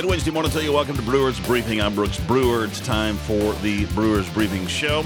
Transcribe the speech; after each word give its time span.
Good 0.00 0.08
Wednesday 0.08 0.30
morning 0.30 0.50
to 0.52 0.64
you. 0.64 0.72
Welcome 0.72 0.96
to 0.96 1.02
Brewers 1.02 1.38
Briefing. 1.40 1.82
I'm 1.82 1.94
Brooks 1.94 2.18
Brewer. 2.20 2.64
It's 2.64 2.80
time 2.80 3.16
for 3.16 3.52
the 3.60 3.84
Brewers 3.88 4.26
Briefing 4.30 4.66
Show. 4.66 5.04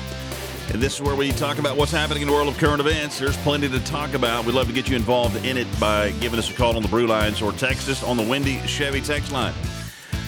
And 0.72 0.80
this 0.80 0.94
is 0.94 1.02
where 1.02 1.16
we 1.16 1.32
talk 1.32 1.58
about 1.58 1.76
what's 1.76 1.90
happening 1.90 2.22
in 2.22 2.28
the 2.28 2.32
world 2.32 2.46
of 2.46 2.56
current 2.58 2.78
events. 2.78 3.18
There's 3.18 3.36
plenty 3.38 3.68
to 3.70 3.80
talk 3.80 4.14
about. 4.14 4.44
We'd 4.44 4.54
love 4.54 4.68
to 4.68 4.72
get 4.72 4.88
you 4.88 4.94
involved 4.94 5.44
in 5.44 5.56
it 5.56 5.66
by 5.80 6.12
giving 6.20 6.38
us 6.38 6.48
a 6.48 6.54
call 6.54 6.76
on 6.76 6.82
the 6.82 6.88
Brew 6.88 7.08
Lines 7.08 7.42
or 7.42 7.50
text 7.50 7.88
us 7.88 8.04
on 8.04 8.16
the 8.16 8.22
Windy 8.22 8.60
Chevy 8.68 9.00
text 9.00 9.32
line. 9.32 9.52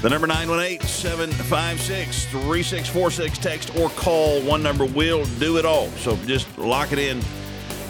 The 0.02 0.10
number 0.10 0.27
918 0.27 0.85
756 0.85 2.24
3646. 2.24 3.38
Text 3.38 3.77
or 3.77 3.88
call. 3.91 4.41
One 4.41 4.65
number 4.65 4.85
will 4.85 5.27
do 5.38 5.59
it 5.59 5.65
all. 5.65 5.87
So 5.91 6.16
just 6.27 6.59
lock 6.59 6.91
it 6.91 6.98
in. 6.98 7.21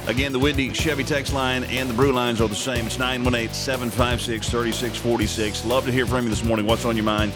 Again, 0.06 0.32
the 0.32 0.38
Windy 0.38 0.70
Chevy 0.70 1.02
text 1.02 1.32
line 1.32 1.64
and 1.64 1.90
the 1.90 1.94
Brew 1.94 2.12
lines 2.12 2.40
are 2.40 2.46
the 2.46 2.54
same. 2.54 2.86
It's 2.86 2.96
918 2.96 3.52
756 3.52 4.48
3646. 4.48 5.64
Love 5.64 5.84
to 5.84 5.90
hear 5.90 6.06
from 6.06 6.22
you 6.22 6.30
this 6.30 6.44
morning. 6.44 6.64
What's 6.64 6.84
on 6.84 6.94
your 6.94 7.04
mind? 7.04 7.32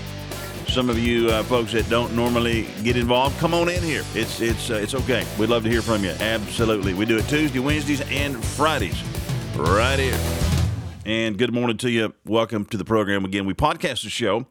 Some 0.69 0.88
of 0.88 0.97
you 0.97 1.30
uh, 1.30 1.42
folks 1.42 1.73
that 1.73 1.91
don't 1.91 2.14
normally 2.14 2.69
get 2.84 2.97
involved, 2.97 3.37
come 3.41 3.55
on 3.55 3.69
in 3.69 3.83
here. 3.83 4.05
It's 4.14 4.41
it's 4.41 4.70
uh, 4.70 4.75
it's 4.75 4.95
okay. 4.95 5.27
We'd 5.37 5.48
love 5.48 5.64
to 5.64 5.69
hear 5.69 5.83
from 5.83 6.05
you. 6.05 6.11
Absolutely. 6.20 6.95
We 6.95 7.06
do 7.06 7.19
it 7.19 7.27
Tuesday, 7.28 7.59
Wednesdays, 7.59 8.02
and 8.02 8.42
Fridays, 8.45 9.02
right 9.56 9.98
here. 9.98 10.19
And 11.05 11.37
good 11.37 11.52
morning 11.52 11.77
to 11.78 11.91
you. 11.91 12.14
Welcome 12.25 12.66
to 12.66 12.77
the 12.77 12.84
program 12.84 13.25
again. 13.25 13.47
We 13.47 13.55
podcast 13.55 14.05
the 14.05 14.11
show, 14.11 14.47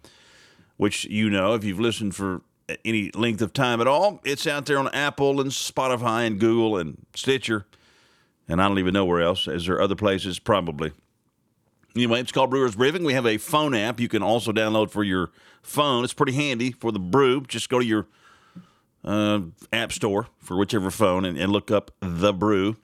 which 0.76 1.06
you 1.06 1.30
know 1.30 1.54
if 1.54 1.64
you've 1.64 1.80
listened 1.80 2.16
for 2.16 2.42
any 2.84 3.12
length 3.16 3.42
of 3.42 3.54
time 3.54 3.80
at 3.80 3.88
all. 3.88 4.20
It's 4.26 4.46
out 4.46 4.66
there 4.66 4.78
on 4.78 4.90
Apple 4.90 5.40
and 5.40 5.52
Spotify 5.52 6.28
and 6.28 6.38
Google 6.38 6.78
and 6.78 6.98
Stitcher 7.16 7.66
and 8.50 8.62
I 8.62 8.68
don't 8.68 8.80
even 8.80 8.94
know 8.94 9.06
where 9.06 9.22
else. 9.22 9.48
Is 9.48 9.68
there 9.68 9.80
other 9.80 9.96
places? 9.96 10.40
Probably. 10.40 10.92
Anyway, 11.96 12.20
it's 12.20 12.32
called 12.32 12.50
Brewers 12.50 12.76
Briefing. 12.76 13.04
We 13.04 13.14
have 13.14 13.26
a 13.26 13.38
phone 13.38 13.74
app 13.74 14.00
you 14.00 14.10
can 14.10 14.24
also 14.24 14.52
download 14.52 14.90
for 14.90 15.04
your 15.04 15.32
phone. 15.62 16.04
It's 16.04 16.14
pretty 16.14 16.34
handy 16.34 16.72
for 16.72 16.92
the 16.92 17.00
brew. 17.00 17.42
Just 17.42 17.70
go 17.70 17.80
to 17.80 17.86
your 17.86 18.08
uh, 19.04 19.42
app 19.72 19.92
store 19.92 20.28
for 20.40 20.58
whichever 20.58 20.92
phone 20.92 21.26
and, 21.26 21.38
and 21.38 21.52
look 21.52 21.72
up 21.72 21.92
the 22.00 22.34
brew, 22.34 22.76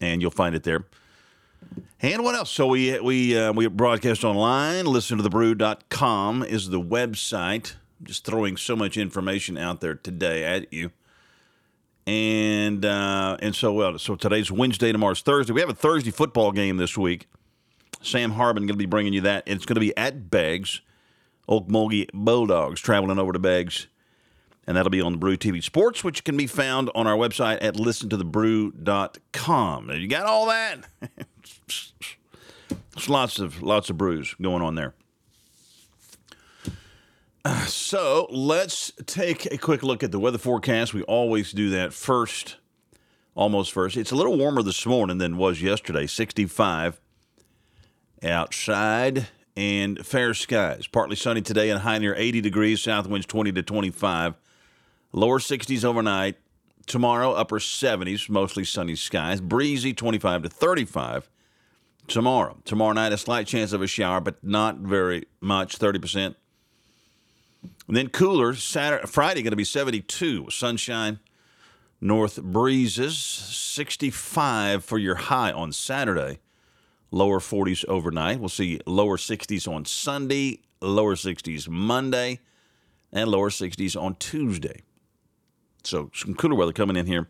and 0.00 0.20
you'll 0.20 0.30
find 0.30 0.54
it 0.54 0.64
there. 0.64 0.84
And 2.00 2.22
what 2.24 2.34
else? 2.34 2.50
So 2.50 2.66
we 2.66 2.98
we 3.00 3.38
uh, 3.38 3.52
we 3.52 3.66
broadcast 3.68 4.24
online. 4.24 4.84
Listen 4.84 5.16
to 5.16 5.22
the 5.22 5.30
thebrew.com 5.30 6.42
is 6.42 6.68
the 6.68 6.80
website. 6.80 7.74
I'm 8.00 8.06
just 8.06 8.24
throwing 8.24 8.56
so 8.56 8.74
much 8.76 8.96
information 8.96 9.56
out 9.56 9.80
there 9.80 9.94
today 9.94 10.44
at 10.44 10.72
you 10.72 10.90
and 12.06 12.84
uh, 12.84 13.36
and 13.40 13.54
so 13.54 13.72
well. 13.72 13.98
So 13.98 14.16
today's 14.16 14.50
Wednesday, 14.50 14.90
tomorrow's 14.92 15.22
Thursday. 15.22 15.52
We 15.52 15.60
have 15.60 15.70
a 15.70 15.74
Thursday 15.74 16.10
football 16.10 16.50
game 16.52 16.76
this 16.76 16.98
week. 16.98 17.26
Sam 18.02 18.32
Harbin 18.32 18.64
going 18.64 18.74
to 18.74 18.76
be 18.76 18.86
bringing 18.86 19.12
you 19.12 19.20
that. 19.22 19.44
It's 19.46 19.64
going 19.64 19.76
to 19.76 19.80
be 19.80 19.96
at 19.96 20.30
Beggs. 20.30 20.80
Okmulgee 21.48 22.08
Bulldogs 22.12 22.80
traveling 22.80 23.18
over 23.18 23.32
to 23.32 23.38
Beggs, 23.38 23.86
and 24.66 24.76
that'll 24.76 24.90
be 24.90 25.00
on 25.00 25.12
the 25.12 25.18
Brew 25.18 25.36
TV 25.36 25.62
Sports, 25.62 26.02
which 26.04 26.24
can 26.24 26.36
be 26.36 26.46
found 26.46 26.90
on 26.94 27.06
our 27.06 27.16
website 27.16 27.58
at 27.60 27.74
listentothebrew.com. 27.74 29.90
You 29.90 30.08
got 30.08 30.26
all 30.26 30.46
that? 30.46 30.78
There's 32.94 33.08
lots 33.08 33.38
of 33.38 33.62
lots 33.62 33.88
of 33.90 33.98
brews 33.98 34.34
going 34.40 34.62
on 34.62 34.74
there. 34.74 34.94
So 37.66 38.26
let's 38.30 38.92
take 39.06 39.46
a 39.52 39.58
quick 39.58 39.82
look 39.82 40.02
at 40.02 40.12
the 40.12 40.18
weather 40.18 40.38
forecast. 40.38 40.94
We 40.94 41.02
always 41.02 41.52
do 41.52 41.70
that 41.70 41.92
first, 41.92 42.56
almost 43.34 43.72
first. 43.72 43.96
It's 43.96 44.10
a 44.10 44.16
little 44.16 44.36
warmer 44.36 44.62
this 44.62 44.84
morning 44.86 45.18
than 45.18 45.36
was 45.36 45.62
yesterday 45.62 46.06
65 46.06 47.00
outside 48.22 49.28
and 49.56 50.04
fair 50.06 50.34
skies. 50.34 50.86
Partly 50.86 51.16
sunny 51.16 51.42
today 51.42 51.70
and 51.70 51.80
high 51.80 51.98
near 51.98 52.14
80 52.16 52.40
degrees, 52.40 52.82
south 52.82 53.06
winds 53.06 53.26
20 53.26 53.52
to 53.52 53.62
25. 53.62 54.34
Lower 55.12 55.38
60s 55.38 55.84
overnight. 55.84 56.36
Tomorrow, 56.86 57.32
upper 57.32 57.58
70s, 57.58 58.28
mostly 58.28 58.64
sunny 58.64 58.96
skies. 58.96 59.40
Breezy 59.40 59.92
25 59.92 60.42
to 60.44 60.48
35 60.48 61.28
tomorrow. 62.08 62.58
Tomorrow 62.64 62.92
night, 62.94 63.12
a 63.12 63.18
slight 63.18 63.46
chance 63.46 63.72
of 63.72 63.82
a 63.82 63.86
shower, 63.86 64.20
but 64.20 64.42
not 64.42 64.78
very 64.78 65.26
much, 65.40 65.78
30%. 65.78 66.34
And 67.92 67.98
then 67.98 68.08
cooler 68.08 68.54
Saturday, 68.54 69.06
Friday 69.06 69.42
going 69.42 69.50
to 69.50 69.56
be 69.56 69.64
72, 69.64 70.48
sunshine, 70.48 71.20
north 72.00 72.42
breezes, 72.42 73.18
65 73.18 74.82
for 74.82 74.96
your 74.96 75.16
high 75.16 75.52
on 75.52 75.72
Saturday, 75.72 76.38
lower 77.10 77.38
40s 77.38 77.84
overnight. 77.88 78.40
We'll 78.40 78.48
see 78.48 78.80
lower 78.86 79.18
60s 79.18 79.70
on 79.70 79.84
Sunday, 79.84 80.60
lower 80.80 81.16
60s 81.16 81.68
Monday, 81.68 82.40
and 83.12 83.28
lower 83.28 83.50
60s 83.50 84.00
on 84.00 84.14
Tuesday. 84.14 84.84
So 85.84 86.10
some 86.14 86.34
cooler 86.34 86.54
weather 86.54 86.72
coming 86.72 86.96
in 86.96 87.04
here 87.04 87.28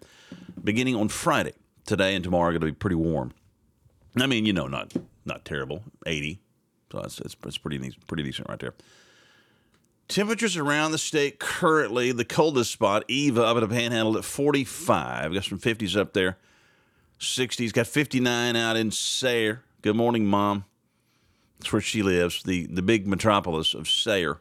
beginning 0.63 0.95
on 0.95 1.09
Friday. 1.09 1.55
Today 1.87 2.15
and 2.15 2.23
tomorrow 2.23 2.51
are 2.51 2.53
going 2.53 2.61
to 2.61 2.67
be 2.67 2.73
pretty 2.73 2.95
warm. 2.95 3.33
I 4.17 4.29
mean, 4.29 4.47
you 4.47 4.53
know, 4.53 4.69
not 4.69 4.93
not 5.25 5.45
terrible, 5.45 5.83
80. 6.07 6.39
So 6.93 7.01
that's, 7.01 7.17
that's, 7.17 7.35
that's 7.43 7.59
pretty, 7.59 7.97
pretty 8.07 8.23
decent 8.23 8.49
right 8.49 8.61
there. 8.61 8.75
Temperatures 10.13 10.59
around 10.59 10.93
the 10.93 10.99
state 10.99 11.39
currently, 11.39 12.13
the 12.13 12.23
coldest 12.23 12.71
spot, 12.71 13.03
Eva, 13.09 13.45
up 13.45 13.57
at 13.57 13.61
the 13.61 13.69
panhandle 13.69 14.19
at 14.19 14.27
45. 14.27 15.33
Got 15.33 15.45
some 15.45 15.59
50s 15.59 15.97
up 15.97 16.13
there. 16.13 16.37
60s. 17.19 17.73
Got 17.73 17.87
59 17.87 18.55
out 18.55 18.77
in 18.77 18.91
Sayre. 18.91 19.63
Good 19.81 19.97
morning, 19.97 20.27
Mom. 20.27 20.67
That's 21.59 21.73
where 21.73 21.81
she 21.81 22.03
lives, 22.03 22.43
the, 22.43 22.67
the 22.67 22.83
big 22.83 23.07
metropolis 23.07 23.73
of 23.73 23.89
Sayre. 23.89 24.39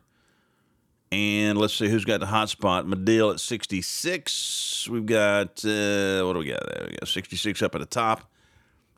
And 1.10 1.58
let's 1.58 1.74
see 1.76 1.88
who's 1.88 2.04
got 2.04 2.20
the 2.20 2.26
hot 2.26 2.50
spot. 2.50 2.86
Madill 2.86 3.32
at 3.32 3.40
66. 3.40 4.90
We've 4.90 5.06
got, 5.06 5.64
uh, 5.64 6.24
what 6.26 6.34
do 6.34 6.40
we 6.40 6.48
got 6.48 6.68
there? 6.68 6.88
We 6.90 6.98
got 6.98 7.08
66 7.08 7.62
up 7.62 7.76
at 7.76 7.80
the 7.80 7.88
top 7.88 8.30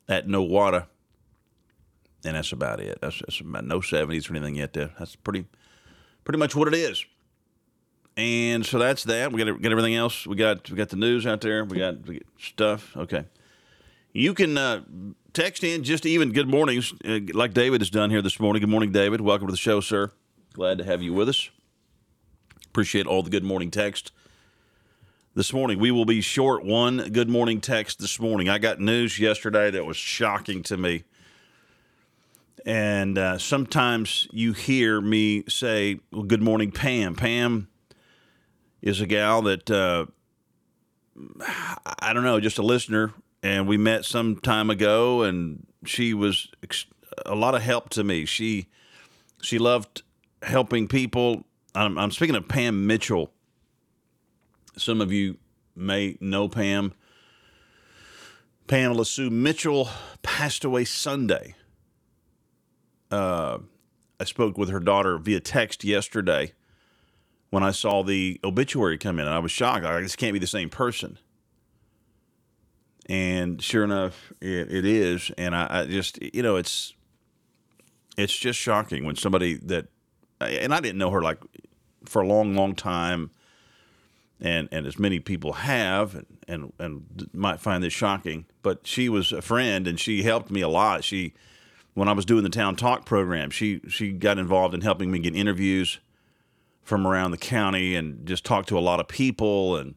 at 0.09 0.25
Nowata. 0.25 0.87
And 2.25 2.35
that's 2.35 2.51
about 2.51 2.79
it. 2.79 2.97
That's, 2.99 3.19
that's 3.19 3.41
about 3.41 3.63
no 3.63 3.79
70s 3.79 4.27
or 4.27 4.35
anything 4.35 4.55
yet 4.55 4.73
there. 4.73 4.89
That's 4.97 5.15
pretty 5.15 5.45
pretty 6.23 6.39
much 6.39 6.55
what 6.55 6.67
it 6.67 6.73
is. 6.73 7.05
And 8.15 8.65
so 8.65 8.77
that's 8.77 9.03
that. 9.05 9.31
We 9.31 9.43
got, 9.43 9.61
got 9.61 9.71
everything 9.71 9.95
else. 9.95 10.27
We 10.27 10.35
got 10.35 10.69
we 10.69 10.77
got 10.77 10.89
the 10.89 10.95
news 10.97 11.25
out 11.25 11.41
there. 11.41 11.65
We 11.65 11.79
got, 11.79 12.05
we 12.05 12.15
got 12.15 12.23
stuff. 12.39 12.95
Okay. 12.95 13.25
You 14.11 14.35
can 14.35 14.57
uh, 14.57 14.81
text 15.33 15.63
in 15.63 15.83
just 15.83 16.05
even 16.05 16.31
good 16.31 16.47
mornings, 16.47 16.93
uh, 17.03 17.19
like 17.33 17.53
David 17.53 17.81
has 17.81 17.89
done 17.89 18.11
here 18.11 18.21
this 18.21 18.39
morning. 18.39 18.59
Good 18.59 18.69
morning, 18.69 18.91
David. 18.91 19.21
Welcome 19.21 19.47
to 19.47 19.51
the 19.51 19.57
show, 19.57 19.79
sir. 19.79 20.11
Glad 20.53 20.77
to 20.77 20.83
have 20.83 21.01
you 21.01 21.13
with 21.13 21.29
us. 21.29 21.49
Appreciate 22.67 23.07
all 23.07 23.23
the 23.23 23.31
good 23.31 23.43
morning 23.43 23.71
text 23.71 24.11
this 25.33 25.51
morning. 25.51 25.79
We 25.79 25.89
will 25.89 26.05
be 26.05 26.21
short 26.21 26.63
one 26.63 27.09
good 27.11 27.29
morning 27.29 27.59
text 27.59 27.97
this 27.97 28.19
morning. 28.19 28.49
I 28.49 28.59
got 28.59 28.79
news 28.79 29.17
yesterday 29.17 29.71
that 29.71 29.85
was 29.85 29.97
shocking 29.97 30.61
to 30.63 30.77
me. 30.77 31.05
And 32.65 33.17
uh, 33.17 33.37
sometimes 33.37 34.27
you 34.31 34.53
hear 34.53 35.01
me 35.01 35.43
say, 35.49 35.99
well, 36.11 36.23
Good 36.23 36.41
morning, 36.41 36.71
Pam. 36.71 37.15
Pam 37.15 37.67
is 38.81 39.01
a 39.01 39.05
gal 39.05 39.41
that, 39.43 39.69
uh, 39.69 40.05
I 41.99 42.13
don't 42.13 42.23
know, 42.23 42.39
just 42.39 42.57
a 42.57 42.63
listener. 42.63 43.13
And 43.41 43.67
we 43.67 43.75
met 43.75 44.05
some 44.05 44.37
time 44.37 44.69
ago, 44.69 45.23
and 45.23 45.67
she 45.85 46.13
was 46.13 46.47
a 47.25 47.35
lot 47.35 47.55
of 47.55 47.61
help 47.61 47.89
to 47.89 48.03
me. 48.03 48.25
She 48.25 48.67
she 49.41 49.59
loved 49.59 50.03
helping 50.41 50.87
people. 50.87 51.43
I'm, 51.75 51.97
I'm 51.97 52.11
speaking 52.11 52.37
of 52.37 52.47
Pam 52.47 52.87
Mitchell. 52.87 53.31
Some 54.77 55.01
of 55.01 55.11
you 55.11 55.37
may 55.75 56.17
know 56.21 56.47
Pam. 56.47 56.93
Pamela 58.67 59.05
Sue 59.05 59.29
Mitchell 59.29 59.89
passed 60.21 60.63
away 60.63 60.85
Sunday 60.85 61.55
uh, 63.13 63.59
I 64.19 64.23
spoke 64.23 64.57
with 64.57 64.69
her 64.69 64.79
daughter 64.79 65.17
via 65.17 65.39
text 65.39 65.83
yesterday 65.83 66.53
when 67.51 67.61
I 67.61 67.71
saw 67.71 68.03
the 68.03 68.39
obituary 68.43 68.97
come 68.97 69.19
in, 69.19 69.27
and 69.27 69.35
I 69.35 69.39
was 69.39 69.51
shocked. 69.51 69.85
I 69.85 70.01
this 70.01 70.15
can't 70.15 70.33
be 70.33 70.39
the 70.39 70.47
same 70.47 70.69
person. 70.69 71.19
And 73.07 73.61
sure 73.61 73.83
enough, 73.83 74.33
it, 74.41 74.71
it 74.73 74.85
is. 74.85 75.29
And 75.37 75.55
I, 75.55 75.67
I 75.69 75.85
just, 75.85 76.19
you 76.33 76.41
know, 76.41 76.55
it's 76.55 76.95
it's 78.17 78.35
just 78.35 78.59
shocking 78.59 79.05
when 79.05 79.15
somebody 79.15 79.55
that, 79.57 79.87
and 80.41 80.73
I 80.73 80.79
didn't 80.79 80.97
know 80.97 81.11
her 81.11 81.21
like 81.21 81.39
for 82.05 82.21
a 82.23 82.27
long, 82.27 82.55
long 82.55 82.73
time, 82.73 83.29
and 84.41 84.67
and 84.71 84.87
as 84.87 84.97
many 84.97 85.19
people 85.19 85.53
have, 85.53 86.15
and 86.15 86.25
and, 86.47 86.73
and 86.79 87.29
might 87.33 87.59
find 87.59 87.83
this 87.83 87.93
shocking, 87.93 88.45
but 88.63 88.87
she 88.87 89.07
was 89.09 89.31
a 89.31 89.41
friend, 89.43 89.87
and 89.87 89.99
she 89.99 90.23
helped 90.23 90.49
me 90.49 90.61
a 90.61 90.69
lot. 90.69 91.03
She 91.03 91.33
when 91.93 92.07
I 92.07 92.13
was 92.13 92.25
doing 92.25 92.43
the 92.43 92.49
town 92.49 92.75
talk 92.75 93.05
program. 93.05 93.49
She 93.49 93.81
she 93.87 94.11
got 94.11 94.37
involved 94.37 94.73
in 94.73 94.81
helping 94.81 95.11
me 95.11 95.19
get 95.19 95.35
interviews 95.35 95.99
from 96.81 97.07
around 97.07 97.31
the 97.31 97.37
county 97.37 97.95
and 97.95 98.25
just 98.25 98.43
talk 98.43 98.65
to 98.65 98.77
a 98.77 98.81
lot 98.81 98.99
of 98.99 99.07
people 99.07 99.77
and 99.77 99.95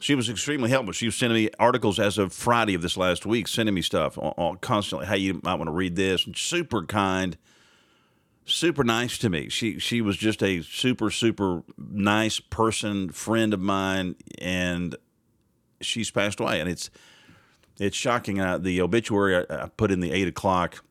she 0.00 0.14
was 0.14 0.30
extremely 0.30 0.70
helpful. 0.70 0.92
She 0.92 1.06
was 1.06 1.14
sending 1.14 1.44
me 1.44 1.50
articles 1.58 1.98
as 2.00 2.16
of 2.16 2.32
Friday 2.32 2.74
of 2.74 2.80
this 2.80 2.96
last 2.96 3.26
week, 3.26 3.46
sending 3.46 3.74
me 3.74 3.82
stuff 3.82 4.18
constantly. 4.62 5.06
Hey, 5.06 5.18
you 5.18 5.40
might 5.44 5.56
want 5.56 5.68
to 5.68 5.72
read 5.72 5.94
this. 5.94 6.24
And 6.24 6.34
super 6.34 6.84
kind, 6.86 7.36
super 8.46 8.82
nice 8.82 9.18
to 9.18 9.28
me. 9.28 9.50
She 9.50 9.78
she 9.78 10.00
was 10.00 10.16
just 10.16 10.42
a 10.42 10.62
super 10.62 11.10
super 11.10 11.62
nice 11.76 12.40
person, 12.40 13.10
friend 13.10 13.52
of 13.52 13.60
mine, 13.60 14.16
and 14.38 14.96
she's 15.82 16.10
passed 16.10 16.40
away. 16.40 16.60
And 16.60 16.68
it's 16.68 16.90
it's 17.80 17.96
shocking. 17.96 18.38
Uh, 18.40 18.58
the 18.58 18.80
obituary 18.82 19.36
I, 19.36 19.64
I, 19.64 19.68
put 19.68 19.90
in 19.90 20.00
the 20.00 20.12
eight 20.12 20.28
o'clock. 20.28 20.84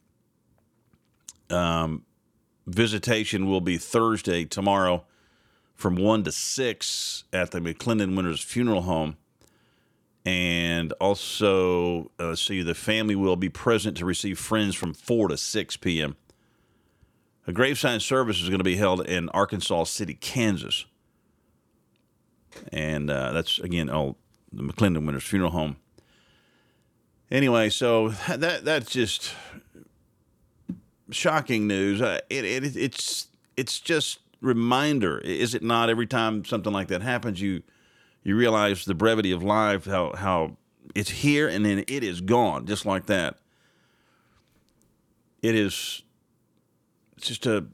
Um, 1.50 2.04
visitation 2.66 3.48
will 3.48 3.62
be 3.62 3.78
Thursday 3.78 4.44
tomorrow, 4.44 5.06
from 5.76 5.96
one 5.96 6.24
to 6.24 6.32
six 6.32 7.24
at 7.32 7.52
the 7.52 7.60
McClendon 7.60 8.16
Winters 8.16 8.42
Funeral 8.42 8.82
Home. 8.82 9.18
And 10.26 10.92
also, 10.94 12.12
uh, 12.20 12.36
see, 12.36 12.62
the 12.62 12.76
family 12.76 13.16
will 13.16 13.36
be 13.36 13.50
present 13.50 13.96
to 13.98 14.06
receive 14.06 14.38
friends 14.38 14.76
from 14.76 14.94
4 14.94 15.30
to 15.30 15.38
6 15.38 15.78
p.m. 15.78 16.18
A 17.48 17.54
graveside 17.54 18.02
service 18.02 18.42
is 18.42 18.50
going 18.50 18.60
to 18.60 18.66
be 18.66 18.76
held 18.76 19.08
in 19.08 19.30
Arkansas 19.30 19.86
City, 19.86 20.14
Kansas. 20.14 20.86
And 22.72 23.10
uh, 23.10 23.32
that's, 23.32 23.60
again, 23.60 23.90
oh, 23.90 24.18
the 24.52 24.62
McClendon 24.62 25.06
Winters 25.06 25.24
Funeral 25.24 25.52
Home. 25.52 25.78
Anyway, 27.32 27.70
so 27.70 28.10
that 28.30 28.66
that's 28.66 28.92
just 28.92 29.34
shocking 31.12 31.68
news. 31.68 32.02
Uh, 32.02 32.20
it, 32.30 32.46
it 32.46 32.76
it's 32.76 33.28
it's 33.58 33.80
just 33.80 34.20
reminder, 34.42 35.20
is 35.20 35.54
it 35.54 35.64
not? 35.64 35.90
Every 35.90 36.08
time 36.08 36.46
something 36.46 36.74
like 36.74 36.88
that 36.88 37.02
happens, 37.02 37.42
you 37.42 37.64
you 38.24 38.36
realize 38.36 38.86
the 38.86 38.96
brevity 38.96 39.32
of 39.32 39.44
life, 39.44 39.86
how 39.86 40.14
how 40.16 40.58
it's 40.96 41.10
here 41.10 41.48
and 41.48 41.66
then 41.66 41.80
it 41.88 42.04
is 42.04 42.22
gone, 42.22 42.66
just 42.66 42.86
like 42.86 43.06
that. 43.08 43.38
It 45.42 45.56
is 45.56 46.04
just 47.18 47.46
a 47.46 47.68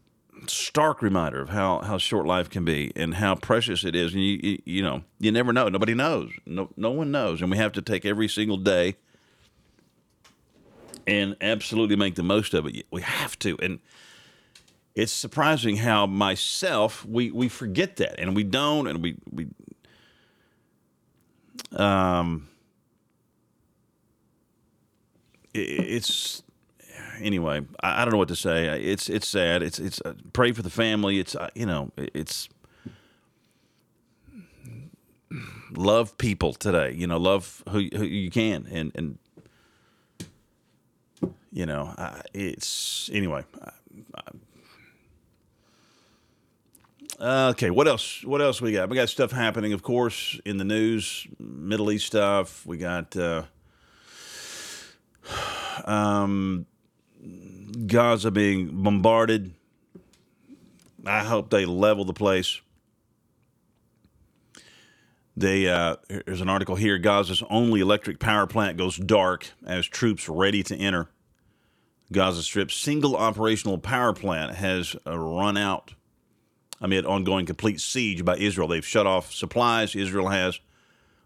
stark 0.47 1.01
reminder 1.01 1.41
of 1.41 1.49
how, 1.49 1.79
how 1.79 1.97
short 1.97 2.27
life 2.27 2.49
can 2.49 2.65
be 2.65 2.91
and 2.95 3.15
how 3.15 3.35
precious 3.35 3.83
it 3.83 3.95
is. 3.95 4.13
And 4.13 4.23
you, 4.23 4.39
you, 4.43 4.61
you 4.65 4.83
know, 4.83 5.03
you 5.19 5.31
never 5.31 5.53
know. 5.53 5.69
Nobody 5.69 5.93
knows. 5.93 6.31
No, 6.45 6.69
no 6.75 6.91
one 6.91 7.11
knows. 7.11 7.41
And 7.41 7.49
we 7.49 7.57
have 7.57 7.71
to 7.73 7.81
take 7.81 8.05
every 8.05 8.27
single 8.27 8.57
day 8.57 8.97
and 11.07 11.35
absolutely 11.41 11.95
make 11.95 12.15
the 12.15 12.23
most 12.23 12.53
of 12.53 12.65
it. 12.67 12.85
We 12.91 13.01
have 13.01 13.37
to. 13.39 13.57
And 13.61 13.79
it's 14.95 15.11
surprising 15.11 15.77
how 15.77 16.05
myself, 16.05 17.05
we, 17.05 17.31
we 17.31 17.49
forget 17.49 17.97
that 17.97 18.19
and 18.19 18.35
we 18.35 18.43
don't, 18.43 18.87
and 18.87 19.01
we, 19.01 19.17
we, 19.31 19.47
um, 21.75 22.47
it, 25.53 25.59
it's, 25.59 26.43
anyway, 27.19 27.61
I, 27.83 28.01
I, 28.01 28.05
don't 28.05 28.13
know 28.13 28.17
what 28.17 28.29
to 28.29 28.35
say. 28.35 28.67
It's 28.81 29.09
it's 29.09 29.27
sad. 29.27 29.63
It's 29.63 29.79
it's 29.79 30.01
uh, 30.03 30.13
pray 30.33 30.51
for 30.51 30.61
the 30.61 30.69
family. 30.69 31.19
It's 31.19 31.35
uh, 31.35 31.49
you 31.55 31.65
know 31.65 31.91
it's 31.97 32.49
love 35.71 36.17
people 36.17 36.53
today. 36.53 36.93
You 36.93 37.07
know, 37.07 37.17
love 37.17 37.63
who, 37.69 37.87
who 37.93 38.03
you 38.03 38.31
can, 38.31 38.67
and 38.71 38.91
and 38.95 39.17
you 41.51 41.65
know, 41.65 41.93
it's 42.33 43.09
anyway. 43.13 43.43
okay, 47.19 47.69
what 47.69 47.87
else? 47.87 48.23
What 48.23 48.41
else 48.41 48.61
we 48.61 48.73
got? 48.73 48.89
We 48.89 48.95
got 48.95 49.09
stuff 49.09 49.31
happening, 49.31 49.73
of 49.73 49.83
course, 49.83 50.39
in 50.45 50.57
the 50.57 50.65
news, 50.65 51.27
Middle 51.39 51.91
East 51.91 52.07
stuff. 52.07 52.65
We 52.65 52.77
got. 52.77 53.15
Uh, 53.15 53.43
um, 55.85 56.65
Gaza 57.87 58.31
being 58.31 58.83
bombarded. 58.83 59.53
I 61.05 61.23
hope 61.23 61.49
they 61.49 61.65
level 61.65 62.05
the 62.05 62.13
place. 62.13 62.61
They 65.37 65.67
uh, 65.67 65.97
there's 66.25 66.41
an 66.41 66.49
article 66.49 66.75
here. 66.75 66.97
Gaza's 66.97 67.43
only 67.49 67.81
electric 67.81 68.19
power 68.19 68.47
plant 68.47 68.77
goes 68.77 68.95
dark 68.95 69.47
as 69.65 69.85
troops 69.85 70.29
ready 70.29 70.63
to 70.63 70.75
enter 70.75 71.09
Gaza 72.11 72.43
Strip's 72.43 72.75
single 72.75 73.15
operational 73.15 73.77
power 73.77 74.13
plant 74.13 74.55
has 74.55 74.95
uh, 75.07 75.17
run 75.17 75.57
out 75.57 75.93
amid 76.81 77.05
ongoing 77.05 77.45
complete 77.45 77.81
siege 77.81 78.23
by 78.23 78.37
Israel. 78.37 78.67
They've 78.67 78.85
shut 78.85 79.07
off 79.07 79.33
supplies. 79.33 79.95
Israel 79.95 80.29
has 80.29 80.59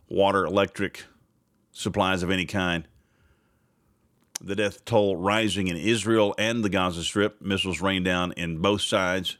water, 0.08 0.46
electric 0.46 1.06
supplies 1.72 2.24
of 2.24 2.31
any 2.31 2.46
kind 2.46 2.88
the 4.42 4.56
death 4.56 4.86
toll 4.86 5.18
rising 5.18 5.68
in 5.68 5.76
Israel 5.76 6.34
and 6.38 6.64
the 6.64 6.70
Gaza 6.70 7.04
Strip. 7.04 7.42
Missiles 7.42 7.82
rain 7.82 8.04
down 8.04 8.32
in 8.34 8.60
both 8.60 8.82
sides. 8.82 9.38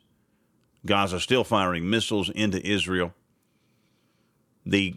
Gaza 0.86 1.20
still 1.20 1.44
firing 1.44 1.90
missiles 1.90 2.30
into 2.30 2.66
Israel. 2.66 3.14
The 4.66 4.96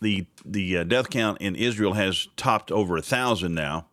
the 0.00 0.26
the 0.44 0.78
uh, 0.78 0.84
death 0.84 1.10
count 1.10 1.38
in 1.40 1.56
Israel 1.56 1.94
has 1.94 2.28
topped 2.36 2.70
over 2.70 2.96
a 2.96 3.02
thousand 3.02 3.54
now 3.54 3.86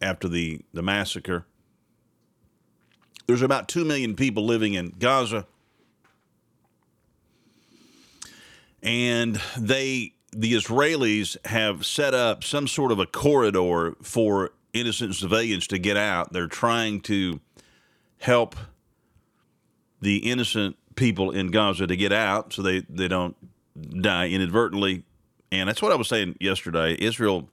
after 0.00 0.28
the 0.28 0.60
the 0.72 0.82
massacre. 0.82 1.46
There's 3.26 3.42
about 3.42 3.68
two 3.68 3.84
million 3.84 4.14
people 4.14 4.44
living 4.44 4.74
in 4.74 4.94
Gaza, 4.98 5.46
and 8.82 9.40
they 9.58 10.14
the 10.32 10.52
Israelis 10.52 11.36
have 11.46 11.86
set 11.86 12.12
up 12.12 12.44
some 12.44 12.66
sort 12.66 12.92
of 12.92 12.98
a 12.98 13.06
corridor 13.06 13.96
for 14.02 14.50
innocent 14.72 15.14
civilians 15.14 15.66
to 15.68 15.78
get 15.78 15.96
out. 15.96 16.32
They're 16.32 16.48
trying 16.48 17.00
to 17.02 17.40
help 18.18 18.56
the 20.00 20.18
innocent 20.30 20.76
people 20.96 21.30
in 21.30 21.50
Gaza 21.50 21.86
to 21.86 21.96
get 21.96 22.12
out 22.12 22.52
so 22.52 22.62
they, 22.62 22.80
they 22.88 23.08
don't 23.08 23.36
die 24.02 24.28
inadvertently. 24.28 25.04
And 25.50 25.68
that's 25.68 25.80
what 25.80 25.92
I 25.92 25.96
was 25.96 26.08
saying 26.08 26.36
yesterday. 26.40 26.96
Israel 26.98 27.48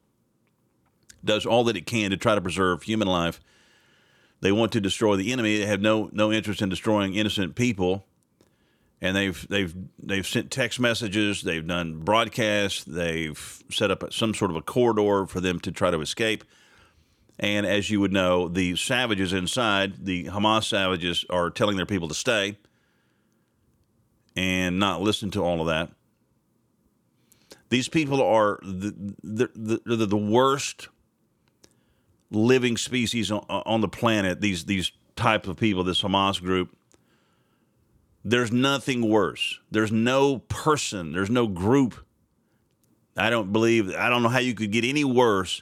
does 1.23 1.45
all 1.45 1.63
that 1.65 1.77
it 1.77 1.85
can 1.85 2.11
to 2.11 2.17
try 2.17 2.35
to 2.35 2.41
preserve 2.41 2.83
human 2.83 3.07
life. 3.07 3.39
They 4.41 4.51
want 4.51 4.71
to 4.71 4.81
destroy 4.81 5.15
the 5.15 5.31
enemy. 5.31 5.57
They 5.57 5.65
have 5.65 5.81
no 5.81 6.09
no 6.11 6.31
interest 6.31 6.61
in 6.61 6.69
destroying 6.69 7.15
innocent 7.15 7.55
people 7.55 8.05
and 9.01 9.15
they've 9.15 9.47
they've 9.49 9.75
they've 10.01 10.27
sent 10.27 10.51
text 10.51 10.79
messages, 10.79 11.41
they've 11.41 11.65
done 11.65 11.99
broadcasts, 11.99 12.83
they've 12.83 13.63
set 13.71 13.89
up 13.89 14.13
some 14.13 14.33
sort 14.33 14.51
of 14.51 14.57
a 14.57 14.61
corridor 14.61 15.25
for 15.25 15.41
them 15.41 15.59
to 15.61 15.71
try 15.71 15.89
to 15.89 15.99
escape. 16.01 16.43
And 17.39 17.65
as 17.65 17.89
you 17.89 17.99
would 17.99 18.13
know, 18.13 18.47
the 18.47 18.75
savages 18.75 19.33
inside, 19.33 20.05
the 20.05 20.25
Hamas 20.25 20.65
savages, 20.65 21.25
are 21.29 21.49
telling 21.49 21.75
their 21.75 21.87
people 21.87 22.07
to 22.07 22.13
stay 22.13 22.57
and 24.35 24.77
not 24.77 25.01
listen 25.01 25.31
to 25.31 25.43
all 25.43 25.59
of 25.59 25.67
that. 25.67 25.89
These 27.69 27.89
people 27.89 28.21
are 28.21 28.59
the, 28.61 29.15
the, 29.23 29.81
the, 29.85 30.05
the 30.05 30.17
worst 30.17 30.89
living 32.31 32.77
species 32.77 33.31
on, 33.31 33.81
the 33.81 33.87
planet. 33.87 34.41
These 34.41 34.65
these 34.65 34.91
type 35.15 35.47
of 35.47 35.57
people, 35.57 35.83
this 35.83 36.01
Hamas 36.01 36.41
group 36.41 36.75
there's 38.23 38.51
nothing 38.51 39.09
worse. 39.09 39.59
There's 39.71 39.91
no 39.91 40.39
person, 40.39 41.11
there's 41.11 41.29
no 41.29 41.47
group. 41.47 41.95
I 43.17 43.29
don't 43.29 43.51
believe, 43.51 43.93
I 43.95 44.09
don't 44.09 44.23
know 44.23 44.29
how 44.29 44.39
you 44.39 44.53
could 44.53 44.71
get 44.71 44.85
any 44.85 45.03
worse 45.03 45.61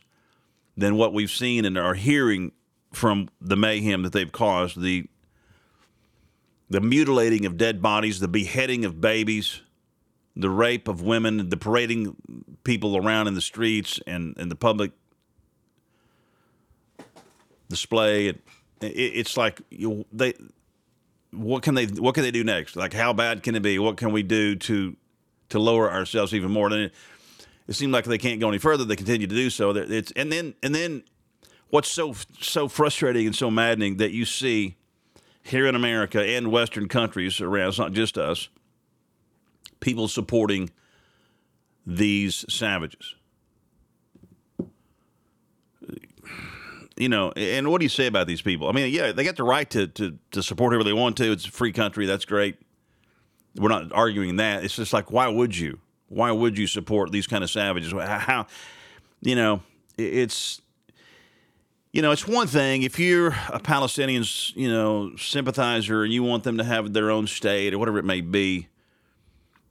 than 0.77 0.95
what 0.95 1.13
we've 1.13 1.31
seen 1.31 1.65
and 1.65 1.77
are 1.77 1.93
hearing 1.93 2.51
from 2.91 3.29
the 3.39 3.55
mayhem 3.55 4.03
that 4.03 4.13
they've 4.13 4.31
caused 4.31 4.79
the 4.81 5.07
the 6.71 6.81
mutilating 6.81 7.47
of 7.47 7.57
dead 7.57 7.81
bodies, 7.81 8.19
the 8.19 8.27
beheading 8.27 8.85
of 8.85 9.01
babies, 9.01 9.61
the 10.35 10.51
rape 10.51 10.87
of 10.87 11.01
women, 11.01 11.49
the 11.49 11.57
parading 11.57 12.15
people 12.63 12.95
around 12.95 13.27
in 13.27 13.33
the 13.33 13.41
streets 13.41 13.99
and, 14.05 14.37
and 14.37 14.51
the 14.51 14.55
public 14.55 14.91
display. 17.69 18.27
It, 18.27 18.41
it, 18.81 18.87
it's 18.87 19.37
like 19.37 19.61
you, 19.69 20.05
they 20.11 20.33
what 21.31 21.63
can 21.63 21.75
they 21.75 21.85
what 21.85 22.15
can 22.15 22.23
they 22.23 22.31
do 22.31 22.43
next? 22.43 22.75
Like 22.75 22.93
how 22.93 23.13
bad 23.13 23.43
can 23.43 23.55
it 23.55 23.61
be? 23.61 23.79
What 23.79 23.97
can 23.97 24.11
we 24.11 24.23
do 24.23 24.55
to 24.55 24.95
to 25.49 25.59
lower 25.59 25.91
ourselves 25.91 26.33
even 26.33 26.51
more? 26.51 26.67
And 26.67 26.75
it, 26.75 26.93
it 27.67 27.73
seemed 27.73 27.93
like 27.93 28.05
they 28.05 28.17
can't 28.17 28.39
go 28.39 28.49
any 28.49 28.57
further. 28.57 28.83
They 28.83 28.95
continue 28.95 29.27
to 29.27 29.35
do 29.35 29.49
so. 29.49 29.71
It's 29.71 30.11
and 30.11 30.31
then 30.31 30.55
and 30.63 30.73
then 30.73 31.03
what's 31.69 31.89
so 31.89 32.15
so 32.39 32.67
frustrating 32.67 33.27
and 33.27 33.35
so 33.35 33.51
maddening 33.51 33.97
that 33.97 34.11
you 34.11 34.25
see 34.25 34.75
here 35.43 35.67
in 35.67 35.75
America 35.75 36.23
and 36.23 36.51
Western 36.51 36.87
countries 36.87 37.39
around. 37.41 37.69
It's 37.69 37.79
not 37.79 37.93
just 37.93 38.17
us. 38.17 38.49
People 39.79 40.07
supporting 40.07 40.71
these 41.85 42.45
savages. 42.49 43.15
You 46.99 47.07
know, 47.07 47.31
and 47.31 47.69
what 47.69 47.79
do 47.79 47.85
you 47.85 47.89
say 47.89 48.07
about 48.07 48.27
these 48.27 48.41
people? 48.41 48.67
I 48.67 48.73
mean, 48.73 48.93
yeah, 48.93 49.13
they 49.13 49.23
got 49.23 49.37
the 49.37 49.43
right 49.43 49.67
to, 49.71 49.87
to, 49.87 50.19
to 50.31 50.43
support 50.43 50.73
whoever 50.73 50.83
they 50.83 50.93
want 50.93 51.15
to. 51.17 51.31
It's 51.31 51.47
a 51.47 51.51
free 51.51 51.71
country. 51.71 52.05
That's 52.05 52.25
great. 52.25 52.57
We're 53.55 53.69
not 53.69 53.91
arguing 53.93 54.35
that. 54.35 54.65
It's 54.65 54.75
just 54.75 54.91
like, 54.91 55.09
why 55.09 55.29
would 55.29 55.57
you? 55.57 55.79
Why 56.09 56.31
would 56.31 56.57
you 56.57 56.67
support 56.67 57.11
these 57.11 57.25
kind 57.25 57.43
of 57.43 57.49
savages? 57.49 57.93
How, 57.93 58.47
you 59.21 59.35
know, 59.35 59.61
it's 59.97 60.61
you 61.93 62.01
know, 62.01 62.11
it's 62.11 62.27
one 62.27 62.47
thing 62.47 62.83
if 62.83 62.99
you're 62.99 63.35
a 63.47 63.59
Palestinian, 63.59 64.23
you 64.53 64.69
know, 64.69 65.15
sympathizer 65.17 66.03
and 66.03 66.13
you 66.13 66.21
want 66.21 66.43
them 66.43 66.57
to 66.57 66.63
have 66.63 66.93
their 66.93 67.09
own 67.09 67.25
state 67.25 67.73
or 67.73 67.79
whatever 67.79 67.97
it 67.97 68.05
may 68.05 68.21
be, 68.21 68.67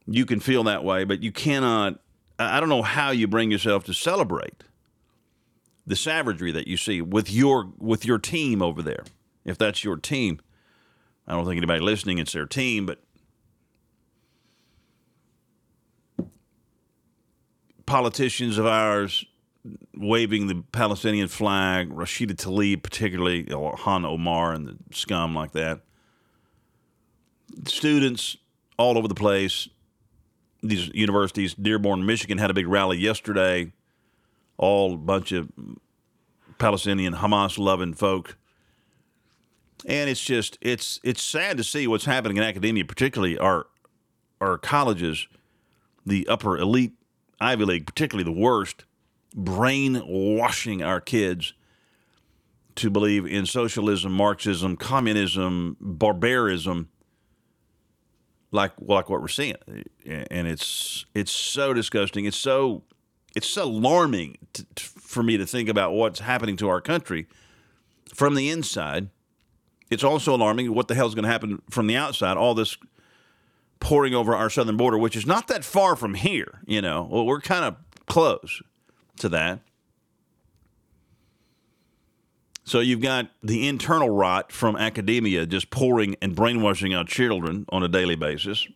you 0.05 0.25
can 0.25 0.39
feel 0.39 0.63
that 0.63 0.83
way, 0.83 1.03
but 1.03 1.21
you 1.23 1.31
cannot. 1.31 1.99
I 2.37 2.59
don't 2.59 2.69
know 2.69 2.81
how 2.81 3.11
you 3.11 3.27
bring 3.27 3.51
yourself 3.51 3.83
to 3.85 3.93
celebrate 3.93 4.63
the 5.89 5.95
savagery 5.95 6.51
that 6.51 6.67
you 6.67 6.77
see 6.77 7.01
with 7.01 7.31
your 7.31 7.71
with 7.79 8.05
your 8.05 8.19
team 8.19 8.61
over 8.61 8.83
there. 8.83 9.03
If 9.43 9.57
that's 9.57 9.83
your 9.83 9.97
team, 9.97 10.39
I 11.27 11.33
don't 11.33 11.45
think 11.45 11.57
anybody 11.57 11.79
listening 11.79 12.19
it's 12.19 12.31
their 12.31 12.45
team, 12.45 12.85
but 12.85 12.99
politicians 17.87 18.59
of 18.59 18.67
ours 18.67 19.25
waving 19.95 20.45
the 20.45 20.63
Palestinian 20.71 21.27
flag, 21.27 21.89
Rashida 21.89 22.35
Tlaib, 22.35 22.83
particularly 22.83 23.45
Ilhan 23.45 24.05
Omar 24.05 24.53
and 24.53 24.67
the 24.67 24.77
scum 24.91 25.33
like 25.33 25.53
that. 25.53 25.81
Students 27.65 28.37
all 28.77 28.95
over 28.95 29.07
the 29.07 29.15
place. 29.15 29.67
These 30.61 30.91
universities, 30.93 31.55
Dearborn, 31.55 32.05
Michigan, 32.05 32.37
had 32.37 32.51
a 32.51 32.53
big 32.53 32.67
rally 32.67 32.99
yesterday. 32.99 33.73
All 34.59 34.97
bunch 34.97 35.31
of 35.31 35.49
Palestinian 36.57 37.15
Hamas 37.15 37.57
loving 37.57 37.93
folk. 37.93 38.37
And 39.85 40.09
it's 40.09 40.23
just 40.23 40.57
it's 40.61 40.99
it's 41.03 41.23
sad 41.23 41.55
to 41.57 41.63
see 41.63 41.87
what's 41.87 42.05
happening 42.05 42.37
in 42.37 42.43
academia, 42.43 42.83
particularly 42.83 43.37
our 43.37 43.67
our 44.41 44.57
colleges, 44.57 45.27
the 46.05 46.27
upper 46.27 46.57
elite 46.57 46.93
Ivy 47.39 47.65
League, 47.65 47.85
particularly 47.87 48.25
the 48.25 48.37
worst 48.37 48.83
brainwashing 49.33 50.83
our 50.83 50.99
kids 50.99 51.53
to 52.75 52.89
believe 52.89 53.25
in 53.25 53.45
socialism, 53.45 54.11
Marxism, 54.11 54.75
communism, 54.75 55.77
barbarism, 55.79 56.89
like 58.51 58.73
like 58.81 59.09
what 59.09 59.21
we're 59.21 59.27
seeing, 59.29 59.55
and 60.05 60.47
it's 60.47 61.05
it's 61.13 61.31
so 61.31 61.73
disgusting. 61.73 62.25
It's 62.25 62.37
so 62.37 62.83
it's 63.35 63.55
alarming 63.57 64.37
to, 64.53 64.65
to, 64.75 64.83
for 64.83 65.23
me 65.23 65.37
to 65.37 65.45
think 65.45 65.69
about 65.69 65.93
what's 65.93 66.19
happening 66.19 66.57
to 66.57 66.69
our 66.69 66.81
country 66.81 67.27
from 68.13 68.35
the 68.35 68.49
inside. 68.49 69.09
It's 69.89 70.03
also 70.03 70.35
alarming 70.35 70.73
what 70.73 70.87
the 70.87 70.95
hell 70.95 71.07
is 71.07 71.15
going 71.15 71.23
to 71.23 71.31
happen 71.31 71.61
from 71.69 71.87
the 71.87 71.95
outside. 71.95 72.37
All 72.37 72.53
this 72.53 72.77
pouring 73.79 74.13
over 74.13 74.35
our 74.35 74.49
southern 74.49 74.77
border, 74.77 74.97
which 74.97 75.15
is 75.15 75.25
not 75.25 75.47
that 75.47 75.63
far 75.63 75.95
from 75.95 76.13
here. 76.13 76.59
You 76.65 76.81
know, 76.81 77.07
well, 77.09 77.25
we're 77.25 77.41
kind 77.41 77.65
of 77.65 77.75
close 78.07 78.61
to 79.17 79.29
that. 79.29 79.59
So 82.63 82.81
you've 82.81 83.01
got 83.01 83.31
the 83.41 83.67
internal 83.67 84.11
rot 84.11 84.51
from 84.51 84.75
academia 84.75 85.47
just 85.47 85.71
pouring 85.71 86.15
and 86.21 86.35
brainwashing 86.35 86.93
our 86.93 87.03
children 87.03 87.65
on 87.69 87.81
a 87.81 87.87
daily 87.87 88.15
basis. 88.15 88.67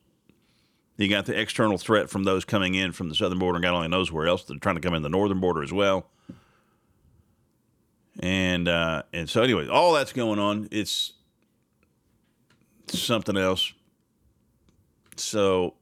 You 0.98 1.10
got 1.10 1.26
the 1.26 1.40
external 1.40 1.78
threat 1.78 2.10
from 2.10 2.24
those 2.24 2.46
coming 2.46 2.76
in 2.76 2.92
from 2.92 3.10
the 3.10 3.16
southern 3.16 3.40
border, 3.40 3.58
and 3.58 3.64
God 3.64 3.74
only 3.74 3.88
knows 3.88 4.12
where 4.12 4.28
else. 4.28 4.44
They're 4.44 4.58
trying 4.58 4.76
to 4.76 4.82
come 4.82 4.94
in 4.94 5.02
the 5.02 5.10
northern 5.10 5.40
border 5.40 5.64
as 5.64 5.74
well. 5.74 6.08
And 8.20 8.68
uh, 8.68 9.04
and 9.12 9.28
so 9.28 9.42
anyway, 9.42 9.68
all 9.68 9.94
that's 9.94 10.14
going 10.14 10.38
on. 10.38 10.68
It's 10.72 11.14
something 12.88 13.38
else. 13.38 13.74
So 15.16 15.74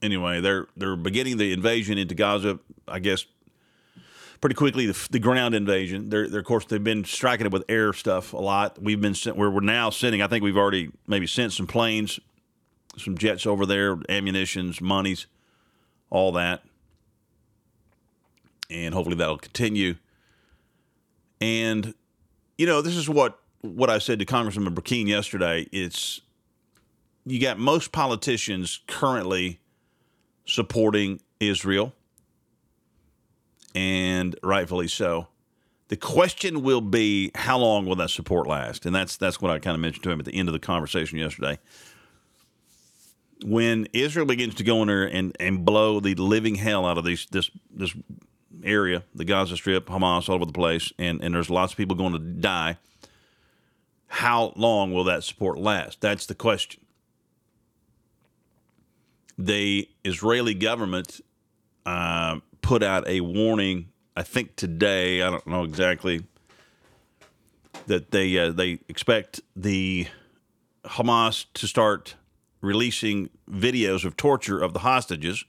anyway, 0.00 0.40
they're 0.40 0.68
they're 0.76 0.94
beginning 0.96 1.38
the 1.38 1.52
invasion 1.52 1.98
into 1.98 2.14
Gaza. 2.14 2.60
I 2.86 3.00
guess 3.00 3.26
pretty 4.42 4.54
quickly 4.56 4.86
the, 4.86 5.08
the 5.10 5.18
ground 5.18 5.54
invasion. 5.54 6.10
They're, 6.10 6.28
they're, 6.28 6.40
of 6.40 6.46
course 6.46 6.66
they've 6.66 6.82
been 6.82 7.04
striking 7.04 7.46
it 7.46 7.52
with 7.52 7.64
air 7.68 7.94
stuff 7.94 8.34
a 8.34 8.38
lot. 8.38 8.82
We've 8.82 9.00
been 9.00 9.14
sent, 9.14 9.36
we're, 9.36 9.48
we're 9.48 9.60
now 9.60 9.88
sending. 9.88 10.20
I 10.20 10.26
think 10.26 10.42
we've 10.42 10.56
already 10.56 10.90
maybe 11.06 11.26
sent 11.26 11.52
some 11.52 11.66
planes, 11.66 12.20
some 12.96 13.16
jets 13.16 13.46
over 13.46 13.66
there, 13.66 13.98
ammunitions, 14.08 14.80
monies, 14.80 15.26
all 16.10 16.32
that, 16.32 16.62
and 18.70 18.94
hopefully 18.94 19.16
that'll 19.16 19.38
continue. 19.38 19.96
And 21.40 21.94
you 22.58 22.66
know, 22.66 22.82
this 22.82 22.96
is 22.96 23.08
what 23.08 23.38
what 23.62 23.90
I 23.90 23.98
said 23.98 24.18
to 24.18 24.24
Congressman 24.24 24.74
Brecheen 24.74 25.06
yesterday. 25.06 25.66
It's 25.72 26.20
you 27.24 27.40
got 27.40 27.58
most 27.58 27.92
politicians 27.92 28.80
currently 28.86 29.60
supporting 30.44 31.20
Israel, 31.40 31.94
and 33.74 34.36
rightfully 34.42 34.88
so. 34.88 35.28
The 35.88 35.96
question 35.96 36.62
will 36.62 36.80
be 36.80 37.30
how 37.34 37.58
long 37.58 37.84
will 37.84 37.96
that 37.96 38.10
support 38.10 38.46
last? 38.46 38.86
And 38.86 38.94
that's 38.94 39.16
that's 39.16 39.40
what 39.40 39.50
I 39.50 39.58
kind 39.58 39.74
of 39.74 39.80
mentioned 39.80 40.04
to 40.04 40.10
him 40.10 40.20
at 40.20 40.24
the 40.24 40.34
end 40.34 40.48
of 40.48 40.52
the 40.52 40.58
conversation 40.58 41.18
yesterday. 41.18 41.58
When 43.44 43.86
Israel 43.92 44.26
begins 44.26 44.54
to 44.56 44.64
go 44.64 44.82
in 44.82 44.88
there 44.88 45.04
and, 45.04 45.36
and 45.40 45.64
blow 45.64 46.00
the 46.00 46.14
living 46.14 46.56
hell 46.56 46.86
out 46.86 46.98
of 46.98 47.04
these 47.04 47.26
this 47.30 47.50
this 47.70 47.94
area, 48.62 49.02
the 49.14 49.24
Gaza 49.24 49.56
Strip, 49.56 49.86
Hamas 49.86 50.28
all 50.28 50.36
over 50.36 50.44
the 50.44 50.52
place, 50.52 50.92
and, 50.98 51.22
and 51.22 51.34
there's 51.34 51.50
lots 51.50 51.72
of 51.72 51.76
people 51.76 51.96
going 51.96 52.12
to 52.12 52.18
die, 52.18 52.78
how 54.06 54.52
long 54.56 54.92
will 54.92 55.04
that 55.04 55.24
support 55.24 55.58
last? 55.58 56.00
That's 56.00 56.26
the 56.26 56.34
question 56.34 56.82
the 59.38 59.88
Israeli 60.04 60.54
government 60.54 61.20
uh, 61.86 62.40
put 62.60 62.82
out 62.82 63.06
a 63.08 63.20
warning. 63.20 63.88
I 64.16 64.22
think 64.22 64.56
today. 64.56 65.22
I 65.22 65.30
don't 65.30 65.46
know 65.46 65.64
exactly 65.64 66.24
that 67.86 68.10
they 68.10 68.38
uh, 68.38 68.52
they 68.52 68.80
expect 68.88 69.40
the 69.56 70.06
Hamas 70.84 71.46
to 71.54 71.66
start 71.66 72.14
releasing 72.62 73.28
videos 73.50 74.06
of 74.06 74.16
torture 74.16 74.62
of 74.62 74.72
the 74.72 74.78
hostages, 74.78 75.44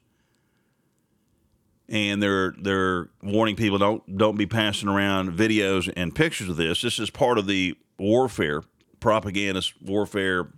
and 1.87 2.21
they're 2.21 2.53
they're 2.59 3.09
warning 3.21 3.55
people 3.55 3.77
don't 3.77 4.17
don't 4.17 4.37
be 4.37 4.45
passing 4.45 4.89
around 4.89 5.31
videos 5.31 5.91
and 5.95 6.13
pictures 6.13 6.49
of 6.49 6.57
this. 6.57 6.81
This 6.81 6.99
is 6.99 7.09
part 7.09 7.37
of 7.37 7.47
the 7.47 7.77
warfare, 7.97 8.63
propagandist 8.99 9.73
warfare, 9.81 10.49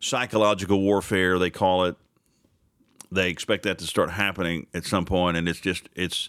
psychological 0.00 0.80
warfare. 0.80 1.38
They 1.38 1.50
call 1.50 1.84
it 1.84 1.96
they 3.10 3.30
expect 3.30 3.62
that 3.62 3.78
to 3.78 3.86
start 3.86 4.10
happening 4.10 4.66
at 4.74 4.84
some 4.84 5.04
point, 5.04 5.36
and 5.36 5.48
it's 5.48 5.60
just 5.60 5.88
it's 5.94 6.28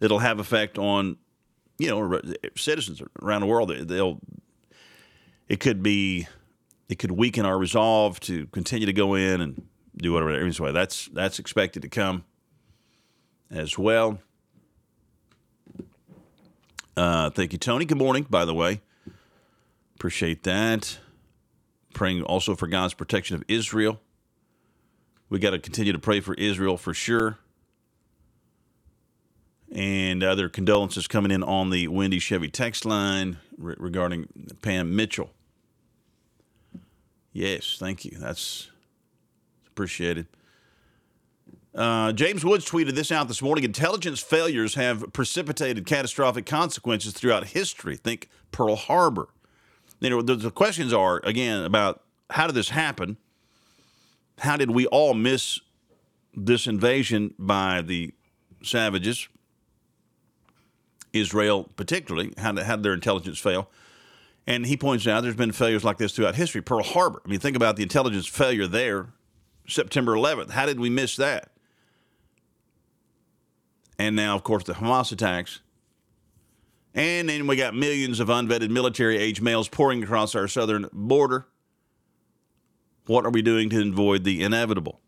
it'll 0.00 0.20
have 0.20 0.38
effect 0.38 0.78
on 0.78 1.16
you 1.78 1.88
know 1.88 2.20
citizens 2.56 3.02
around 3.20 3.40
the 3.40 3.46
world. 3.46 3.70
They'll 3.70 4.20
it 5.48 5.60
could 5.60 5.82
be 5.82 6.26
it 6.92 6.98
could 6.98 7.10
weaken 7.12 7.46
our 7.46 7.58
resolve 7.58 8.20
to 8.20 8.46
continue 8.48 8.84
to 8.84 8.92
go 8.92 9.14
in 9.14 9.40
and 9.40 9.66
do 9.96 10.12
whatever. 10.12 10.30
Anyway, 10.30 10.72
that's 10.72 11.08
that's 11.14 11.38
expected 11.38 11.80
to 11.80 11.88
come 11.88 12.24
as 13.50 13.78
well. 13.78 14.18
Uh, 16.94 17.30
thank 17.30 17.52
you, 17.54 17.58
Tony. 17.58 17.86
Good 17.86 17.96
morning, 17.96 18.26
by 18.28 18.44
the 18.44 18.52
way. 18.52 18.82
Appreciate 19.94 20.42
that. 20.42 20.98
Praying 21.94 22.22
also 22.24 22.54
for 22.54 22.66
God's 22.66 22.92
protection 22.92 23.36
of 23.36 23.44
Israel. 23.48 23.98
We 25.30 25.38
got 25.38 25.50
to 25.50 25.58
continue 25.58 25.94
to 25.94 25.98
pray 25.98 26.20
for 26.20 26.34
Israel 26.34 26.76
for 26.76 26.92
sure. 26.92 27.38
And 29.74 30.22
other 30.22 30.50
condolences 30.50 31.06
coming 31.06 31.30
in 31.30 31.42
on 31.42 31.70
the 31.70 31.88
Wendy 31.88 32.18
Chevy 32.18 32.50
text 32.50 32.84
line 32.84 33.38
re- 33.56 33.76
regarding 33.78 34.28
Pam 34.60 34.94
Mitchell. 34.94 35.30
Yes, 37.32 37.76
thank 37.78 38.04
you. 38.04 38.18
That's 38.18 38.70
appreciated. 39.68 40.26
Uh, 41.74 42.12
James 42.12 42.44
Woods 42.44 42.66
tweeted 42.68 42.94
this 42.94 43.10
out 43.10 43.28
this 43.28 43.40
morning. 43.40 43.64
Intelligence 43.64 44.20
failures 44.20 44.74
have 44.74 45.10
precipitated 45.14 45.86
catastrophic 45.86 46.44
consequences 46.44 47.14
throughout 47.14 47.48
history. 47.48 47.96
Think 47.96 48.28
Pearl 48.50 48.76
Harbor. 48.76 49.28
You 50.00 50.10
know, 50.10 50.20
the, 50.20 50.36
the 50.36 50.50
questions 50.50 50.92
are 50.92 51.20
again 51.24 51.64
about 51.64 52.02
how 52.28 52.46
did 52.46 52.54
this 52.54 52.70
happen, 52.70 53.16
how 54.38 54.56
did 54.56 54.70
we 54.70 54.86
all 54.86 55.14
miss 55.14 55.60
this 56.34 56.66
invasion 56.66 57.34
by 57.38 57.82
the 57.82 58.12
savages, 58.62 59.28
Israel 61.12 61.70
particularly? 61.76 62.34
How 62.36 62.52
did, 62.52 62.64
how 62.64 62.76
did 62.76 62.82
their 62.82 62.94
intelligence 62.94 63.38
fail? 63.38 63.70
And 64.46 64.66
he 64.66 64.76
points 64.76 65.06
out 65.06 65.22
there's 65.22 65.36
been 65.36 65.52
failures 65.52 65.84
like 65.84 65.98
this 65.98 66.12
throughout 66.14 66.34
history. 66.34 66.62
Pearl 66.62 66.82
Harbor. 66.82 67.22
I 67.24 67.28
mean, 67.28 67.38
think 67.38 67.56
about 67.56 67.76
the 67.76 67.82
intelligence 67.82 68.26
failure 68.26 68.66
there, 68.66 69.12
September 69.68 70.12
11th. 70.12 70.50
How 70.50 70.66
did 70.66 70.80
we 70.80 70.90
miss 70.90 71.16
that? 71.16 71.52
And 73.98 74.16
now, 74.16 74.34
of 74.34 74.42
course, 74.42 74.64
the 74.64 74.72
Hamas 74.74 75.12
attacks. 75.12 75.60
And 76.94 77.28
then 77.28 77.46
we 77.46 77.56
got 77.56 77.74
millions 77.74 78.20
of 78.20 78.28
unvetted 78.28 78.70
military 78.70 79.16
age 79.16 79.40
males 79.40 79.68
pouring 79.68 80.02
across 80.02 80.34
our 80.34 80.48
southern 80.48 80.88
border. 80.92 81.46
What 83.06 83.24
are 83.24 83.30
we 83.30 83.42
doing 83.42 83.70
to 83.70 83.88
avoid 83.88 84.24
the 84.24 84.42
inevitable? 84.42 85.00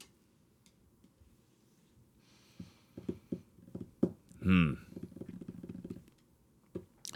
Hmm. 4.42 4.74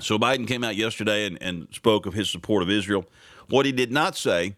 So 0.01 0.19
Biden 0.19 0.47
came 0.47 0.63
out 0.63 0.77
yesterday 0.77 1.27
and, 1.27 1.41
and 1.43 1.69
spoke 1.73 2.07
of 2.07 2.15
his 2.15 2.31
support 2.31 2.63
of 2.63 2.71
Israel. 2.71 3.05
What 3.49 3.67
he 3.67 3.73
did 3.73 3.91
not 3.91 4.17
say 4.17 4.55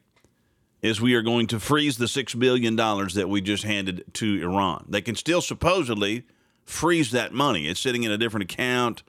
is 0.83 1.01
we 1.01 1.15
are 1.15 1.23
going 1.23 1.47
to 1.49 1.61
freeze 1.61 1.99
the 1.99 2.07
$6 2.07 2.39
billion 2.39 2.77
that 2.77 3.27
we 3.29 3.41
just 3.41 3.65
handed 3.65 4.05
to 4.15 4.43
Iran. 4.43 4.87
They 4.89 5.03
can 5.03 5.15
still 5.15 5.41
supposedly 5.41 6.25
freeze 6.65 7.11
that 7.11 7.33
money. 7.33 7.69
It's 7.69 7.81
sitting 7.81 8.05
in 8.05 8.11
a 8.11 8.19
different 8.19 8.45
account, 8.45 9.03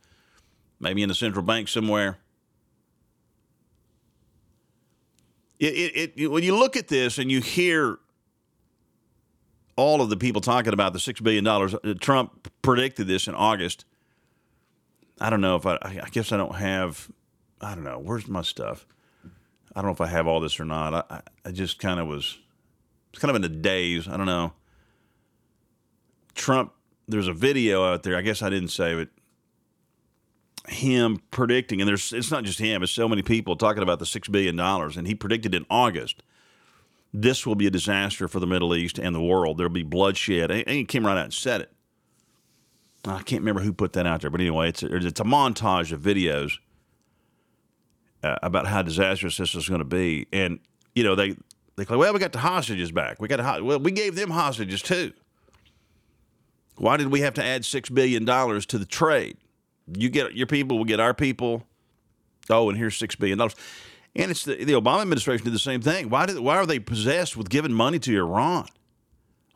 maybe 0.79 1.01
in 1.03 1.09
a 1.09 1.15
central 1.15 1.43
bank 1.43 1.67
somewhere. 1.67 2.17
It, 5.59 5.73
it, 5.73 6.13
it, 6.15 6.27
when 6.31 6.43
you 6.43 6.57
look 6.57 6.75
at 6.75 6.87
this 6.87 7.19
and 7.19 7.31
you 7.31 7.39
hear 7.39 7.99
all 9.75 10.01
of 10.01 10.09
the 10.09 10.17
people 10.17 10.41
talking 10.41 10.73
about 10.73 10.93
the 10.93 10.99
$6 10.99 11.23
billion, 11.23 11.47
uh, 11.47 11.93
Trump 11.99 12.51
predicted 12.61 13.07
this 13.07 13.27
in 13.27 13.35
August. 13.35 13.85
I 15.21 15.29
don't 15.29 15.41
know 15.41 15.55
if 15.55 15.65
I, 15.67 15.77
I 15.83 16.09
guess 16.11 16.31
I 16.31 16.37
don't 16.37 16.55
have, 16.55 17.09
I 17.61 17.75
don't 17.75 17.83
know, 17.83 17.99
where's 17.99 18.27
my 18.27 18.41
stuff? 18.41 18.87
I 19.75 19.81
don't 19.81 19.85
know 19.85 19.93
if 19.93 20.01
I 20.01 20.07
have 20.07 20.27
all 20.27 20.39
this 20.39 20.59
or 20.59 20.65
not. 20.65 21.05
I, 21.09 21.21
I 21.45 21.51
just 21.51 21.79
kind 21.79 21.99
of 21.99 22.07
was, 22.07 22.39
it's 23.11 23.19
kind 23.19 23.29
of 23.29 23.35
in 23.35 23.43
a 23.43 23.53
daze. 23.53 24.07
I 24.07 24.17
don't 24.17 24.25
know. 24.25 24.53
Trump, 26.33 26.73
there's 27.07 27.27
a 27.27 27.33
video 27.33 27.85
out 27.85 28.03
there. 28.03 28.17
I 28.17 28.21
guess 28.21 28.41
I 28.41 28.49
didn't 28.49 28.69
save 28.69 28.97
it. 28.97 29.09
Him 30.67 31.21
predicting, 31.31 31.81
and 31.81 31.87
there's 31.87 32.13
it's 32.13 32.29
not 32.29 32.43
just 32.43 32.59
him. 32.59 32.83
It's 32.83 32.91
so 32.91 33.09
many 33.09 33.23
people 33.23 33.55
talking 33.55 33.81
about 33.81 33.97
the 33.97 34.05
six 34.05 34.27
billion 34.27 34.55
dollars, 34.55 34.95
and 34.95 35.07
he 35.07 35.15
predicted 35.15 35.55
in 35.55 35.65
August 35.71 36.21
this 37.11 37.47
will 37.47 37.55
be 37.55 37.65
a 37.67 37.71
disaster 37.71 38.27
for 38.27 38.39
the 38.39 38.47
Middle 38.47 38.75
East 38.75 38.99
and 38.99 39.15
the 39.15 39.21
world. 39.21 39.57
There'll 39.57 39.73
be 39.73 39.81
bloodshed, 39.83 40.51
and 40.51 40.69
he 40.69 40.85
came 40.85 41.05
right 41.05 41.17
out 41.17 41.25
and 41.25 41.33
said 41.33 41.61
it. 41.61 41.71
I 43.05 43.23
can't 43.23 43.41
remember 43.41 43.61
who 43.61 43.73
put 43.73 43.93
that 43.93 44.05
out 44.05 44.21
there, 44.21 44.29
but 44.29 44.41
anyway, 44.41 44.69
it's 44.69 44.83
a, 44.83 44.95
it's 44.95 45.19
a 45.19 45.23
montage 45.23 45.91
of 45.91 46.01
videos 46.01 46.59
uh, 48.23 48.37
about 48.43 48.67
how 48.67 48.81
disastrous 48.81 49.37
this 49.37 49.55
is 49.55 49.67
going 49.67 49.79
to 49.79 49.85
be. 49.85 50.27
And 50.31 50.59
you 50.93 51.03
know, 51.03 51.15
they 51.15 51.35
they 51.77 51.85
claim, 51.85 51.99
well, 51.99 52.13
we 52.13 52.19
got 52.19 52.31
the 52.31 52.39
hostages 52.39 52.91
back. 52.91 53.19
We 53.19 53.27
got 53.27 53.63
well, 53.63 53.79
we 53.79 53.91
gave 53.91 54.15
them 54.15 54.29
hostages 54.29 54.81
too. 54.81 55.13
Why 56.75 56.97
did 56.97 57.07
we 57.07 57.21
have 57.21 57.33
to 57.35 57.43
add 57.43 57.65
six 57.65 57.89
billion 57.89 58.25
dollars 58.25 58.65
to 58.67 58.77
the 58.77 58.85
trade? 58.85 59.37
You 59.87 60.09
get 60.09 60.35
your 60.35 60.47
people, 60.47 60.79
we 60.79 60.85
get 60.85 60.99
our 60.99 61.13
people. 61.13 61.63
Oh, 62.49 62.69
and 62.69 62.77
here's 62.77 62.97
six 62.97 63.15
billion 63.15 63.37
dollars. 63.37 63.55
And 64.15 64.29
it's 64.29 64.43
the, 64.43 64.63
the 64.63 64.73
Obama 64.73 65.01
administration 65.01 65.45
did 65.45 65.53
the 65.53 65.59
same 65.59 65.81
thing. 65.81 66.09
Why 66.09 66.25
did 66.25 66.39
why 66.39 66.57
are 66.57 66.65
they 66.65 66.79
possessed 66.79 67.37
with 67.37 67.49
giving 67.49 67.73
money 67.73 67.99
to 67.99 68.15
Iran? 68.15 68.67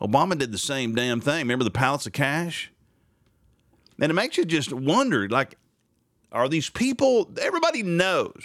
Obama 0.02 0.38
did 0.38 0.52
the 0.52 0.58
same 0.58 0.96
damn 0.96 1.22
thing. 1.22 1.40
Remember 1.40 1.64
the 1.64 1.72
pallets 1.72 2.06
of 2.06 2.14
cash? 2.14 2.72
And 4.00 4.10
it 4.10 4.14
makes 4.14 4.38
you 4.38 4.46
just 4.46 4.74
wonder, 4.74 5.28
like, 5.30 5.58
are 6.32 6.50
these 6.50 6.70
people? 6.70 7.32
Everybody 7.40 7.82
knows 7.82 8.44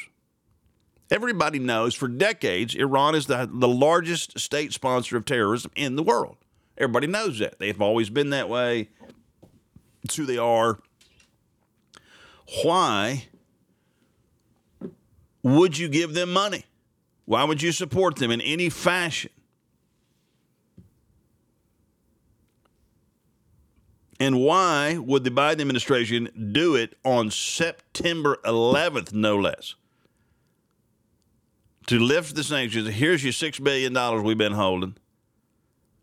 Everybody 1.10 1.58
knows 1.58 1.94
for 1.94 2.06
decades 2.06 2.76
Iran 2.76 3.16
is 3.16 3.26
the, 3.26 3.48
the 3.52 3.66
largest 3.66 4.38
state 4.38 4.72
sponsor 4.72 5.16
of 5.16 5.24
terrorism 5.24 5.72
in 5.74 5.96
the 5.96 6.04
world. 6.04 6.36
Everybody 6.78 7.08
knows 7.08 7.40
that. 7.40 7.58
They've 7.58 7.80
always 7.80 8.10
been 8.10 8.30
that 8.30 8.48
way. 8.48 8.90
It's 10.04 10.14
who 10.14 10.24
they 10.24 10.38
are. 10.38 10.78
Why 12.62 13.26
would 15.42 15.76
you 15.76 15.88
give 15.88 16.14
them 16.14 16.32
money? 16.32 16.64
Why 17.24 17.42
would 17.42 17.60
you 17.60 17.72
support 17.72 18.16
them 18.16 18.30
in 18.30 18.40
any 18.40 18.68
fashion? 18.68 19.30
And 24.20 24.38
why 24.38 24.98
would 24.98 25.24
the 25.24 25.30
Biden 25.30 25.62
administration 25.62 26.52
do 26.52 26.76
it 26.76 26.94
on 27.04 27.30
September 27.30 28.38
11th, 28.44 29.12
no 29.12 29.36
less? 29.36 29.74
to 31.90 31.98
lift 31.98 32.36
the 32.36 32.44
sanctions. 32.44 32.88
Here's 32.88 33.24
your 33.24 33.32
$6 33.32 33.64
billion 33.64 34.22
we've 34.22 34.38
been 34.38 34.52
holding. 34.52 34.96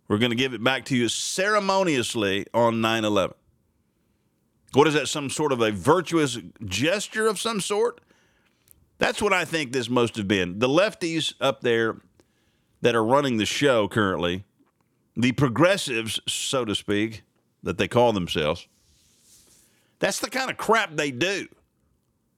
We're 0.09 0.17
going 0.17 0.31
to 0.31 0.35
give 0.35 0.53
it 0.53 0.61
back 0.61 0.83
to 0.85 0.97
you 0.97 1.07
ceremoniously 1.07 2.45
on 2.53 2.81
9 2.81 3.05
11. 3.05 3.33
What 4.73 4.85
is 4.85 4.95
that? 4.95 5.07
Some 5.07 5.29
sort 5.29 5.53
of 5.53 5.61
a 5.61 5.71
virtuous 5.71 6.39
gesture 6.65 7.27
of 7.27 7.39
some 7.39 7.61
sort? 7.61 8.01
That's 8.97 9.21
what 9.21 9.31
I 9.31 9.45
think 9.45 9.71
this 9.71 9.89
must 9.89 10.17
have 10.17 10.27
been. 10.27 10.59
The 10.59 10.67
lefties 10.67 11.33
up 11.39 11.61
there 11.61 12.01
that 12.81 12.93
are 12.93 13.03
running 13.03 13.37
the 13.37 13.45
show 13.45 13.87
currently, 13.87 14.43
the 15.15 15.31
progressives, 15.31 16.19
so 16.27 16.65
to 16.65 16.75
speak, 16.75 17.23
that 17.67 17.77
they 17.77 17.87
call 17.87 18.13
themselves, 18.13 18.65
that's 19.99 20.19
the 20.19 20.29
kind 20.29 20.49
of 20.49 20.55
crap 20.55 20.95
they 20.95 21.11
do. 21.11 21.47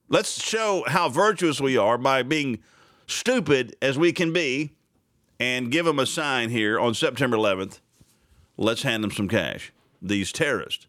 Let's 0.08 0.42
show 0.42 0.82
how 0.88 1.08
virtuous 1.08 1.60
we 1.60 1.76
are 1.76 1.96
by 1.96 2.24
being 2.24 2.58
stupid 3.06 3.76
as 3.80 3.96
we 3.96 4.12
can 4.12 4.32
be 4.32 4.72
and 5.38 5.70
give 5.70 5.86
them 5.86 6.00
a 6.00 6.06
sign 6.06 6.50
here 6.50 6.80
on 6.80 6.94
September 6.94 7.36
11th. 7.36 7.78
Let's 8.56 8.82
hand 8.82 9.04
them 9.04 9.12
some 9.12 9.28
cash, 9.28 9.72
these 10.02 10.32
terrorists. 10.32 10.88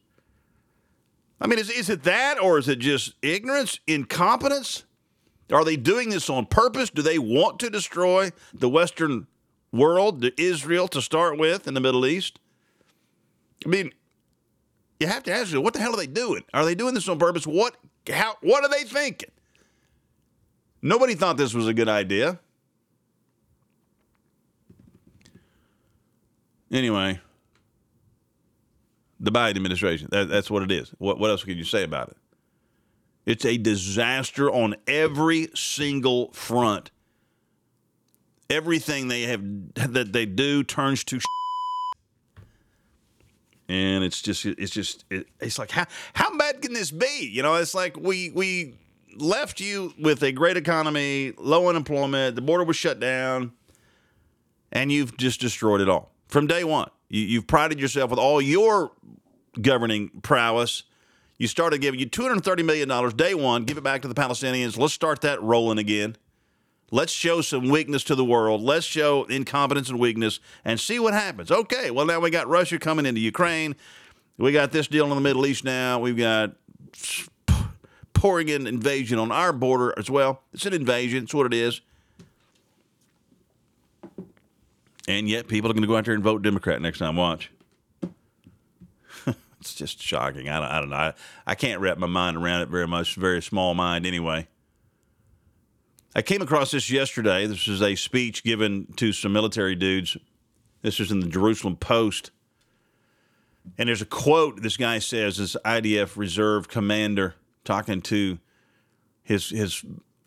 I 1.40 1.46
mean, 1.46 1.60
is, 1.60 1.70
is 1.70 1.90
it 1.92 2.02
that 2.04 2.42
or 2.42 2.58
is 2.58 2.68
it 2.68 2.80
just 2.80 3.14
ignorance, 3.22 3.80
incompetence? 3.86 4.86
Are 5.52 5.64
they 5.64 5.76
doing 5.76 6.10
this 6.10 6.32
on 6.32 6.48
purpose? 6.48 6.90
Do 6.90 7.04
they 7.04 7.20
want 7.20 7.60
to 7.60 7.70
destroy 7.70 8.32
the 8.54 8.70
Western 8.70 9.28
world, 9.72 10.26
Israel 10.40 10.88
to 10.88 11.02
start 11.02 11.38
with, 11.38 11.68
in 11.68 11.76
the 11.76 11.80
Middle 11.80 12.08
East? 12.08 12.40
I 13.64 13.70
mean, 13.70 13.92
you 15.02 15.08
have 15.08 15.24
to 15.24 15.32
ask 15.32 15.48
yourself, 15.48 15.64
what 15.64 15.74
the 15.74 15.80
hell 15.80 15.94
are 15.94 15.98
they 15.98 16.08
doing? 16.08 16.44
Are 16.54 16.64
they 16.64 16.76
doing 16.76 16.94
this 16.94 17.10
on 17.10 17.18
purpose? 17.20 17.46
What 17.46 17.76
how 18.12 18.36
what 18.42 18.64
are 18.64 18.70
they 18.70 18.84
thinking? 18.84 19.32
Nobody 20.82 21.16
thought 21.16 21.38
this 21.38 21.54
was 21.54 21.68
a 21.68 21.74
good 21.74 21.90
idea. 21.90 22.40
Anyway, 26.72 27.20
the 29.20 29.32
Biden 29.32 29.58
administration, 29.58 30.08
that, 30.12 30.30
that's 30.30 30.50
what 30.50 30.64
it 30.64 30.72
is. 30.72 30.92
What, 31.00 31.20
what 31.20 31.30
else 31.30 31.44
can 31.44 31.58
you 31.58 31.66
say 31.66 31.84
about 31.84 32.10
it? 32.10 32.18
It's 33.26 33.46
a 33.46 33.58
disaster 33.58 34.50
on 34.50 34.76
every 34.88 35.50
single 35.54 36.32
front. 36.32 36.90
Everything 38.50 39.10
they 39.10 39.24
have 39.24 39.42
that 39.76 40.14
they 40.14 40.26
do 40.26 40.64
turns 40.64 41.04
to 41.06 41.20
and 43.72 44.04
it's 44.04 44.22
just 44.22 44.46
it's 44.46 44.72
just 44.72 45.06
it, 45.10 45.28
it's 45.40 45.58
like 45.58 45.72
how 45.72 45.86
how 46.14 46.38
bad 46.38 46.62
can 46.62 46.74
this 46.74 46.92
be? 46.92 47.30
You 47.32 47.42
know, 47.42 47.56
it's 47.56 47.74
like 47.74 47.96
we 47.98 48.30
we 48.32 48.76
left 49.16 49.62
you 49.62 49.94
with 49.98 50.22
a 50.24 50.34
great 50.34 50.58
economy, 50.58 51.32
low 51.38 51.70
unemployment, 51.70 52.36
the 52.36 52.42
border 52.42 52.66
was 52.66 52.76
shut 52.76 53.00
down, 53.00 53.54
and 54.74 54.92
you've 54.92 55.16
just 55.16 55.40
destroyed 55.40 55.80
it 55.80 55.88
all 55.88 56.12
from 56.28 56.48
day 56.48 56.66
one. 56.66 56.90
You, 57.08 57.40
have 57.40 57.48
prided 57.48 57.80
yourself 57.80 58.10
with 58.10 58.20
all 58.20 58.42
your 58.42 58.92
governing 59.62 60.10
prowess. 60.22 60.84
You 61.38 61.48
started 61.48 61.80
giving 61.82 62.00
you 62.00 62.08
$230 62.08 62.66
million 62.66 63.16
day 63.16 63.34
one, 63.34 63.64
give 63.64 63.78
it 63.78 63.84
back 63.84 64.02
to 64.04 64.08
the 64.08 64.14
Palestinians. 64.14 64.78
Let's 64.78 64.94
start 64.94 65.22
that 65.22 65.42
rolling 65.42 65.78
again. 65.78 66.16
Let's 66.94 67.14
show 67.14 67.40
some 67.40 67.70
weakness 67.70 68.04
to 68.06 68.16
the 68.16 68.26
world. 68.26 68.62
Let's 68.62 68.86
show 68.86 69.24
incompetence 69.24 69.90
and 69.90 69.98
weakness 69.98 70.42
and 70.66 70.78
see 70.78 71.00
what 71.00 71.14
happens. 71.14 71.50
Okay, 71.50 71.90
well, 71.90 72.06
now 72.06 72.20
we 72.20 72.30
got 72.30 72.50
Russia 72.50 72.78
coming 72.78 73.06
into 73.06 73.22
Ukraine. 73.22 73.78
We 74.38 74.52
got 74.52 74.74
this 74.74 74.88
deal 74.88 75.06
in 75.06 75.12
the 75.12 75.22
Middle 75.22 75.46
East 75.46 75.64
now. 75.64 76.00
We've 76.00 76.18
got 76.18 76.56
pouring 78.14 78.50
in 78.50 78.68
invasion 78.68 79.20
on 79.20 79.32
our 79.32 79.54
border 79.54 79.94
as 79.98 80.10
well. 80.10 80.42
It's 80.54 80.66
an 80.66 80.74
invasion. 80.74 81.24
It's 81.24 81.34
what 81.34 81.46
it 81.46 81.54
is. 81.54 81.80
And 85.08 85.30
yet, 85.30 85.48
people 85.48 85.72
are 85.72 85.74
going 85.74 85.84
to 85.84 85.88
go 85.88 85.96
out 85.96 86.06
there 86.06 86.14
and 86.14 86.24
vote 86.24 86.42
Democrat 86.42 86.82
next 86.82 87.00
time. 87.00 87.16
Watch. 87.16 87.52
it's 89.60 89.74
just 89.74 90.02
shocking. 90.02 90.50
I 90.50 90.60
don't, 90.60 90.70
I 90.70 90.80
don't 90.80 90.90
know. 90.90 90.96
I, 90.96 91.14
I 91.48 91.56
can't 91.56 91.80
wrap 91.80 91.98
my 91.98 92.08
mind 92.08 92.36
around 92.36 92.62
it 92.62 92.70
very 92.70 92.88
much. 92.88 93.16
Very 93.16 93.42
small 93.42 93.74
mind, 93.74 94.06
anyway. 94.06 94.48
I 96.14 96.22
came 96.22 96.42
across 96.42 96.72
this 96.72 96.92
yesterday. 96.92 97.48
This 97.48 97.70
is 97.70 97.82
a 97.82 97.96
speech 97.96 98.44
given 98.44 98.88
to 98.98 99.14
some 99.14 99.32
military 99.32 99.76
dudes. 99.76 100.18
This 100.82 101.00
is 101.00 101.10
in 101.10 101.22
the 101.22 101.28
Jerusalem 101.28 101.78
Post. 101.78 102.32
And 103.78 103.88
there's 103.88 104.02
a 104.02 104.06
quote 104.06 104.62
this 104.62 104.76
guy 104.76 105.00
says, 105.00 105.38
this 105.38 105.56
IDF 105.64 106.18
reserve 106.18 106.68
commander 106.68 107.36
talking 107.64 108.02
to 108.02 108.40
his 109.24 109.52
his 109.52 109.86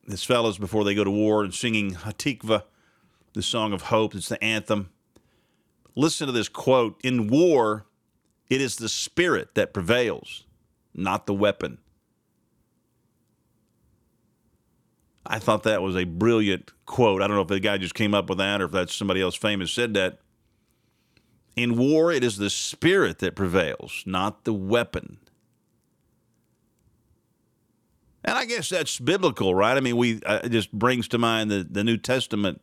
his 0.09 0.25
fellows 0.25 0.57
before 0.57 0.85
they 0.85 0.94
go 0.94 1.05
to 1.05 1.11
war 1.11 1.44
and 1.44 1.53
singing 1.53 1.94
Hatikva, 1.94 2.62
the 3.35 3.42
song 3.42 3.75
of 3.75 3.83
hope. 3.83 4.14
It's 4.14 4.29
the 4.31 4.42
anthem. 4.42 4.88
Listen 5.94 6.29
to 6.29 6.33
this 6.33 6.49
quote: 6.49 6.99
"In 7.05 7.29
war, 7.29 7.85
it 8.49 8.62
is 8.62 8.77
the 8.77 8.88
spirit 8.88 9.55
that 9.55 9.75
prevails, 9.75 10.47
not 10.94 11.27
the 11.27 11.35
weapon." 11.35 11.79
I 15.26 15.38
thought 15.38 15.62
that 15.62 15.82
was 15.82 15.96
a 15.96 16.04
brilliant 16.04 16.72
quote. 16.87 17.22
I 17.22 17.26
don't 17.26 17.37
know 17.37 17.42
if 17.42 17.48
the 17.48 17.60
guy 17.60 17.78
just 17.78 17.94
came 17.94 18.14
up 18.14 18.28
with 18.28 18.38
that 18.38 18.60
or 18.60 18.66
if 18.66 18.72
that's 18.72 18.94
somebody 18.94 19.22
else 19.22 19.34
famous 19.34 19.72
said 19.72 19.94
that. 19.94 20.18
In 21.56 21.76
war, 21.76 22.10
it 22.10 22.24
is 22.24 22.37
the 22.37 22.50
spirit 22.50 23.20
that 23.20 23.37
prevails, 23.37 24.02
not 24.04 24.44
the 24.44 24.52
weapon. 24.52 25.18
And 28.24 28.37
I, 28.37 28.44
guess 28.44 28.70
that's 28.70 28.98
biblical, 28.98 29.54
right? 29.54 29.76
I 29.76 29.80
mean, 29.80 29.96
we 29.96 30.20
uh, 30.24 30.40
it 30.44 30.48
just 30.48 30.72
brings 30.72 31.08
to 31.08 31.18
mind 31.18 31.50
the, 31.50 31.66
the 31.70 31.84
New 31.84 31.98
Testament 31.98 32.60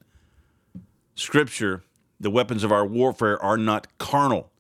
scripture. 1.15 1.83
The 2.19 2.31
weapons 2.31 2.63
of 2.63 2.71
our 2.71 2.85
warfare 2.85 3.41
are 3.41 3.57
not 3.57 3.87
carnal. 3.97 4.51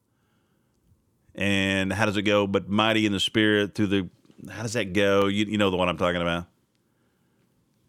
And 1.35 1.91
how 1.91 2.05
does 2.05 2.17
it 2.17 2.23
go? 2.23 2.45
But 2.47 2.69
mighty 2.69 3.05
in 3.05 3.11
the 3.11 3.19
spirit 3.19 3.75
through 3.75 3.87
the. 3.87 4.09
How 4.49 4.61
does 4.61 4.73
that 4.73 4.93
go? 4.93 5.27
You, 5.27 5.45
you 5.45 5.57
know 5.57 5.69
the 5.69 5.77
one 5.77 5.89
I'm 5.89 5.97
talking 5.97 6.21
about. 6.21 6.45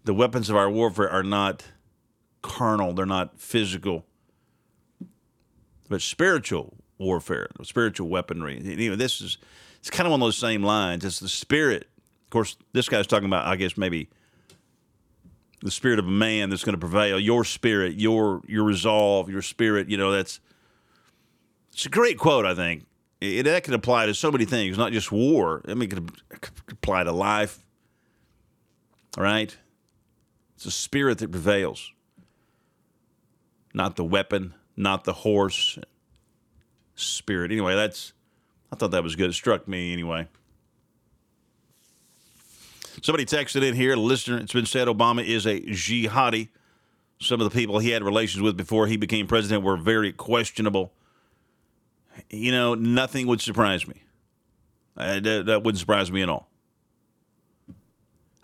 The 0.05 0.15
weapons 0.15 0.51
of 0.51 0.57
our 0.57 0.71
warfare 0.71 1.11
are 1.11 1.23
not 1.23 1.65
carnal, 2.43 2.93
they're 2.93 3.07
not 3.07 3.39
physical, 3.39 4.05
but 5.89 6.03
spiritual 6.03 6.75
warfare, 6.99 7.49
spiritual 7.63 8.09
weaponry. 8.09 8.59
Know, 8.61 8.97
this 8.97 9.21
is 9.21 9.39
it's 9.79 9.91
kind 9.91 10.07
of 10.07 10.13
on 10.13 10.21
those 10.21 10.37
same 10.37 10.63
lines. 10.63 11.05
It's 11.05 11.21
the 11.21 11.29
spirit. 11.29 11.89
Of 12.25 12.31
course, 12.31 12.57
this 12.73 12.89
guy's 12.89 13.07
talking 13.07 13.27
about, 13.27 13.47
I 13.47 13.57
guess, 13.57 13.77
maybe 13.77 14.09
the 15.61 15.71
spirit 15.71 15.99
of 15.99 16.07
a 16.07 16.11
man 16.11 16.51
that's 16.51 16.65
going 16.65 16.75
to 16.75 16.79
prevail. 16.79 17.19
Your 17.19 17.45
spirit, 17.45 17.95
your 17.95 18.43
your 18.47 18.65
resolve, 18.65 19.29
your 19.29 19.43
spirit. 19.43 19.89
You 19.89 19.97
know, 19.97 20.13
that's 20.13 20.41
it's 21.73 21.87
a 21.87 21.89
great 21.89 22.19
quote. 22.19 22.47
I 22.47 22.55
think 22.55 22.87
it, 23.21 23.45
that 23.45 23.65
could 23.65 23.75
apply 23.75 24.07
to 24.07 24.15
so 24.15 24.31
many 24.31 24.45
things, 24.45 24.77
not 24.77 24.93
just 24.93 25.13
war. 25.13 25.63
I 25.67 25.75
mean, 25.75 25.85
it 25.85 25.91
could, 25.91 26.11
it 26.31 26.41
could 26.41 26.73
apply 26.73 27.05
to 27.05 27.13
life. 27.13 27.65
All 29.17 29.25
right, 29.25 29.57
it's 30.63 30.77
the 30.77 30.81
spirit 30.81 31.19
that 31.19 31.33
prevails, 31.33 31.93
not 33.75 33.97
the 33.97 34.05
weapon, 34.05 34.55
not 34.77 35.03
the 35.03 35.13
horse. 35.13 35.77
Spirit. 36.95 37.51
Anyway, 37.51 37.75
that's 37.75 38.13
I 38.71 38.77
thought 38.77 38.93
that 38.93 39.03
was 39.03 39.17
good. 39.17 39.31
It 39.31 39.33
struck 39.33 39.67
me 39.67 39.93
anyway. 39.93 40.29
Somebody 43.03 43.25
texted 43.25 43.67
in 43.67 43.75
here, 43.75 43.97
listener. 43.97 44.39
It's 44.39 44.53
been 44.53 44.67
said 44.67 44.87
Obama 44.87 45.27
is 45.27 45.47
a 45.47 45.59
jihadi. 45.59 46.47
Some 47.21 47.41
of 47.41 47.51
the 47.51 47.59
people 47.59 47.81
he 47.81 47.91
had 47.91 48.05
relations 48.05 48.41
with 48.41 48.57
before 48.57 48.87
he 48.87 48.97
became 48.97 49.27
president 49.27 49.65
were 49.65 49.77
very 49.77 50.13
questionable. 50.13 50.93
You 52.31 52.53
know, 52.53 52.77
nothing 52.77 53.27
would 53.27 53.41
surprise 53.41 53.89
me. 53.89 54.05
Uh, 54.97 55.19
that, 55.19 55.47
that 55.47 55.65
wouldn't 55.65 55.81
surprise 55.81 56.13
me 56.13 56.23
at 56.23 56.29
all. 56.29 56.52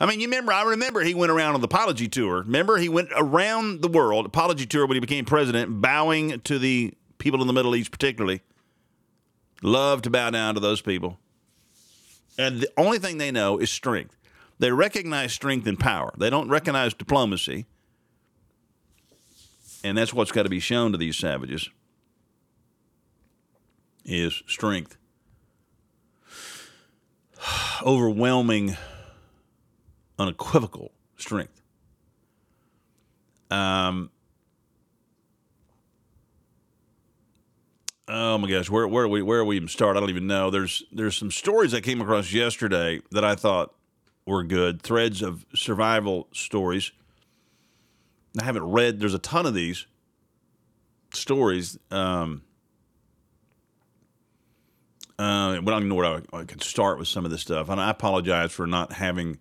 I 0.01 0.07
mean, 0.07 0.21
you 0.21 0.27
remember, 0.29 0.53
I 0.53 0.63
remember 0.63 1.01
he 1.01 1.15
went 1.15 1.33
around 1.33 1.55
on 1.55 1.61
the 1.61 1.67
apology 1.67 2.09
tour. 2.09 2.43
Remember, 2.43 2.77
he 2.77 2.89
went 2.89 3.09
around 3.17 3.83
the 3.83 3.89
world, 3.89 4.27
apology 4.27 4.65
tour, 4.65 4.87
when 4.87 4.95
he 4.95 5.01
became 5.01 5.25
president, 5.25 5.81
bowing 5.81 6.41
to 6.43 6.59
the 6.59 6.95
people 7.19 7.41
in 7.41 7.49
the 7.49 7.53
Middle 7.53 7.75
East, 7.75 7.91
particularly. 7.91 8.43
Love 9.61 10.03
to 10.03 10.11
bow 10.11 10.31
down 10.31 10.55
to 10.55 10.61
those 10.61 10.81
people. 10.81 11.19
And 12.39 12.61
the 12.61 12.71
only 12.77 13.01
thing 13.01 13.19
they 13.19 13.33
know 13.33 13.59
is 13.59 13.71
strength. 13.73 14.15
They 14.61 14.71
recognize 14.71 15.33
strength 15.33 15.67
and 15.67 15.79
power. 15.79 16.13
They 16.17 16.31
don't 16.31 16.49
recognize 16.49 16.95
diplomacy. 16.95 17.67
And 19.83 19.99
that's 19.99 20.15
what's 20.15 20.33
got 20.33 20.45
to 20.45 20.49
be 20.49 20.61
shown 20.61 20.93
to 20.93 20.99
these 20.99 21.17
savages 21.17 21.71
is 24.05 24.43
strength. 24.47 24.97
Overwhelming, 27.85 28.77
unequivocal 30.19 30.93
strength. 31.17 31.63
Um, 33.51 34.11
oh 38.09 38.39
my 38.39 38.49
gosh, 38.49 38.69
where 38.69 38.87
where 38.87 39.05
do 39.05 39.11
we 39.11 39.23
where 39.23 39.41
do 39.41 39.47
we 39.47 39.57
even 39.57 39.69
start? 39.69 39.97
I 39.97 40.01
don't 40.01 40.11
even 40.11 40.27
know. 40.27 40.51
There's 40.51 40.83
there's 40.93 41.17
some 41.17 41.31
stories 41.31 41.73
I 41.75 41.81
came 41.81 42.01
across 42.01 42.33
yesterday 42.33 43.01
that 43.11 43.25
I 43.25 43.35
thought 43.35 43.75
were 44.27 44.45
good. 44.45 44.83
Threads 44.83 45.23
of 45.23 45.47
survival 45.55 46.29
stories. 46.33 46.93
I 48.39 48.45
haven't 48.45 48.71
read. 48.71 49.01
There's 49.01 49.15
a 49.15 49.19
ton 49.19 49.47
of 49.47 49.55
these 49.55 49.87
stories. 51.15 51.79
Um, 51.91 52.43
uh, 55.19 55.61
but 55.63 55.75
I 55.75 55.81
don't 55.81 55.89
know 55.89 55.97
where 55.97 56.07
I, 56.07 56.21
I 56.33 56.45
could 56.45 56.63
start 56.63 56.99
with 56.99 57.09
some 57.09 57.25
of 57.25 57.31
this 57.31 57.41
stuff. 57.41 57.69
And 57.69 57.81
I 57.81 57.91
apologize 57.91 58.53
for 58.53 58.67
not 58.67 58.93
having. 58.93 59.39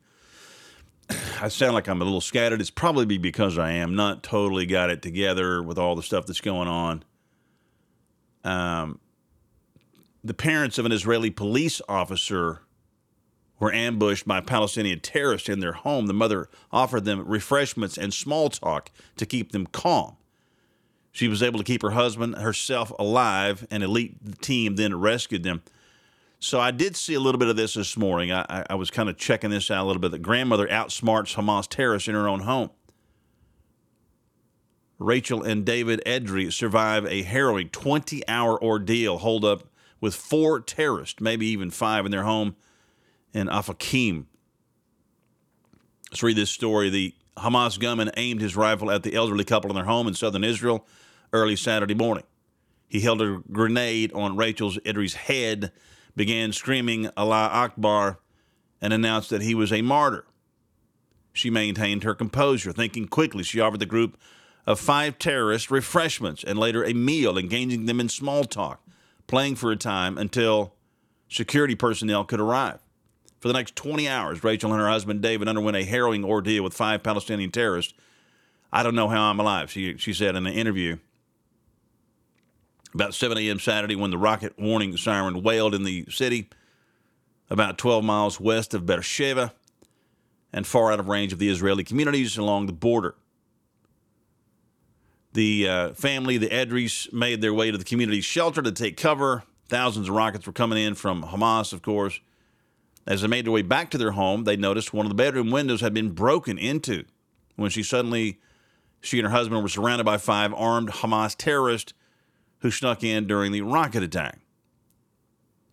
I 1.42 1.48
sound 1.48 1.74
like 1.74 1.88
I'm 1.88 2.02
a 2.02 2.06
little 2.06 2.22
scattered. 2.22 2.62
It's 2.62 2.70
probably 2.70 3.18
because 3.18 3.58
I 3.58 3.72
am 3.72 3.96
not 3.96 4.24
totally 4.24 4.66
got 4.66 4.90
it 4.90 5.02
together 5.02 5.62
with 5.62 5.78
all 5.78 5.96
the 5.96 6.04
stuff 6.04 6.26
that's 6.26 6.42
going 6.42 6.68
on. 6.68 7.04
Um, 8.44 9.00
the 10.24 10.34
parents 10.34 10.78
of 10.78 10.86
an 10.86 10.92
Israeli 10.92 11.30
police 11.30 11.82
officer 11.88 12.62
were 13.60 13.74
ambushed 13.74 14.28
by 14.28 14.40
Palestinian 14.42 15.00
terrorists 15.00 15.50
in 15.50 15.60
their 15.60 15.74
home. 15.74 16.08
The 16.08 16.14
mother 16.14 16.50
offered 16.72 17.06
them 17.06 17.28
refreshments 17.28 17.98
and 17.98 18.14
small 18.14 18.50
talk 18.50 18.92
to 19.16 19.26
keep 19.26 19.52
them 19.52 19.68
calm. 19.68 20.16
She 21.12 21.28
was 21.28 21.42
able 21.42 21.58
to 21.58 21.64
keep 21.64 21.82
her 21.82 21.92
husband, 21.92 22.36
herself 22.36 22.92
alive. 23.00 23.66
An 23.72 23.82
elite 23.82 24.42
team 24.42 24.76
then 24.76 25.00
rescued 25.00 25.44
them. 25.44 25.64
So 26.40 26.60
I 26.60 26.72
did 26.72 26.96
see 26.96 27.16
a 27.16 27.20
little 27.20 27.40
bit 27.40 27.48
of 27.48 27.56
this 27.56 27.74
this 27.74 27.98
morning. 27.98 28.32
I, 28.32 28.66
I 28.70 28.76
was 28.76 28.92
kind 28.92 29.10
of 29.10 29.18
checking 29.18 29.50
this 29.50 29.72
out 29.72 29.84
a 29.84 29.88
little 29.88 30.02
bit. 30.02 30.12
The 30.12 30.20
grandmother 30.20 30.68
outsmarts 30.68 31.36
Hamas 31.36 31.68
terrorists 31.68 32.08
in 32.08 32.16
her 32.16 32.28
own 32.28 32.42
home. 32.42 32.70
Rachel 35.00 35.44
and 35.44 35.66
David 35.66 36.02
Edry 36.06 36.52
survive 36.52 37.06
a 37.06 37.24
harrowing 37.24 37.70
20 37.70 38.28
hour 38.28 38.62
ordeal 38.62 39.20
hold 39.20 39.46
up 39.46 39.64
with 40.00 40.16
four 40.16 40.60
terrorists, 40.60 41.20
maybe 41.20 41.48
even 41.48 41.72
five, 41.72 42.06
in 42.06 42.12
their 42.12 42.24
home 42.24 42.56
in 43.34 43.48
Ofakim. 43.48 44.26
Let's 46.12 46.24
read 46.24 46.38
this 46.38 46.50
story. 46.50 46.90
The 46.90 47.14
Hamas 47.38 47.80
gunman 47.80 48.12
aimed 48.18 48.42
his 48.42 48.56
rifle 48.56 48.90
at 48.90 49.04
the 49.04 49.16
elderly 49.16 49.44
couple 49.44 49.70
in 49.70 49.76
their 49.76 49.86
home 49.86 50.08
in 50.08 50.14
southern 50.14 50.44
Israel 50.44 50.86
early 51.34 51.56
Saturday 51.56 51.94
morning. 51.94 52.24
He 52.88 53.02
held 53.02 53.22
a 53.22 53.42
grenade 53.52 54.14
on 54.14 54.38
Rachel's 54.38 54.78
Edry's 54.86 55.14
head, 55.14 55.72
began 56.18 56.52
screaming 56.52 57.10
Allah 57.16 57.48
Akbar, 57.54 58.20
and 58.82 58.92
announced 58.92 59.30
that 59.30 59.44
he 59.44 59.56
was 59.56 59.72
a 59.72 59.84
martyr. 59.84 60.26
She 61.32 61.50
maintained 61.50 62.04
her 62.04 62.16
composure. 62.16 62.74
Thinking 62.74 63.08
quickly, 63.08 63.44
she 63.44 63.60
offered 63.60 63.80
the 63.80 63.86
group 63.86 64.18
of 64.66 64.80
five 64.80 65.18
terrorists 65.20 65.72
refreshments 65.72 66.44
and 66.44 66.60
later 66.60 66.84
a 66.84 66.94
meal, 66.94 67.38
engaging 67.38 67.86
them 67.86 68.00
in 68.00 68.10
small 68.10 68.44
talk, 68.44 68.82
playing 69.28 69.56
for 69.56 69.72
a 69.72 69.78
time 69.78 70.18
until 70.18 70.74
security 71.30 71.76
personnel 71.76 72.26
could 72.26 72.40
arrive. 72.40 72.80
For 73.40 73.48
the 73.48 73.54
next 73.54 73.76
20 73.76 74.10
hours, 74.10 74.44
Rachel 74.44 74.74
and 74.74 74.82
her 74.82 74.90
husband 74.90 75.22
David 75.22 75.48
underwent 75.48 75.78
a 75.78 75.84
harrowing 75.84 76.26
ordeal 76.26 76.64
with 76.64 76.74
five 76.74 77.04
Palestinian 77.04 77.52
terrorists. 77.52 77.94
I 78.74 78.82
don't 78.82 78.96
know 78.96 79.08
how 79.08 79.30
I'm 79.30 79.40
alive, 79.40 79.70
she, 79.70 79.98
she 79.98 80.14
said 80.14 80.36
in 80.36 80.48
an 80.48 80.54
interview. 80.54 80.98
About 82.98 83.14
7 83.14 83.38
a.m. 83.38 83.60
Saturday, 83.60 83.96
when 83.96 84.10
the 84.10 84.18
rocket 84.18 84.58
warning 84.58 84.98
siren 84.98 85.44
wailed 85.44 85.76
in 85.76 85.84
the 85.84 86.08
city, 86.10 86.50
about 87.48 87.78
12 87.78 88.04
miles 88.04 88.40
west 88.40 88.74
of 88.74 88.88
Beersheba, 88.88 89.54
and 90.52 90.66
far 90.66 90.92
out 90.92 91.00
of 91.00 91.08
range 91.08 91.32
of 91.32 91.38
the 91.38 91.48
Israeli 91.48 91.84
communities 91.84 92.40
along 92.40 92.66
the 92.66 92.74
border. 92.74 93.14
The 95.34 95.70
uh, 95.70 95.94
family, 95.94 96.40
the 96.40 96.52
Edris, 96.52 97.14
made 97.14 97.40
their 97.40 97.54
way 97.54 97.70
to 97.70 97.78
the 97.78 97.84
community 97.84 98.20
shelter 98.20 98.64
to 98.64 98.72
take 98.72 98.98
cover. 98.98 99.44
Thousands 99.70 100.10
of 100.10 100.16
rockets 100.16 100.48
were 100.48 100.52
coming 100.52 100.84
in 100.84 100.96
from 100.96 101.22
Hamas, 101.22 101.74
of 101.74 101.84
course. 101.84 102.20
As 103.06 103.22
they 103.22 103.28
made 103.28 103.46
their 103.46 103.54
way 103.54 103.62
back 103.62 103.92
to 103.92 104.00
their 104.00 104.14
home, 104.14 104.46
they 104.46 104.58
noticed 104.58 104.92
one 104.92 105.06
of 105.06 105.12
the 105.12 105.24
bedroom 105.24 105.52
windows 105.52 105.82
had 105.82 105.94
been 105.94 106.14
broken 106.14 106.58
into. 106.58 107.04
When 107.58 107.70
she 107.70 107.84
suddenly, 107.84 108.40
she 109.02 109.20
and 109.20 109.28
her 109.28 109.34
husband 109.34 109.62
were 109.62 109.70
surrounded 109.70 110.06
by 110.06 110.18
five 110.18 110.52
armed 110.52 110.90
Hamas 110.90 111.36
terrorists 111.38 111.94
who 112.60 112.72
snuck 112.72 113.04
in 113.04 113.28
during 113.28 113.52
the 113.52 113.62
rocket 113.62 114.04
attack. 114.04 114.40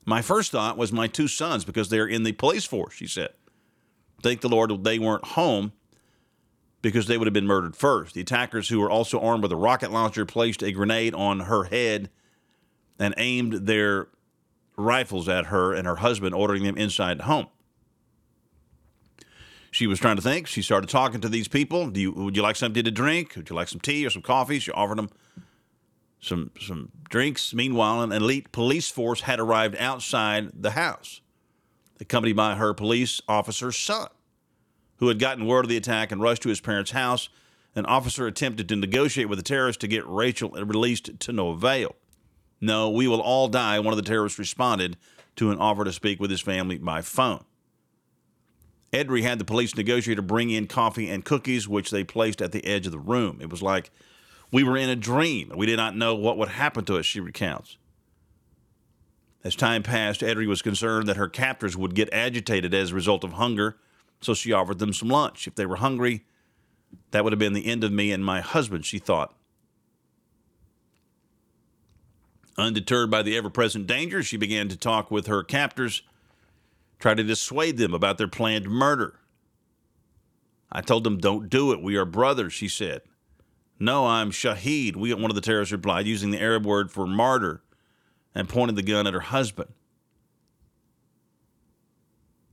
My 0.05 0.20
first 0.20 0.51
thought 0.51 0.77
was 0.77 0.92
my 0.92 1.07
two 1.07 1.29
sons 1.29 1.64
because 1.64 1.88
they're 1.88 2.07
in 2.07 2.25
the 2.25 2.33
police 2.33 2.64
force, 2.64 2.94
she 2.94 3.07
said. 3.07 3.31
Thank 4.23 4.40
the 4.40 4.49
Lord 4.49 4.85
they 4.85 4.99
weren't 4.99 5.25
home 5.25 5.73
because 6.83 7.07
they 7.07 7.16
would 7.16 7.27
have 7.27 7.35
been 7.35 7.47
murdered 7.47 7.77
first. 7.77 8.14
The 8.14 8.20
attackers, 8.20 8.68
who 8.68 8.81
were 8.81 8.90
also 8.90 9.18
armed 9.18 9.42
with 9.42 9.53
a 9.53 9.57
rocket 9.57 9.90
launcher, 9.90 10.27
placed 10.27 10.62
a 10.62 10.73
grenade 10.73 11.14
on 11.14 11.40
her 11.40 11.64
head 11.64 12.11
and 12.99 13.14
aimed 13.16 13.66
their 13.66 14.09
rifles 14.77 15.29
at 15.29 15.47
her 15.47 15.73
and 15.73 15.87
her 15.87 15.97
husband, 15.97 16.35
ordering 16.35 16.64
them 16.64 16.77
inside 16.77 17.18
the 17.18 17.25
home. 17.25 17.47
She 19.70 19.87
was 19.87 19.99
trying 19.99 20.16
to 20.16 20.23
think. 20.23 20.47
She 20.47 20.62
started 20.62 20.88
talking 20.88 21.20
to 21.23 21.29
these 21.29 21.49
people. 21.49 21.88
Do 21.88 22.01
you, 22.01 22.12
would 22.12 22.37
you 22.37 22.42
like 22.42 22.57
something 22.57 22.85
to 22.85 22.90
drink? 22.90 23.35
Would 23.35 23.51
you 23.51 23.57
like 23.57 23.68
some 23.68 23.81
tea 23.81 24.07
or 24.07 24.11
some 24.11 24.23
coffee? 24.23 24.59
She 24.59 24.70
offered 24.70 24.99
them 24.99 25.11
some 26.24 26.50
some 26.60 26.90
drinks. 27.08 27.54
Meanwhile, 27.54 28.02
an 28.02 28.12
elite 28.12 28.52
police 28.52 28.90
force 28.90 29.22
had 29.22 29.40
arrived 29.40 29.76
outside 29.78 30.50
the 30.54 30.72
house, 30.72 31.20
accompanied 32.00 32.37
by 32.37 32.54
her 32.54 32.74
police 32.74 33.20
officer's 33.28 33.76
son 33.76 34.08
who 34.96 35.08
had 35.08 35.18
gotten 35.18 35.46
word 35.46 35.64
of 35.64 35.68
the 35.68 35.76
attack 35.76 36.12
and 36.12 36.22
rushed 36.22 36.42
to 36.42 36.48
his 36.48 36.60
parents' 36.60 36.92
house. 36.92 37.28
An 37.76 37.87
officer 37.87 38.26
attempted 38.26 38.68
to 38.68 38.76
negotiate 38.76 39.28
with 39.28 39.38
the 39.38 39.42
terrorists 39.42 39.80
to 39.80 39.88
get 39.88 40.06
Rachel 40.06 40.50
released 40.50 41.18
to 41.18 41.32
no 41.32 41.50
avail. 41.50 41.96
No, 42.60 42.88
we 42.88 43.08
will 43.08 43.20
all 43.20 43.48
die, 43.48 43.80
one 43.80 43.92
of 43.92 43.96
the 43.96 44.08
terrorists 44.08 44.38
responded 44.38 44.96
to 45.37 45.50
an 45.50 45.58
offer 45.58 45.84
to 45.84 45.92
speak 45.92 46.20
with 46.20 46.30
his 46.30 46.40
family 46.40 46.78
by 46.78 47.02
phone. 47.02 47.44
Edry 48.92 49.22
had 49.22 49.40
the 49.40 49.44
police 49.44 49.74
negotiator 49.74 50.22
bring 50.22 50.50
in 50.50 50.68
coffee 50.68 51.10
and 51.10 51.24
cookies, 51.24 51.68
which 51.68 51.90
they 51.90 52.04
placed 52.04 52.40
at 52.40 52.52
the 52.52 52.64
edge 52.64 52.87
of 52.87 52.92
the 52.92 52.98
room. 52.98 53.38
It 53.40 53.50
was 53.50 53.60
like 53.60 53.90
we 54.54 54.62
were 54.62 54.76
in 54.76 54.88
a 54.88 54.94
dream. 54.94 55.50
We 55.56 55.66
did 55.66 55.78
not 55.78 55.96
know 55.96 56.14
what 56.14 56.38
would 56.38 56.50
happen 56.50 56.84
to 56.84 56.96
us, 56.96 57.04
she 57.04 57.18
recounts. 57.18 57.76
As 59.42 59.56
time 59.56 59.82
passed, 59.82 60.20
Edry 60.20 60.46
was 60.46 60.62
concerned 60.62 61.08
that 61.08 61.16
her 61.16 61.28
captors 61.28 61.76
would 61.76 61.96
get 61.96 62.08
agitated 62.12 62.72
as 62.72 62.92
a 62.92 62.94
result 62.94 63.24
of 63.24 63.32
hunger, 63.32 63.76
so 64.20 64.32
she 64.32 64.52
offered 64.52 64.78
them 64.78 64.92
some 64.92 65.08
lunch. 65.08 65.48
If 65.48 65.56
they 65.56 65.66
were 65.66 65.74
hungry, 65.76 66.24
that 67.10 67.24
would 67.24 67.32
have 67.32 67.40
been 67.40 67.52
the 67.52 67.66
end 67.66 67.82
of 67.82 67.90
me 67.90 68.12
and 68.12 68.24
my 68.24 68.40
husband, 68.42 68.86
she 68.86 69.00
thought. 69.00 69.34
Undeterred 72.56 73.10
by 73.10 73.22
the 73.22 73.36
ever 73.36 73.50
present 73.50 73.88
danger, 73.88 74.22
she 74.22 74.36
began 74.36 74.68
to 74.68 74.76
talk 74.76 75.10
with 75.10 75.26
her 75.26 75.42
captors, 75.42 76.02
try 77.00 77.14
to 77.14 77.24
dissuade 77.24 77.76
them 77.76 77.92
about 77.92 78.18
their 78.18 78.28
planned 78.28 78.70
murder. 78.70 79.18
I 80.70 80.80
told 80.80 81.02
them, 81.02 81.18
Don't 81.18 81.50
do 81.50 81.72
it. 81.72 81.82
We 81.82 81.96
are 81.96 82.04
brothers, 82.04 82.52
she 82.52 82.68
said. 82.68 83.02
No, 83.78 84.06
I'm 84.06 84.30
Shahid, 84.30 84.96
we, 84.96 85.12
one 85.14 85.30
of 85.30 85.34
the 85.34 85.40
terrorists 85.40 85.72
replied, 85.72 86.06
using 86.06 86.30
the 86.30 86.40
Arab 86.40 86.64
word 86.64 86.90
for 86.90 87.06
martyr, 87.06 87.62
and 88.34 88.48
pointed 88.48 88.76
the 88.76 88.82
gun 88.82 89.06
at 89.06 89.14
her 89.14 89.20
husband. 89.20 89.72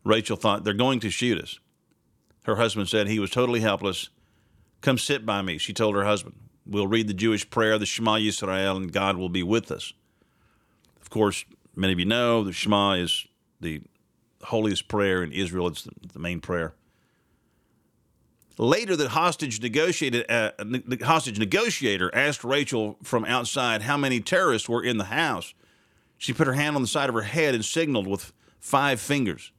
Rachel 0.03 0.37
thought, 0.37 0.63
They're 0.63 0.73
going 0.73 0.99
to 1.01 1.09
shoot 1.09 1.41
us. 1.41 1.59
Her 2.43 2.55
husband 2.55 2.89
said 2.89 3.07
he 3.07 3.19
was 3.19 3.29
totally 3.29 3.59
helpless. 3.59 4.09
Come 4.81 4.97
sit 4.97 5.25
by 5.25 5.41
me, 5.41 5.57
she 5.57 5.73
told 5.73 5.95
her 5.95 6.05
husband. 6.05 6.35
We'll 6.65 6.87
read 6.87 7.07
the 7.07 7.13
Jewish 7.13 7.49
prayer, 7.49 7.77
the 7.77 7.85
Shema 7.85 8.15
Yisrael, 8.15 8.77
and 8.77 8.91
God 8.91 9.17
will 9.17 9.29
be 9.29 9.43
with 9.43 9.71
us. 9.71 9.93
Of 11.01 11.09
course, 11.09 11.45
many 11.75 11.93
of 11.93 11.99
you 11.99 12.05
know 12.05 12.43
the 12.43 12.53
Shema 12.53 12.93
is 12.93 13.27
the 13.59 13.81
holiest 14.43 14.87
prayer 14.87 15.23
in 15.23 15.31
Israel. 15.31 15.67
It's 15.67 15.83
the, 15.83 15.91
the 16.13 16.19
main 16.19 16.39
prayer. 16.39 16.73
Later, 18.61 18.95
the 18.95 19.09
hostage 19.09 19.59
negotiated 19.59 20.29
uh, 20.29 20.51
the 20.59 20.99
hostage 21.03 21.39
negotiator 21.39 22.13
asked 22.13 22.43
Rachel 22.43 22.95
from 23.01 23.25
outside 23.25 23.81
how 23.81 23.97
many 23.97 24.19
terrorists 24.19 24.69
were 24.69 24.83
in 24.83 24.99
the 24.99 25.05
house. 25.05 25.55
She 26.19 26.31
put 26.31 26.45
her 26.45 26.53
hand 26.53 26.75
on 26.75 26.83
the 26.83 26.87
side 26.87 27.09
of 27.09 27.15
her 27.15 27.23
head 27.23 27.55
and 27.55 27.65
signaled 27.65 28.05
with 28.05 28.31
five 28.59 29.01
fingers. 29.01 29.51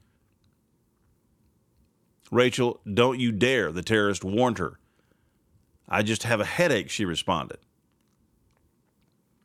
Rachel, 2.31 2.81
don't 2.95 3.19
you 3.19 3.33
dare, 3.33 3.73
the 3.73 3.83
terrorist 3.83 4.23
warned 4.23 4.59
her. 4.59 4.79
I 5.89 6.05
just 6.05 6.23
have 6.23 6.41
a 6.41 6.45
headache, 6.45 6.89
she 6.89 7.05
responded. 7.05 7.59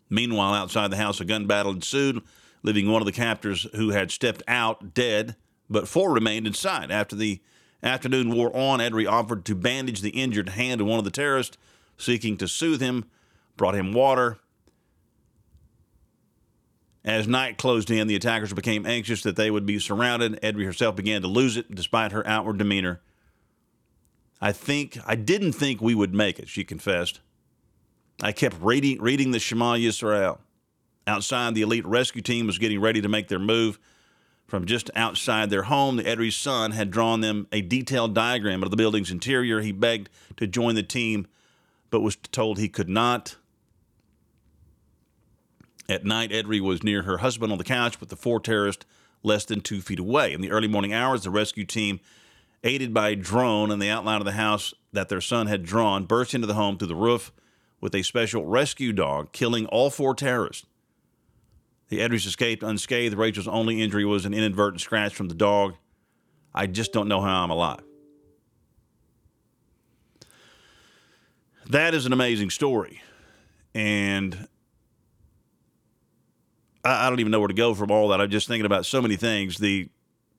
Meanwhile, 0.07 0.53
outside 0.53 0.91
the 0.91 0.97
house, 0.97 1.19
a 1.19 1.25
gun 1.25 1.47
battle 1.47 1.71
ensued, 1.71 2.21
leaving 2.61 2.91
one 2.91 3.01
of 3.01 3.07
the 3.07 3.11
captors 3.11 3.65
who 3.73 3.89
had 3.89 4.11
stepped 4.11 4.43
out 4.47 4.93
dead, 4.93 5.35
but 5.67 5.87
four 5.87 6.13
remained 6.13 6.45
inside. 6.45 6.91
After 6.91 7.15
the 7.15 7.41
afternoon 7.87 8.35
wore 8.35 8.55
on, 8.55 8.79
Edry 8.79 9.09
offered 9.09 9.45
to 9.45 9.55
bandage 9.55 10.01
the 10.01 10.09
injured 10.09 10.49
hand 10.49 10.81
of 10.81 10.87
one 10.87 10.99
of 10.99 11.05
the 11.05 11.11
terrorists, 11.11 11.57
seeking 11.97 12.37
to 12.37 12.47
soothe 12.47 12.81
him, 12.81 13.05
brought 13.55 13.75
him 13.75 13.93
water. 13.93 14.37
As 17.03 17.27
night 17.27 17.57
closed 17.57 17.89
in, 17.89 18.07
the 18.07 18.15
attackers 18.15 18.53
became 18.53 18.85
anxious 18.85 19.23
that 19.23 19.37
they 19.37 19.49
would 19.49 19.65
be 19.65 19.79
surrounded. 19.79 20.39
Edry 20.41 20.65
herself 20.65 20.95
began 20.95 21.21
to 21.21 21.27
lose 21.27 21.55
it, 21.55 21.73
despite 21.73 22.11
her 22.11 22.27
outward 22.27 22.57
demeanor. 22.57 22.99
I 24.41 24.51
think 24.51 24.99
I 25.05 25.15
didn't 25.15 25.53
think 25.53 25.81
we 25.81 25.95
would 25.95 26.13
make 26.13 26.37
it, 26.37 26.49
she 26.49 26.63
confessed. 26.63 27.21
I 28.21 28.31
kept 28.31 28.57
reading, 28.61 29.01
reading 29.01 29.31
the 29.31 29.39
Shema 29.39 29.75
Yisrael. 29.75 30.39
Outside, 31.07 31.55
the 31.55 31.61
elite 31.61 31.85
rescue 31.85 32.21
team 32.21 32.47
was 32.47 32.57
getting 32.57 32.81
ready 32.81 33.01
to 33.01 33.07
make 33.07 33.29
their 33.29 33.39
move. 33.39 33.79
From 34.47 34.65
just 34.65 34.89
outside 34.95 35.49
their 35.49 35.63
home, 35.63 35.97
the 35.97 36.03
Edry's 36.03 36.37
son 36.37 36.71
had 36.71 36.89
drawn 36.89 37.19
them 37.19 37.47
a 37.51 37.61
detailed 37.61 38.15
diagram 38.15 38.63
of 38.63 38.71
the 38.71 38.77
building's 38.77 39.11
interior. 39.11 39.59
He 39.59 39.73
begged 39.73 40.09
to 40.37 40.47
join 40.47 40.75
the 40.75 40.83
team, 40.83 41.27
but 41.89 41.99
was 41.99 42.15
told 42.15 42.57
he 42.57 42.69
could 42.69 42.87
not. 42.87 43.35
At 45.89 46.05
night, 46.05 46.31
Edry 46.31 46.61
was 46.61 46.81
near 46.81 47.03
her 47.03 47.17
husband 47.17 47.51
on 47.51 47.57
the 47.57 47.65
couch 47.65 47.99
with 47.99 48.09
the 48.09 48.15
four 48.15 48.39
terrorists 48.39 48.85
less 49.21 49.43
than 49.43 49.59
two 49.59 49.81
feet 49.81 49.99
away. 49.99 50.31
In 50.31 50.39
the 50.39 50.51
early 50.51 50.67
morning 50.67 50.93
hours, 50.93 51.23
the 51.23 51.29
rescue 51.29 51.65
team 51.65 51.99
aided 52.63 52.93
by 52.93 53.09
a 53.09 53.15
drone 53.15 53.69
and 53.69 53.81
the 53.81 53.89
outline 53.89 54.21
of 54.21 54.25
the 54.25 54.31
house 54.31 54.73
that 54.93 55.09
their 55.09 55.21
son 55.21 55.47
had 55.47 55.63
drawn, 55.63 56.05
burst 56.05 56.33
into 56.33 56.47
the 56.47 56.53
home 56.53 56.77
through 56.77 56.87
the 56.87 56.95
roof 56.95 57.33
with 57.81 57.93
a 57.93 58.01
special 58.01 58.45
rescue 58.45 58.93
dog, 58.93 59.31
killing 59.33 59.65
all 59.67 59.89
four 59.89 60.15
terrorists. 60.15 60.65
The 61.89 61.99
Edrys 61.99 62.25
escaped 62.25 62.63
unscathed. 62.63 63.15
Rachel's 63.15 63.47
only 63.47 63.81
injury 63.81 64.05
was 64.05 64.25
an 64.25 64.33
inadvertent 64.33 64.81
scratch 64.81 65.15
from 65.15 65.29
the 65.29 65.35
dog. 65.35 65.75
I 66.53 66.67
just 66.67 66.91
don't 66.91 67.07
know 67.07 67.21
how 67.21 67.43
I'm 67.43 67.49
alive. 67.49 67.81
That 71.69 71.93
is 71.93 72.05
an 72.05 72.13
amazing 72.13 72.49
story. 72.49 73.01
And 73.73 74.47
I, 76.83 77.09
don't 77.09 77.19
even 77.19 77.31
know 77.31 77.39
where 77.39 77.49
to 77.49 77.53
go 77.53 77.73
from 77.73 77.91
all 77.91 78.09
that. 78.09 78.21
I'm 78.21 78.29
just 78.29 78.47
thinking 78.47 78.65
about 78.65 78.85
so 78.85 79.01
many 79.01 79.17
things. 79.17 79.57
The 79.57 79.89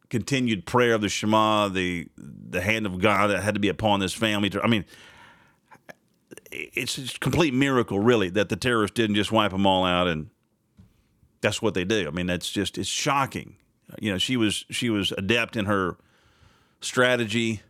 continued 0.08 0.64
prayer 0.64 0.94
of 0.94 1.02
the 1.02 1.08
Shema, 1.08 1.68
the 1.68 2.08
the 2.16 2.62
hand 2.62 2.86
of 2.86 2.98
God 2.98 3.28
that 3.28 3.42
had 3.42 3.54
to 3.54 3.60
be 3.60 3.68
upon 3.68 4.00
this 4.00 4.14
family. 4.14 4.50
I 4.62 4.66
mean, 4.66 4.86
it's 6.50 6.96
a 6.96 7.18
complete 7.18 7.52
miracle, 7.52 8.00
really, 8.00 8.30
that 8.30 8.48
the 8.48 8.56
terrorists 8.56 8.94
didn't 8.94 9.16
just 9.16 9.30
wipe 9.30 9.50
them 9.50 9.66
all 9.66 9.84
out, 9.84 10.08
and 10.08 10.30
that's 11.40 11.62
what 11.62 11.74
they 11.74 11.84
do. 11.84 12.06
I 12.06 12.10
mean, 12.10 12.26
that's 12.26 12.50
just 12.50 12.78
it's 12.78 12.88
shocking. 12.88 13.56
You 14.00 14.12
know, 14.12 14.18
she 14.18 14.36
was 14.36 14.64
she 14.70 14.90
was 14.90 15.12
adept 15.12 15.56
in 15.56 15.66
her 15.66 15.96
strategy. 16.80 17.62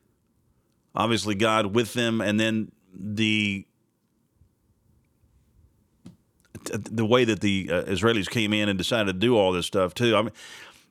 Obviously, 0.95 1.35
God 1.35 1.75
with 1.75 1.95
them, 1.95 2.21
and 2.21 2.41
then 2.41 2.73
the 2.93 3.67
the 6.65 7.05
way 7.05 7.25
that 7.25 7.41
the 7.41 7.69
uh, 7.71 7.83
Israelis 7.85 8.29
came 8.29 8.53
in 8.53 8.69
and 8.69 8.77
decided 8.77 9.07
to 9.07 9.19
do 9.19 9.37
all 9.37 9.53
this 9.53 9.67
stuff 9.67 9.95
too. 9.95 10.17
I 10.17 10.23
mean, 10.23 10.33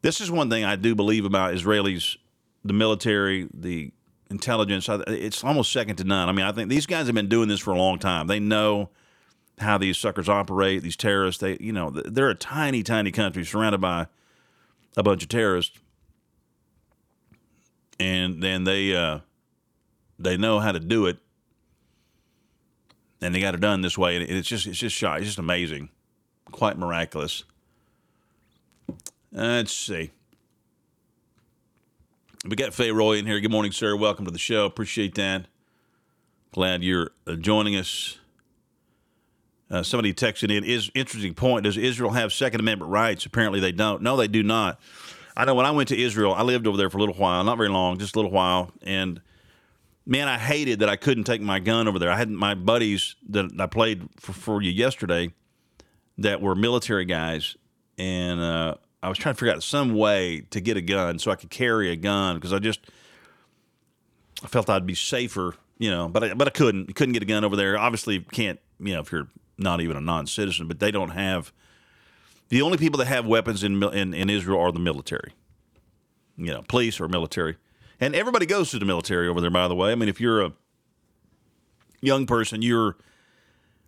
this 0.01 0.21
is 0.21 0.31
one 0.31 0.49
thing 0.49 0.63
I 0.63 0.75
do 0.75 0.95
believe 0.95 1.25
about 1.25 1.53
Israelis, 1.53 2.17
the 2.63 2.73
military, 2.73 3.47
the 3.53 3.91
intelligence. 4.29 4.87
It's 5.07 5.43
almost 5.43 5.71
second 5.71 5.97
to 5.97 6.03
none. 6.03 6.29
I 6.29 6.31
mean, 6.31 6.45
I 6.45 6.51
think 6.51 6.69
these 6.69 6.85
guys 6.85 7.07
have 7.07 7.15
been 7.15 7.29
doing 7.29 7.47
this 7.47 7.59
for 7.59 7.71
a 7.71 7.77
long 7.77 7.99
time. 7.99 8.27
They 8.27 8.39
know 8.39 8.89
how 9.59 9.77
these 9.77 9.97
suckers 9.97 10.29
operate. 10.29 10.83
These 10.83 10.97
terrorists, 10.97 11.41
they 11.41 11.57
you 11.59 11.73
know, 11.73 11.89
they're 11.89 12.29
a 12.29 12.35
tiny, 12.35 12.83
tiny 12.83 13.11
country 13.11 13.43
surrounded 13.43 13.81
by 13.81 14.07
a 14.95 15.03
bunch 15.03 15.23
of 15.23 15.29
terrorists, 15.29 15.77
and 17.99 18.41
then 18.41 18.63
they 18.63 18.95
uh, 18.95 19.19
they 20.19 20.37
know 20.37 20.59
how 20.59 20.71
to 20.71 20.79
do 20.79 21.05
it, 21.05 21.17
and 23.21 23.33
they 23.33 23.39
got 23.39 23.55
it 23.55 23.61
done 23.61 23.81
this 23.81 23.97
way. 23.97 24.15
And 24.15 24.29
it's 24.29 24.47
just 24.47 24.67
it's 24.67 24.79
just 24.79 24.95
shy. 24.95 25.17
It's 25.17 25.25
just 25.25 25.39
amazing, 25.39 25.89
quite 26.51 26.77
miraculous. 26.77 27.43
Let's 29.31 29.73
see. 29.73 30.11
We 32.45 32.55
got 32.55 32.73
Fay 32.73 32.91
Roy 32.91 33.17
in 33.17 33.25
here. 33.25 33.39
Good 33.39 33.51
morning, 33.51 33.71
sir. 33.71 33.95
Welcome 33.95 34.25
to 34.25 34.31
the 34.31 34.37
show. 34.39 34.65
Appreciate 34.65 35.15
that. 35.15 35.47
Glad 36.53 36.81
you're 36.81 37.11
uh, 37.25 37.35
joining 37.35 37.75
us. 37.75 38.19
Uh, 39.69 39.83
somebody 39.83 40.13
texted 40.13 40.55
in 40.55 40.63
is 40.63 40.89
interesting 40.93 41.33
point. 41.33 41.63
Does 41.63 41.77
Israel 41.77 42.11
have 42.11 42.31
Second 42.31 42.61
Amendment 42.61 42.91
rights? 42.91 43.25
Apparently 43.25 43.59
they 43.59 43.71
don't. 43.71 44.01
No, 44.01 44.15
they 44.15 44.27
do 44.27 44.43
not. 44.43 44.79
I 45.35 45.45
know 45.45 45.55
when 45.55 45.65
I 45.65 45.71
went 45.71 45.89
to 45.89 46.01
Israel, 46.01 46.33
I 46.33 46.41
lived 46.41 46.65
over 46.65 46.77
there 46.77 46.89
for 46.89 46.97
a 46.97 46.99
little 46.99 47.15
while, 47.15 47.43
not 47.43 47.57
very 47.57 47.69
long, 47.69 47.99
just 47.99 48.15
a 48.15 48.19
little 48.19 48.31
while, 48.31 48.71
and 48.81 49.21
man, 50.07 50.27
I 50.27 50.37
hated 50.37 50.79
that 50.79 50.89
I 50.89 50.95
couldn't 50.95 51.25
take 51.25 51.41
my 51.41 51.59
gun 51.59 51.87
over 51.87 51.99
there. 51.99 52.09
I 52.09 52.17
had 52.17 52.29
my 52.29 52.55
buddies 52.55 53.15
that 53.29 53.51
I 53.59 53.67
played 53.67 54.07
for, 54.19 54.33
for 54.33 54.61
you 54.61 54.71
yesterday 54.71 55.33
that 56.17 56.41
were 56.41 56.55
military 56.55 57.05
guys, 57.05 57.55
and 57.97 58.39
uh, 58.39 58.75
I 59.03 59.09
was 59.09 59.17
trying 59.17 59.35
to 59.35 59.39
figure 59.39 59.53
out 59.53 59.61
some 59.61 59.93
way 59.93 60.41
to 60.49 60.61
get 60.61 60.77
a 60.77 60.81
gun 60.81 61.19
so 61.19 61.29
I 61.29 61.35
could 61.35 61.49
carry 61.49 61.91
a 61.91 61.95
gun 61.95 62.35
because 62.35 62.53
I 62.53 62.59
just 62.59 62.79
I 64.43 64.47
felt 64.47 64.69
I'd 64.69 64.87
be 64.87 64.95
safer, 64.95 65.55
you 65.77 65.91
know. 65.91 66.07
But 66.07 66.23
I, 66.23 66.33
but 66.33 66.47
I 66.47 66.51
couldn't 66.51 66.95
couldn't 66.95 67.13
get 67.13 67.21
a 67.21 67.27
gun 67.27 67.43
over 67.43 67.55
there. 67.55 67.77
Obviously, 67.77 68.21
can't 68.21 68.59
you 68.79 68.93
know 68.93 69.01
if 69.01 69.11
you're 69.11 69.27
not 69.57 69.81
even 69.81 69.97
a 69.97 70.01
non-citizen. 70.01 70.67
But 70.67 70.79
they 70.79 70.91
don't 70.91 71.09
have 71.09 71.51
the 72.49 72.61
only 72.61 72.77
people 72.77 72.97
that 72.99 73.07
have 73.07 73.25
weapons 73.25 73.63
in 73.63 73.81
in, 73.83 74.13
in 74.13 74.29
Israel 74.29 74.59
are 74.59 74.71
the 74.71 74.79
military, 74.79 75.33
you 76.37 76.53
know, 76.53 76.63
police 76.67 76.99
or 76.99 77.07
military, 77.07 77.57
and 77.99 78.15
everybody 78.15 78.45
goes 78.45 78.71
to 78.71 78.79
the 78.79 78.85
military 78.85 79.27
over 79.27 79.41
there. 79.41 79.49
By 79.49 79.67
the 79.67 79.75
way, 79.75 79.91
I 79.91 79.95
mean 79.95 80.09
if 80.09 80.21
you're 80.21 80.41
a 80.41 80.53
young 82.01 82.25
person, 82.25 82.61
you're 82.61 82.97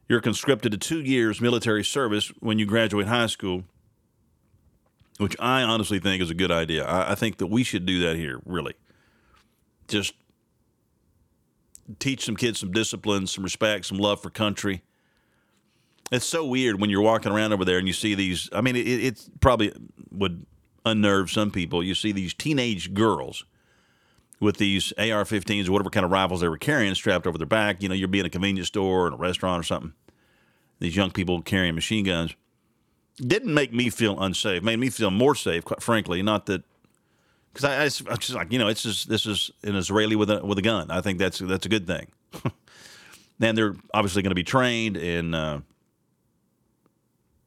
you're 0.08 0.22
conscripted 0.22 0.72
to 0.72 0.78
two 0.78 1.02
years 1.02 1.40
military 1.40 1.84
service 1.84 2.30
when 2.40 2.60
you 2.60 2.66
graduate 2.66 3.08
high 3.08 3.28
school 3.28 3.64
which 5.20 5.36
I 5.38 5.64
honestly 5.64 6.00
think 6.00 6.24
is 6.24 6.30
a 6.30 6.34
good 6.34 6.52
idea. 6.52 6.86
I, 6.86 7.12
I 7.12 7.16
think 7.16 7.38
that 7.38 7.48
we 7.48 7.64
should 7.64 7.86
do 7.86 8.00
that 8.08 8.16
here, 8.16 8.40
really. 8.46 8.74
Just 9.90 10.14
teach 12.00 12.24
some 12.24 12.38
kids 12.38 12.62
some 12.62 12.72
discipline, 12.72 13.28
some 13.28 13.44
respect, 13.44 13.86
some 13.86 13.98
love 13.98 14.22
for 14.22 14.30
country. 14.30 14.82
It's 16.12 16.26
so 16.26 16.46
weird 16.46 16.82
when 16.82 16.90
you're 16.90 17.02
walking 17.02 17.32
around 17.32 17.54
over 17.54 17.64
there 17.64 17.78
and 17.78 17.88
you 17.88 17.94
see 17.94 18.16
these. 18.16 18.50
I 18.52 18.62
mean, 18.62 18.76
it, 18.76 18.88
it 18.88 19.30
probably 19.42 19.72
would 20.12 20.46
unnerve 20.86 21.30
some 21.30 21.52
people. 21.52 21.84
You 21.84 21.94
see 21.94 22.12
these 22.12 22.34
teenage 22.34 22.94
girls 22.94 23.46
with 24.40 24.58
these 24.58 24.94
AR-15s 24.98 25.68
or 25.68 25.72
whatever 25.74 25.90
kind 25.90 26.06
of 26.06 26.12
rifles 26.12 26.42
they 26.42 26.48
were 26.48 26.58
carrying 26.58 26.96
strapped 26.96 27.28
over 27.28 27.38
their 27.38 27.48
back. 27.48 27.84
You 27.84 27.90
know, 27.90 27.96
you're 27.96 28.08
being 28.08 28.26
a 28.26 28.30
convenience 28.30 28.70
store 28.70 29.08
or 29.08 29.14
a 29.14 29.16
restaurant 29.16 29.60
or 29.60 29.64
something. 29.64 29.94
These 30.80 30.96
young 30.96 31.12
people 31.12 31.42
carrying 31.42 31.76
machine 31.76 32.06
guns 32.06 32.36
didn't 33.18 33.54
make 33.54 33.74
me 33.74 33.90
feel 33.90 34.20
unsafe. 34.20 34.64
Made 34.64 34.80
me 34.80 34.90
feel 34.90 35.12
more 35.12 35.36
safe, 35.36 35.66
quite 35.66 35.84
frankly. 35.84 36.22
Not 36.22 36.46
that 36.46 36.64
because 37.54 37.66
I, 37.66 38.12
I, 38.12 38.14
I 38.14 38.16
just 38.16 38.34
like 38.34 38.52
you 38.52 38.60
know, 38.60 38.70
it's 38.70 38.84
just 38.84 39.10
this 39.10 39.26
is 39.26 39.52
an 39.64 39.76
Israeli 39.76 40.16
with 40.16 40.30
a 40.30 40.44
with 40.44 40.58
a 40.58 40.62
gun. 40.62 40.90
I 40.90 41.02
think 41.02 41.20
that's 41.20 41.40
that's 41.40 41.66
a 41.66 41.70
good 41.70 41.86
thing. 41.86 42.08
then 43.40 43.56
they're 43.56 43.76
obviously 43.94 44.22
going 44.22 44.32
to 44.32 44.36
be 44.36 44.44
trained 44.44 44.98
and. 44.98 45.36
Uh, 45.36 45.60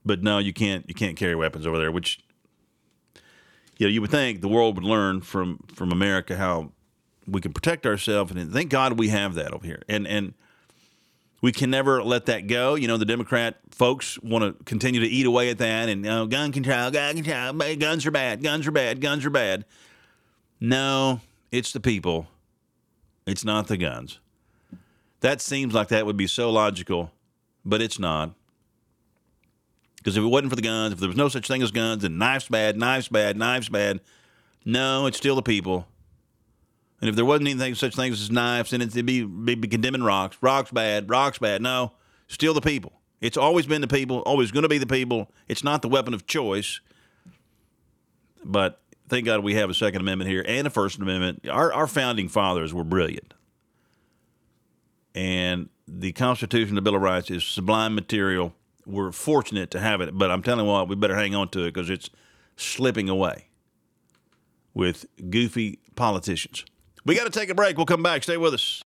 but 0.05 0.23
no, 0.23 0.39
you 0.39 0.53
can't 0.53 0.85
you 0.89 0.95
can't 0.95 1.17
carry 1.17 1.35
weapons 1.35 1.67
over 1.67 1.79
there, 1.79 1.93
which 1.93 2.21
you 3.79 3.87
know, 3.87 3.91
you 3.93 4.01
would 4.01 4.11
think 4.11 4.41
the 4.41 4.49
world 4.49 4.77
would 4.77 4.85
learn 4.85 5.21
from 5.21 5.59
from 5.75 5.93
America 5.93 6.37
how 6.37 6.73
we 7.27 7.41
can 7.41 7.53
protect 7.53 7.87
ourselves, 7.87 8.33
and 8.33 8.53
thank 8.53 8.71
God 8.71 8.99
we 8.99 9.09
have 9.09 9.35
that 9.35 9.53
over 9.53 9.67
here. 9.67 9.83
And 9.89 10.07
and 10.07 10.35
we 11.41 11.53
can 11.53 11.71
never 11.71 12.03
let 12.03 12.27
that 12.27 12.47
go. 12.47 12.75
You 12.75 12.89
know, 12.89 12.97
the 12.97 13.05
Democrat 13.05 13.59
folks 13.71 14.19
want 14.21 14.45
to 14.59 14.65
continue 14.65 15.01
to 15.01 15.07
eat 15.07 15.27
away 15.27 15.51
at 15.51 15.59
that, 15.59 15.89
and 15.89 16.07
oh, 16.07 16.27
gun 16.27 16.53
control, 16.53 16.91
gun 16.91 17.17
control, 17.17 17.53
guns 17.77 18.07
are 18.07 18.11
bad, 18.11 18.43
guns 18.43 18.67
are 18.67 18.71
bad, 18.73 19.01
guns 19.01 19.25
are 19.25 19.31
bad. 19.31 19.65
No, 20.61 21.21
it's 21.51 21.73
the 21.73 21.81
people. 21.81 22.29
It's 23.27 23.45
not 23.45 23.67
the 23.67 23.77
guns. 23.77 24.21
That 25.21 25.41
seems 25.41 25.75
like 25.75 25.89
that 25.89 26.07
would 26.07 26.17
be 26.17 26.27
so 26.27 26.51
logical, 26.51 27.13
but 27.65 27.83
it's 27.83 27.99
not. 27.99 28.35
Because 30.03 30.17
if 30.17 30.25
it 30.25 30.27
wasn't 30.27 30.51
for 30.51 30.57
the 30.57 30.63
guns, 30.63 30.93
if 30.93 30.99
there 30.99 31.09
was 31.09 31.17
no 31.17 31.29
such 31.29 31.47
thing 31.47 31.63
as 31.63 31.71
guns, 31.71 32.03
then 32.03 32.19
knives 32.19 32.49
bad, 32.49 32.77
knives 32.77 33.07
bad, 33.07 33.37
knives 33.37 33.69
bad. 33.69 34.01
No, 34.65 35.07
it's 35.07 35.17
still 35.17 35.37
the 35.37 35.43
people. 35.43 35.87
And 37.01 37.09
if 37.09 37.15
there 37.15 37.25
wasn't 37.25 37.49
anything 37.49 37.77
such 37.77 37.95
things 37.95 38.21
as 38.21 38.29
knives, 38.29 38.71
then 38.71 38.83
it'd 38.83 39.07
be, 39.07 39.25
be, 39.25 39.55
be 39.55 39.69
condemning 39.69 40.03
rocks. 40.03 40.37
Rocks 40.41 40.73
bad, 40.73 41.09
rocks 41.09 41.39
bad. 41.39 41.63
No, 41.63 41.93
still 42.27 42.53
the 42.53 42.61
people. 42.61 42.93
It's 43.21 43.37
always 43.37 43.67
been 43.67 43.81
the 43.81 43.87
people, 43.87 44.19
always 44.21 44.51
going 44.51 44.65
to 44.65 44.69
be 44.69 44.79
the 44.79 44.87
people. 44.87 45.31
It's 45.47 45.63
not 45.63 45.83
the 45.83 45.89
weapon 45.89 46.15
of 46.15 46.27
choice. 46.27 46.81
But 48.45 48.81
thank 49.09 49.25
God 49.25 49.45
we 49.45 49.55
have 49.55 49.71
a 49.71 49.75
Second 49.75 50.01
Amendment 50.01 50.29
here 50.29 50.45
and 50.49 50.67
a 50.67 50.71
First 50.71 50.99
Amendment. 50.99 51.49
Our, 51.49 51.73
our 51.73 51.87
founding 51.87 52.29
fathers 52.29 52.75
were 52.75 52.83
brilliant. 52.83 53.35
And 55.15 55.69
the 55.87 56.11
Constitution, 56.11 56.75
the 56.75 56.83
Bill 56.83 56.97
of 56.97 57.03
Rights, 57.03 57.31
is 57.31 57.45
sublime 57.45 57.95
material 57.95 58.53
we're 58.87 59.13
fortunate 59.13 59.71
to 59.73 59.81
have 59.81 60.01
it, 60.01 60.17
but 60.17 60.31
I'm 60.31 60.43
telling 60.43 60.67
you 60.67 60.73
what, 60.73 60.89
we 60.89 60.97
better 60.97 61.17
hang 61.17 61.35
on 61.35 61.49
to 61.51 61.65
it 61.65 61.75
because 61.75 61.91
it's 61.91 62.11
slipping 62.57 63.09
away 63.09 63.49
with 64.75 65.07
goofy 65.31 65.79
politicians. 65.95 66.65
We 67.05 67.15
got 67.15 67.25
to 67.25 67.31
take 67.31 67.51
a 67.51 67.55
break. 67.55 67.77
We'll 67.77 67.87
come 67.87 68.03
back. 68.03 68.23
Stay 68.23 68.37
with 68.37 68.55
us. 68.55 68.83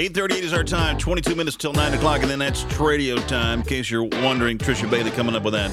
8.38 0.00 0.30
is 0.40 0.54
our 0.54 0.64
time, 0.64 0.96
22 0.96 1.34
minutes 1.34 1.58
till 1.58 1.74
9 1.74 1.92
o'clock, 1.92 2.22
and 2.22 2.30
then 2.30 2.38
that's 2.38 2.64
Tradio 2.64 3.22
time. 3.26 3.58
In 3.58 3.66
case 3.66 3.90
you're 3.90 4.04
wondering, 4.04 4.56
Trisha 4.56 4.90
Bailey 4.90 5.10
coming 5.10 5.36
up 5.36 5.42
with 5.42 5.52
that. 5.52 5.70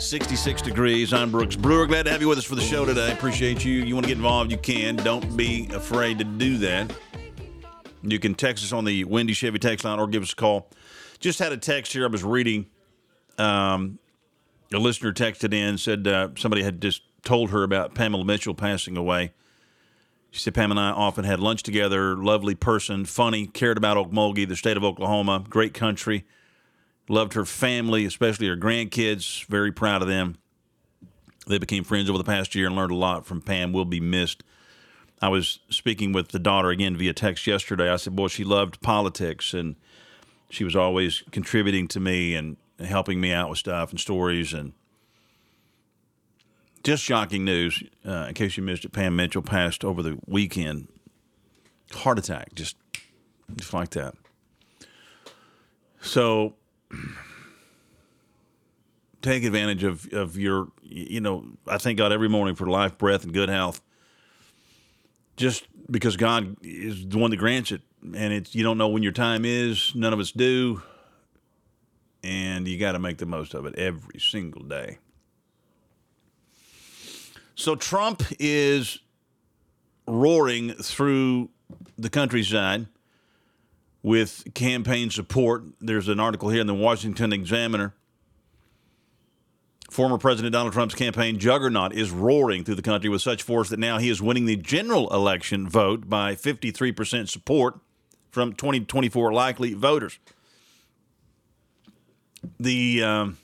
66 0.00 0.60
degrees. 0.60 1.12
I'm 1.12 1.30
Brooks 1.30 1.54
Brewer. 1.54 1.86
Glad 1.86 2.06
to 2.06 2.10
have 2.10 2.20
you 2.20 2.26
with 2.26 2.38
us 2.38 2.44
for 2.44 2.56
the 2.56 2.60
show 2.60 2.84
today. 2.84 3.12
Appreciate 3.12 3.64
you. 3.64 3.74
You 3.74 3.94
want 3.94 4.06
to 4.06 4.08
get 4.08 4.16
involved, 4.16 4.50
you 4.50 4.58
can. 4.58 4.96
Don't 4.96 5.36
be 5.36 5.68
afraid 5.72 6.18
to 6.18 6.24
do 6.24 6.58
that. 6.58 6.92
You 8.02 8.18
can 8.18 8.34
text 8.34 8.64
us 8.64 8.72
on 8.72 8.84
the 8.84 9.04
Wendy 9.04 9.34
Chevy 9.34 9.60
text 9.60 9.84
line 9.84 10.00
or 10.00 10.08
give 10.08 10.24
us 10.24 10.32
a 10.32 10.36
call. 10.36 10.68
Just 11.20 11.38
had 11.38 11.52
a 11.52 11.56
text 11.56 11.92
here 11.92 12.02
I 12.02 12.08
was 12.08 12.24
reading. 12.24 12.66
Um, 13.38 14.00
a 14.74 14.78
listener 14.78 15.12
texted 15.12 15.54
in, 15.54 15.78
said 15.78 16.08
uh, 16.08 16.30
somebody 16.36 16.64
had 16.64 16.82
just 16.82 17.02
told 17.22 17.50
her 17.50 17.62
about 17.62 17.94
Pamela 17.94 18.24
Mitchell 18.24 18.56
passing 18.56 18.96
away. 18.96 19.32
She 20.32 20.40
said 20.40 20.54
Pam 20.54 20.70
and 20.70 20.80
I 20.80 20.88
often 20.88 21.24
had 21.24 21.40
lunch 21.40 21.62
together. 21.62 22.16
Lovely 22.16 22.54
person, 22.54 23.04
funny, 23.04 23.46
cared 23.46 23.76
about 23.76 23.98
Okmulgee, 23.98 24.48
the 24.48 24.56
state 24.56 24.78
of 24.78 24.82
Oklahoma, 24.82 25.44
great 25.46 25.74
country. 25.74 26.24
Loved 27.06 27.34
her 27.34 27.44
family, 27.44 28.06
especially 28.06 28.46
her 28.48 28.56
grandkids. 28.56 29.44
Very 29.48 29.70
proud 29.70 30.00
of 30.00 30.08
them. 30.08 30.38
They 31.46 31.58
became 31.58 31.84
friends 31.84 32.08
over 32.08 32.16
the 32.16 32.24
past 32.24 32.54
year 32.54 32.66
and 32.66 32.74
learned 32.74 32.92
a 32.92 32.96
lot 32.96 33.26
from 33.26 33.42
Pam. 33.42 33.74
Will 33.74 33.84
be 33.84 34.00
missed. 34.00 34.42
I 35.20 35.28
was 35.28 35.58
speaking 35.68 36.12
with 36.12 36.28
the 36.28 36.38
daughter 36.38 36.70
again 36.70 36.96
via 36.96 37.12
text 37.12 37.46
yesterday. 37.46 37.90
I 37.90 37.96
said, 37.96 38.16
"Boy, 38.16 38.28
she 38.28 38.42
loved 38.42 38.80
politics 38.80 39.52
and 39.52 39.76
she 40.48 40.64
was 40.64 40.74
always 40.74 41.24
contributing 41.30 41.88
to 41.88 42.00
me 42.00 42.34
and 42.34 42.56
helping 42.82 43.20
me 43.20 43.32
out 43.32 43.50
with 43.50 43.58
stuff 43.58 43.90
and 43.90 44.00
stories 44.00 44.54
and." 44.54 44.72
Just 46.82 47.02
shocking 47.02 47.44
news. 47.44 47.82
Uh, 48.06 48.26
in 48.28 48.34
case 48.34 48.56
you 48.56 48.62
missed 48.62 48.84
it, 48.84 48.92
Pam 48.92 49.16
Mitchell 49.16 49.42
passed 49.42 49.84
over 49.84 50.02
the 50.02 50.18
weekend. 50.26 50.88
Heart 51.92 52.18
attack, 52.18 52.54
just 52.54 52.76
just 53.56 53.72
like 53.72 53.90
that. 53.90 54.14
So 56.00 56.54
take 59.22 59.44
advantage 59.44 59.84
of, 59.84 60.12
of 60.12 60.36
your, 60.36 60.68
you 60.82 61.20
know, 61.20 61.44
I 61.66 61.78
thank 61.78 61.98
God 61.98 62.12
every 62.12 62.28
morning 62.28 62.54
for 62.54 62.66
life, 62.66 62.98
breath, 62.98 63.24
and 63.24 63.32
good 63.32 63.48
health. 63.48 63.80
Just 65.36 65.66
because 65.90 66.16
God 66.16 66.56
is 66.62 67.06
the 67.06 67.18
one 67.18 67.30
that 67.30 67.38
grants 67.38 67.72
it, 67.72 67.82
and 68.02 68.32
it's 68.32 68.54
you 68.54 68.62
don't 68.62 68.78
know 68.78 68.88
when 68.88 69.02
your 69.02 69.12
time 69.12 69.44
is. 69.44 69.92
None 69.94 70.12
of 70.12 70.20
us 70.20 70.30
do, 70.30 70.82
and 72.22 72.68
you 72.68 72.78
got 72.78 72.92
to 72.92 72.98
make 72.98 73.18
the 73.18 73.26
most 73.26 73.54
of 73.54 73.64
it 73.64 73.74
every 73.76 74.20
single 74.20 74.62
day. 74.62 74.98
So 77.62 77.76
Trump 77.76 78.24
is 78.40 78.98
roaring 80.08 80.72
through 80.72 81.50
the 81.96 82.10
countryside 82.10 82.88
with 84.02 84.52
campaign 84.52 85.10
support. 85.10 85.62
There's 85.80 86.08
an 86.08 86.18
article 86.18 86.48
here 86.48 86.60
in 86.60 86.66
the 86.66 86.74
Washington 86.74 87.32
Examiner. 87.32 87.94
Former 89.92 90.18
President 90.18 90.52
Donald 90.52 90.72
Trump's 90.72 90.96
campaign 90.96 91.38
juggernaut 91.38 91.92
is 91.92 92.10
roaring 92.10 92.64
through 92.64 92.74
the 92.74 92.82
country 92.82 93.08
with 93.08 93.22
such 93.22 93.44
force 93.44 93.68
that 93.68 93.78
now 93.78 93.98
he 93.98 94.08
is 94.08 94.20
winning 94.20 94.46
the 94.46 94.56
general 94.56 95.08
election 95.14 95.68
vote 95.68 96.08
by 96.08 96.34
53% 96.34 97.28
support 97.28 97.78
from 98.28 98.54
2024 98.54 99.32
likely 99.32 99.72
voters. 99.72 100.18
The 102.58 103.04
um, 103.04 103.38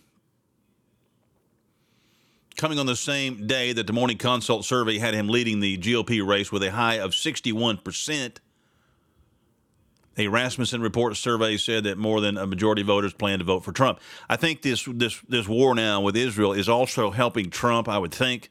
coming 2.59 2.79
on 2.79 2.87
the 2.87 2.97
same 2.97 3.47
day 3.47 3.73
that 3.73 3.87
the 3.87 3.93
Morning 3.93 4.19
Consult 4.19 4.65
survey 4.65 4.99
had 4.99 5.15
him 5.15 5.29
leading 5.29 5.61
the 5.61 5.79
GOP 5.79 6.27
race 6.27 6.53
with 6.53 6.63
a 6.65 6.73
high 6.73 6.97
of 6.97 7.13
61%. 7.13 8.37
A 10.19 10.27
Rasmussen 10.27 10.83
report 10.83 11.17
survey 11.17 11.57
said 11.57 11.85
that 11.85 11.97
more 11.97 12.21
than 12.21 12.37
a 12.37 12.47
majority 12.47 12.83
of 12.83 12.89
voters 12.89 13.13
plan 13.13 13.39
to 13.39 13.45
vote 13.45 13.65
for 13.65 13.71
Trump. 13.71 14.01
I 14.29 14.35
think 14.35 14.63
this 14.63 14.85
this 14.93 15.21
this 15.29 15.47
war 15.47 15.77
now 15.77 16.01
with 16.01 16.17
Israel 16.17 16.53
is 16.53 16.69
also 16.69 17.13
helping 17.13 17.51
Trump. 17.51 17.89
I 17.89 17.99
would 17.99 18.13
think. 18.13 18.51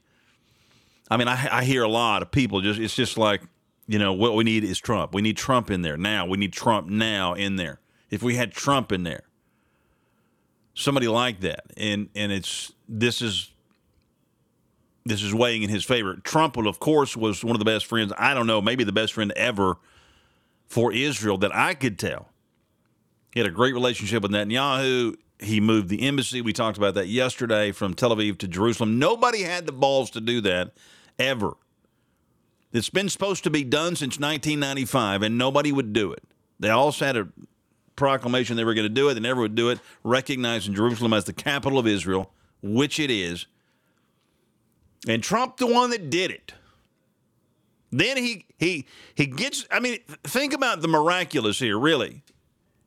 I 1.12 1.18
mean, 1.18 1.28
I, 1.28 1.58
I 1.58 1.64
hear 1.66 1.84
a 1.84 1.90
lot 1.90 2.22
of 2.22 2.32
people 2.32 2.62
just 2.62 2.80
it's 2.80 2.96
just 2.96 3.18
like 3.18 3.42
you 3.86 4.00
know 4.00 4.14
what 4.14 4.34
we 4.34 4.46
need 4.46 4.64
is 4.64 4.80
Trump. 4.80 5.14
We 5.14 5.22
need 5.22 5.36
Trump 5.36 5.70
in 5.70 5.82
there 5.82 5.98
now. 5.98 6.26
We 6.26 6.38
need 6.38 6.54
Trump 6.54 6.88
now 6.88 7.34
in 7.34 7.58
there. 7.58 7.82
If 8.10 8.24
we 8.24 8.36
had 8.36 8.54
Trump 8.54 8.94
in 8.94 9.04
there, 9.04 9.24
somebody 10.74 11.10
like 11.10 11.42
that, 11.42 11.66
and 11.76 12.08
and 12.16 12.32
it's 12.32 12.72
this 12.88 13.22
is 13.22 13.52
this 15.08 15.24
is 15.24 15.34
weighing 15.34 15.64
in 15.64 15.70
his 15.70 15.86
favor. 15.86 16.16
Trump, 16.24 16.58
of 16.58 16.80
course, 16.80 17.16
was 17.16 17.44
one 17.44 17.56
of 17.56 17.60
the 17.60 17.66
best 17.66 17.86
friends. 17.86 18.14
I 18.18 18.34
don't 18.34 18.48
know, 18.48 18.62
maybe 18.62 18.84
the 18.84 18.92
best 18.92 19.14
friend 19.14 19.32
ever 19.36 19.78
for 20.68 20.92
Israel 20.94 21.38
that 21.40 21.56
I 21.56 21.74
could 21.74 21.98
tell. 21.98 22.30
He 23.32 23.40
had 23.40 23.48
a 23.48 23.52
great 23.52 23.74
relationship 23.74 24.24
with 24.24 24.32
Netanyahu. 24.32 25.16
He 25.40 25.60
moved 25.60 25.90
the 25.90 26.02
embassy. 26.02 26.42
We 26.42 26.54
talked 26.54 26.78
about 26.78 26.96
that 26.96 27.08
yesterday 27.08 27.72
from 27.72 27.94
Tel 27.94 28.16
Aviv 28.16 28.38
to 28.40 28.48
Jerusalem. 28.48 28.98
Nobody 28.98 29.44
had 29.44 29.66
the 29.66 29.72
balls 29.72 30.10
to 30.12 30.22
do 30.22 30.42
that 30.42 30.74
ever. 31.20 31.54
It's 32.74 32.90
been 32.90 33.10
supposed 33.10 33.44
to 33.44 33.50
be 33.50 33.64
done 33.64 33.96
since 33.96 34.20
1995, 34.20 35.22
and 35.22 35.38
nobody 35.38 35.72
would 35.72 35.94
do 35.94 36.12
it. 36.12 36.24
They 36.60 36.70
all 36.70 36.92
had 36.92 37.16
a 37.16 37.28
proclamation 37.96 38.58
they 38.58 38.66
were 38.66 38.74
going 38.74 38.86
to 38.86 38.90
do 38.90 39.10
it. 39.10 39.14
They 39.14 39.20
never 39.20 39.42
would 39.42 39.56
do 39.56 39.70
it, 39.70 39.80
recognizing 40.04 40.74
Jerusalem 40.74 41.14
as 41.14 41.26
the 41.26 41.34
capital 41.34 41.80
of 41.80 41.88
Israel, 41.88 42.32
which 42.62 43.00
it 43.00 43.12
is. 43.12 43.46
And 45.08 45.24
Trump, 45.24 45.58
the 45.58 45.68
one 45.68 45.90
that 45.92 46.10
did 46.10 46.32
it. 46.32 46.54
Then 47.92 48.18
he 48.18 48.46
he 48.58 48.86
he 49.16 49.26
gets. 49.26 49.66
I 49.72 49.80
mean, 49.80 50.00
think 50.24 50.54
about 50.54 50.82
the 50.82 50.88
miraculous 50.88 51.60
here. 51.60 51.80
Really, 51.80 52.22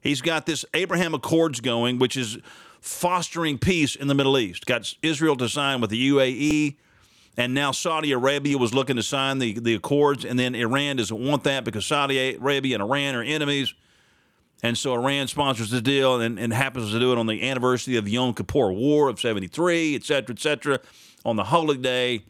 he's 0.01 0.21
got 0.21 0.45
this 0.45 0.65
Abraham 0.75 1.15
Accords 1.15 1.61
going, 1.61 1.99
which 1.99 2.17
is 2.17 2.39
fostering 2.81 3.59
peace 3.59 3.95
in 3.97 4.09
the 4.09 4.15
Middle 4.15 4.39
East. 4.39 4.67
Got 4.67 4.95
Israel 5.03 5.37
to 5.37 5.49
sign 5.49 5.81
with 5.81 5.91
the 5.91 6.11
UAE. 6.11 6.77
And 7.37 7.55
now 7.55 7.71
Saudi 7.71 8.13
Arabia 8.13 8.59
was 8.59 8.75
looking 8.75 8.97
to 8.97 9.03
sign 9.03 9.39
the, 9.39 9.59
the 9.59 9.75
accords, 9.75 10.25
and 10.25 10.39
then 10.39 10.55
Iran 10.55 10.97
doesn't 10.97 11.27
want 11.27 11.45
that 11.45 11.65
because 11.65 11.87
Saudi 11.87 12.35
Arabia 12.35 12.75
and 12.75 12.83
Iran 12.83 13.15
are 13.15 13.23
enemies. 13.23 13.73
And 14.63 14.77
so 14.77 14.93
Iran 14.95 15.27
sponsors 15.29 15.71
the 15.71 15.81
deal 15.81 16.21
and, 16.21 16.39
and 16.39 16.53
happens 16.53 16.91
to 16.91 16.99
do 16.99 17.13
it 17.13 17.19
on 17.19 17.27
the 17.27 17.49
anniversary 17.49 17.97
of 17.97 18.05
the 18.05 18.11
Yom 18.11 18.35
Kippur 18.35 18.73
War 18.73 19.09
of 19.09 19.19
73, 19.19 19.95
et 19.95 20.05
cetera, 20.05 20.35
et 20.35 20.39
cetera, 20.39 20.81
on 21.25 21.37
the 21.37 21.45
holy 21.45 21.77
day, 21.77 22.25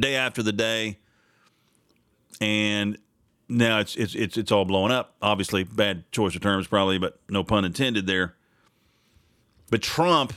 day 0.00 0.14
after 0.14 0.42
the 0.42 0.52
day. 0.52 0.98
And 2.40 2.98
now 3.48 3.80
it's, 3.80 3.96
it's, 3.96 4.14
it's, 4.14 4.36
it's 4.36 4.52
all 4.52 4.64
blowing 4.64 4.92
up. 4.92 5.16
Obviously, 5.22 5.64
bad 5.64 6.10
choice 6.12 6.34
of 6.34 6.40
terms, 6.40 6.66
probably, 6.66 6.98
but 6.98 7.20
no 7.28 7.44
pun 7.44 7.64
intended 7.64 8.06
there. 8.06 8.34
But 9.70 9.82
Trump 9.82 10.34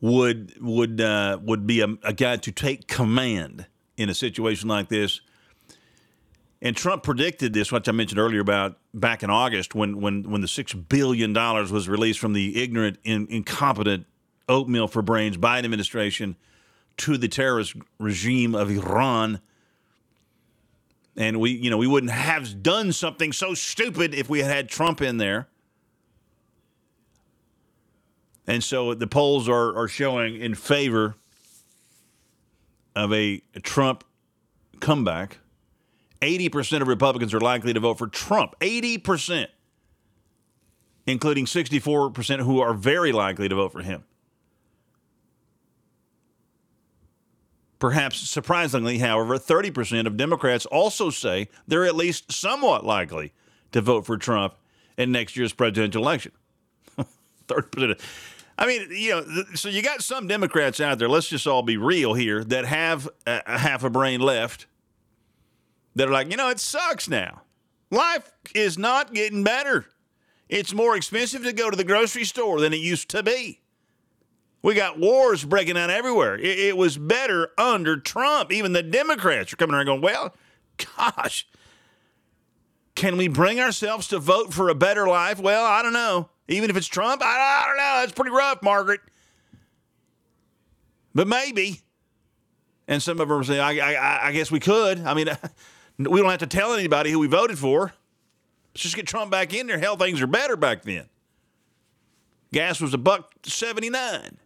would 0.00 0.52
would 0.60 1.00
uh, 1.00 1.38
would 1.42 1.66
be 1.66 1.80
a, 1.80 1.88
a 2.02 2.12
guy 2.12 2.36
to 2.36 2.52
take 2.52 2.86
command 2.86 3.66
in 3.96 4.08
a 4.08 4.14
situation 4.14 4.68
like 4.68 4.88
this. 4.88 5.20
And 6.62 6.74
Trump 6.76 7.02
predicted 7.02 7.52
this, 7.52 7.70
which 7.70 7.88
I 7.88 7.92
mentioned 7.92 8.18
earlier 8.18 8.40
about 8.40 8.78
back 8.94 9.22
in 9.22 9.30
August 9.30 9.74
when 9.74 10.00
when 10.00 10.30
when 10.30 10.40
the 10.40 10.48
six 10.48 10.72
billion 10.72 11.32
dollars 11.32 11.70
was 11.70 11.88
released 11.88 12.18
from 12.18 12.32
the 12.32 12.62
ignorant, 12.62 12.98
in, 13.04 13.26
incompetent 13.30 14.06
oatmeal 14.48 14.88
for 14.88 15.02
brains 15.02 15.36
Biden 15.36 15.64
administration 15.64 16.36
to 16.98 17.16
the 17.18 17.28
terrorist 17.28 17.74
regime 17.98 18.54
of 18.54 18.70
Iran. 18.70 19.40
And 21.16 21.40
we, 21.40 21.52
you 21.52 21.70
know, 21.70 21.76
we 21.76 21.86
wouldn't 21.86 22.12
have 22.12 22.62
done 22.62 22.92
something 22.92 23.32
so 23.32 23.54
stupid 23.54 24.14
if 24.14 24.28
we 24.28 24.40
had 24.40 24.50
had 24.50 24.68
Trump 24.68 25.00
in 25.00 25.18
there. 25.18 25.48
And 28.46 28.62
so 28.62 28.94
the 28.94 29.06
polls 29.06 29.48
are, 29.48 29.76
are 29.76 29.88
showing 29.88 30.36
in 30.36 30.54
favor 30.54 31.16
of 32.94 33.12
a 33.12 33.42
Trump 33.62 34.04
comeback. 34.80 35.38
80% 36.22 36.80
of 36.80 36.88
Republicans 36.88 37.34
are 37.34 37.40
likely 37.40 37.72
to 37.74 37.80
vote 37.80 37.98
for 37.98 38.06
Trump. 38.06 38.54
80%, 38.60 39.48
including 41.06 41.44
64% 41.44 42.40
who 42.40 42.60
are 42.60 42.72
very 42.72 43.12
likely 43.12 43.48
to 43.48 43.54
vote 43.54 43.72
for 43.72 43.82
him. 43.82 44.04
Perhaps 47.78 48.28
surprisingly, 48.28 48.98
however, 48.98 49.36
30% 49.36 50.06
of 50.06 50.16
Democrats 50.16 50.64
also 50.66 51.10
say 51.10 51.48
they're 51.68 51.84
at 51.84 51.94
least 51.94 52.32
somewhat 52.32 52.84
likely 52.84 53.32
to 53.72 53.80
vote 53.80 54.06
for 54.06 54.16
Trump 54.16 54.54
in 54.96 55.12
next 55.12 55.36
year's 55.36 55.52
presidential 55.52 56.02
election. 56.02 56.32
30%. 57.48 58.00
I 58.58 58.66
mean, 58.66 58.88
you 58.90 59.10
know, 59.10 59.44
so 59.54 59.68
you 59.68 59.82
got 59.82 60.02
some 60.02 60.26
Democrats 60.26 60.80
out 60.80 60.98
there, 60.98 61.08
let's 61.08 61.28
just 61.28 61.46
all 61.46 61.62
be 61.62 61.76
real 61.76 62.14
here, 62.14 62.42
that 62.44 62.64
have 62.64 63.06
a, 63.26 63.42
a 63.46 63.58
half 63.58 63.84
a 63.84 63.90
brain 63.90 64.20
left 64.20 64.66
that 65.94 66.08
are 66.08 66.12
like, 66.12 66.30
you 66.30 66.38
know, 66.38 66.48
it 66.48 66.60
sucks 66.60 67.08
now. 67.08 67.42
Life 67.90 68.32
is 68.54 68.78
not 68.78 69.12
getting 69.12 69.44
better. 69.44 69.86
It's 70.48 70.72
more 70.72 70.96
expensive 70.96 71.42
to 71.42 71.52
go 71.52 71.70
to 71.70 71.76
the 71.76 71.84
grocery 71.84 72.24
store 72.24 72.60
than 72.60 72.72
it 72.72 72.80
used 72.80 73.10
to 73.10 73.22
be. 73.22 73.60
We 74.66 74.74
got 74.74 74.98
wars 74.98 75.44
breaking 75.44 75.78
out 75.78 75.90
everywhere. 75.90 76.36
It, 76.36 76.58
it 76.58 76.76
was 76.76 76.98
better 76.98 77.50
under 77.56 77.98
Trump. 77.98 78.50
Even 78.50 78.72
the 78.72 78.82
Democrats 78.82 79.52
are 79.52 79.56
coming 79.56 79.76
around 79.76 79.86
going, 79.86 80.00
well, 80.00 80.34
gosh, 80.96 81.46
can 82.96 83.16
we 83.16 83.28
bring 83.28 83.60
ourselves 83.60 84.08
to 84.08 84.18
vote 84.18 84.52
for 84.52 84.68
a 84.68 84.74
better 84.74 85.06
life? 85.06 85.38
Well, 85.38 85.64
I 85.64 85.82
don't 85.82 85.92
know. 85.92 86.30
Even 86.48 86.68
if 86.68 86.76
it's 86.76 86.88
Trump, 86.88 87.22
I, 87.22 87.26
I 87.26 87.64
don't 87.68 87.76
know. 87.76 88.00
That's 88.00 88.10
pretty 88.10 88.32
rough, 88.32 88.60
Margaret. 88.60 88.98
But 91.14 91.28
maybe. 91.28 91.82
And 92.88 93.00
some 93.00 93.20
of 93.20 93.28
them 93.28 93.44
say, 93.44 93.60
I, 93.60 93.70
I, 93.74 94.26
I 94.26 94.32
guess 94.32 94.50
we 94.50 94.58
could. 94.58 94.98
I 94.98 95.14
mean, 95.14 95.28
we 95.96 96.20
don't 96.20 96.30
have 96.30 96.40
to 96.40 96.48
tell 96.48 96.74
anybody 96.74 97.12
who 97.12 97.20
we 97.20 97.28
voted 97.28 97.56
for. 97.56 97.92
Let's 98.74 98.82
just 98.82 98.96
get 98.96 99.06
Trump 99.06 99.30
back 99.30 99.54
in 99.54 99.68
there. 99.68 99.78
Hell, 99.78 99.96
things 99.96 100.20
are 100.20 100.26
better 100.26 100.56
back 100.56 100.82
then. 100.82 101.04
Gas 102.52 102.80
was 102.80 102.94
a 102.94 102.98
buck 102.98 103.32
79. 103.44 104.38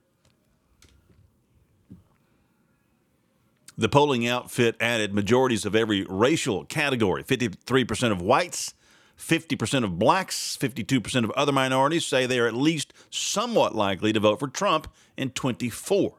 The 3.81 3.89
polling 3.89 4.28
outfit 4.28 4.76
added 4.78 5.14
majorities 5.14 5.64
of 5.64 5.74
every 5.74 6.05
racial 6.07 6.66
category 6.66 7.24
53% 7.24 8.12
of 8.12 8.20
whites, 8.20 8.74
50% 9.16 9.85
of 9.85 9.99
blacks, 9.99 10.59
52% 10.61 11.24
of 11.24 11.31
other 11.31 11.51
minorities 11.51 12.07
say 12.07 12.26
they 12.26 12.39
are 12.41 12.47
at 12.47 12.53
least 12.53 12.93
somewhat 13.09 13.74
likely 13.74 14.12
to 14.12 14.20
vote 14.20 14.39
for 14.39 14.49
Trump 14.49 14.93
in 15.16 15.31
24. 15.31 16.12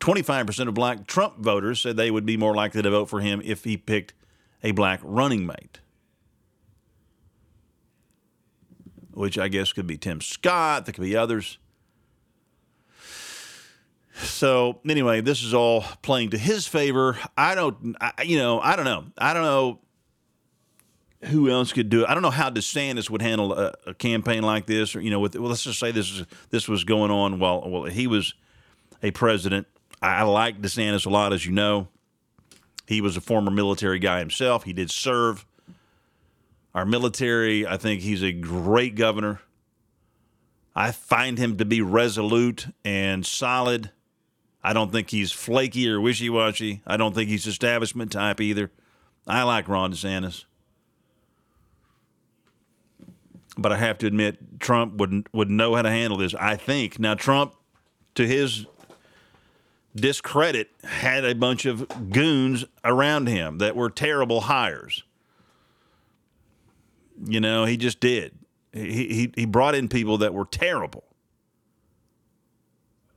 25% 0.00 0.68
of 0.68 0.72
black 0.72 1.06
Trump 1.06 1.38
voters 1.38 1.80
said 1.80 1.98
they 1.98 2.10
would 2.10 2.24
be 2.24 2.38
more 2.38 2.54
likely 2.54 2.80
to 2.80 2.88
vote 2.88 3.10
for 3.10 3.20
him 3.20 3.42
if 3.44 3.64
he 3.64 3.76
picked 3.76 4.14
a 4.62 4.70
black 4.70 5.00
running 5.02 5.44
mate. 5.44 5.80
Which 9.10 9.36
I 9.36 9.48
guess 9.48 9.74
could 9.74 9.86
be 9.86 9.98
Tim 9.98 10.22
Scott, 10.22 10.86
there 10.86 10.94
could 10.94 11.04
be 11.04 11.14
others. 11.14 11.58
So 14.14 14.80
anyway, 14.88 15.20
this 15.20 15.42
is 15.42 15.54
all 15.54 15.84
playing 16.02 16.30
to 16.30 16.38
his 16.38 16.66
favor. 16.66 17.18
I 17.36 17.54
don't, 17.54 17.96
I, 18.00 18.22
you 18.22 18.38
know, 18.38 18.60
I 18.60 18.76
don't 18.76 18.84
know. 18.84 19.06
I 19.16 19.32
don't 19.32 19.42
know 19.42 19.78
who 21.24 21.50
else 21.50 21.72
could 21.72 21.88
do 21.88 22.02
it. 22.02 22.08
I 22.08 22.14
don't 22.14 22.22
know 22.22 22.30
how 22.30 22.50
DeSantis 22.50 23.08
would 23.08 23.22
handle 23.22 23.52
a, 23.52 23.72
a 23.86 23.94
campaign 23.94 24.42
like 24.42 24.66
this, 24.66 24.94
or 24.96 25.00
you 25.00 25.10
know, 25.10 25.20
with 25.20 25.36
well, 25.36 25.48
let's 25.48 25.64
just 25.64 25.78
say 25.78 25.92
this 25.92 26.10
is 26.10 26.26
this 26.50 26.68
was 26.68 26.84
going 26.84 27.10
on 27.10 27.38
while 27.38 27.68
well 27.68 27.84
he 27.84 28.06
was 28.06 28.34
a 29.02 29.10
president. 29.12 29.66
I 30.00 30.24
like 30.24 30.60
DeSantis 30.60 31.06
a 31.06 31.10
lot, 31.10 31.32
as 31.32 31.46
you 31.46 31.52
know. 31.52 31.88
He 32.86 33.00
was 33.00 33.16
a 33.16 33.20
former 33.20 33.50
military 33.50 34.00
guy 34.00 34.18
himself. 34.18 34.64
He 34.64 34.72
did 34.72 34.90
serve 34.90 35.46
our 36.74 36.84
military. 36.84 37.66
I 37.66 37.76
think 37.76 38.00
he's 38.00 38.22
a 38.22 38.32
great 38.32 38.96
governor. 38.96 39.40
I 40.74 40.90
find 40.90 41.38
him 41.38 41.58
to 41.58 41.64
be 41.64 41.80
resolute 41.80 42.66
and 42.84 43.24
solid. 43.24 43.90
I 44.64 44.72
don't 44.72 44.92
think 44.92 45.10
he's 45.10 45.32
flaky 45.32 45.88
or 45.88 46.00
wishy 46.00 46.30
washy. 46.30 46.82
I 46.86 46.96
don't 46.96 47.14
think 47.14 47.28
he's 47.28 47.46
establishment 47.46 48.12
type 48.12 48.40
either. 48.40 48.70
I 49.26 49.42
like 49.42 49.68
Ron 49.68 49.92
DeSantis 49.92 50.44
but 53.56 53.72
I 53.72 53.76
have 53.76 53.98
to 53.98 54.06
admit 54.06 54.60
Trump 54.60 54.94
would 54.94 55.26
would 55.32 55.50
know 55.50 55.74
how 55.74 55.82
to 55.82 55.90
handle 55.90 56.18
this. 56.18 56.34
I 56.34 56.56
think 56.56 56.98
now 56.98 57.14
Trump, 57.14 57.54
to 58.14 58.26
his 58.26 58.66
discredit, 59.94 60.70
had 60.84 61.24
a 61.24 61.34
bunch 61.34 61.66
of 61.66 62.10
goons 62.10 62.64
around 62.84 63.28
him 63.28 63.58
that 63.58 63.76
were 63.76 63.90
terrible 63.90 64.42
hires. 64.42 65.02
You 67.24 67.40
know, 67.40 67.64
he 67.64 67.76
just 67.76 68.00
did. 68.00 68.38
He 68.72 69.08
he 69.08 69.32
he 69.34 69.44
brought 69.44 69.74
in 69.74 69.88
people 69.88 70.18
that 70.18 70.32
were 70.32 70.46
terrible. 70.46 71.04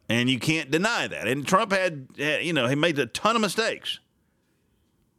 And 0.07 0.29
you 0.29 0.39
can't 0.39 0.69
deny 0.69 1.07
that. 1.07 1.27
And 1.27 1.47
Trump 1.47 1.71
had, 1.71 2.07
you 2.17 2.53
know, 2.53 2.67
he 2.67 2.75
made 2.75 2.99
a 2.99 3.07
ton 3.07 3.35
of 3.35 3.41
mistakes. 3.41 3.99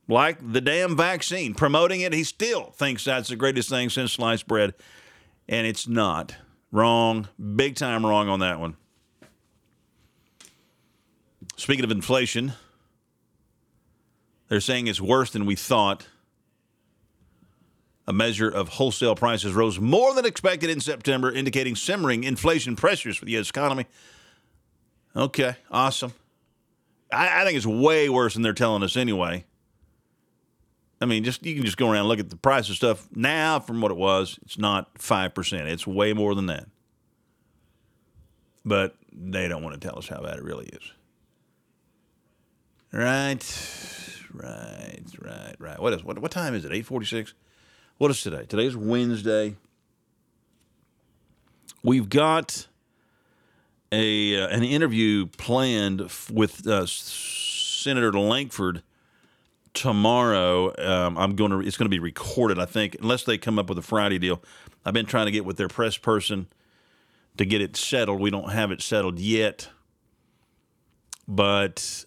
Like 0.08 0.52
the 0.52 0.60
damn 0.60 0.96
vaccine, 0.96 1.54
promoting 1.54 2.00
it, 2.00 2.12
he 2.12 2.22
still 2.22 2.70
thinks 2.70 3.04
that's 3.04 3.28
the 3.28 3.36
greatest 3.36 3.68
thing 3.68 3.90
since 3.90 4.12
sliced 4.12 4.46
bread 4.46 4.74
and 5.48 5.66
it's 5.66 5.86
not. 5.86 6.36
Wrong. 6.72 7.28
Big 7.54 7.76
time 7.76 8.04
wrong 8.04 8.28
on 8.28 8.40
that 8.40 8.60
one. 8.60 8.76
Speaking 11.56 11.84
of 11.84 11.90
inflation, 11.90 12.52
they're 14.48 14.60
saying 14.60 14.88
it's 14.88 15.00
worse 15.00 15.30
than 15.30 15.46
we 15.46 15.54
thought. 15.54 16.08
A 18.08 18.12
measure 18.12 18.48
of 18.48 18.68
wholesale 18.68 19.16
prices 19.16 19.52
rose 19.52 19.80
more 19.80 20.14
than 20.14 20.24
expected 20.24 20.70
in 20.70 20.80
September, 20.80 21.32
indicating 21.32 21.74
simmering 21.74 22.22
inflation 22.22 22.76
pressures 22.76 23.16
for 23.16 23.24
the 23.24 23.32
U.S. 23.32 23.50
economy. 23.50 23.86
Okay, 25.16 25.56
awesome. 25.70 26.12
I, 27.10 27.40
I 27.40 27.44
think 27.44 27.56
it's 27.56 27.66
way 27.66 28.10
worse 28.10 28.34
than 28.34 28.42
they're 28.42 28.52
telling 28.52 28.82
us 28.82 28.96
anyway. 28.96 29.44
I 31.00 31.06
mean, 31.06 31.24
just 31.24 31.44
you 31.44 31.54
can 31.54 31.64
just 31.64 31.78
go 31.78 31.86
around 31.86 32.00
and 32.00 32.08
look 32.08 32.20
at 32.20 32.28
the 32.28 32.36
price 32.36 32.68
of 32.68 32.76
stuff 32.76 33.08
now 33.14 33.58
from 33.58 33.80
what 33.80 33.90
it 33.90 33.96
was. 33.96 34.38
It's 34.42 34.58
not 34.58 34.98
five 34.98 35.34
percent. 35.34 35.68
It's 35.68 35.86
way 35.86 36.12
more 36.12 36.34
than 36.34 36.46
that. 36.46 36.66
But 38.64 38.96
they 39.12 39.48
don't 39.48 39.62
want 39.62 39.80
to 39.80 39.88
tell 39.88 39.98
us 39.98 40.08
how 40.08 40.20
bad 40.22 40.38
it 40.38 40.44
really 40.44 40.66
is. 40.66 40.92
Right, 42.92 43.44
right, 44.32 45.02
right, 45.20 45.54
right. 45.58 45.78
What 45.80 45.92
is 45.92 46.04
what? 46.04 46.18
What 46.18 46.30
time 46.30 46.54
is 46.54 46.64
it? 46.64 46.72
Eight 46.72 46.86
forty-six. 46.86 47.34
What 47.98 48.10
is 48.10 48.22
today? 48.22 48.44
Today 48.46 48.66
is 48.66 48.76
Wednesday. 48.76 49.56
We've 51.82 52.08
got 52.08 52.66
a 53.96 54.42
uh, 54.42 54.48
an 54.48 54.64
interview 54.64 55.26
planned 55.26 56.10
with 56.32 56.66
uh, 56.66 56.86
Senator 56.86 58.12
Lankford 58.12 58.82
tomorrow. 59.74 60.74
Um, 60.78 61.18
I'm 61.18 61.36
going 61.36 61.52
to. 61.52 61.60
It's 61.60 61.76
going 61.78 61.86
to 61.86 61.90
be 61.90 62.00
recorded, 62.00 62.58
I 62.58 62.66
think, 62.66 62.96
unless 63.00 63.24
they 63.24 63.38
come 63.38 63.58
up 63.58 63.68
with 63.68 63.78
a 63.78 63.82
Friday 63.82 64.18
deal. 64.18 64.42
I've 64.84 64.94
been 64.94 65.06
trying 65.06 65.26
to 65.26 65.32
get 65.32 65.44
with 65.44 65.56
their 65.58 65.68
press 65.68 65.96
person 65.98 66.48
to 67.38 67.44
get 67.46 67.60
it 67.62 67.76
settled. 67.76 68.20
We 68.20 68.30
don't 68.30 68.52
have 68.52 68.72
it 68.72 68.82
settled 68.82 69.18
yet. 69.20 69.68
but 71.28 72.04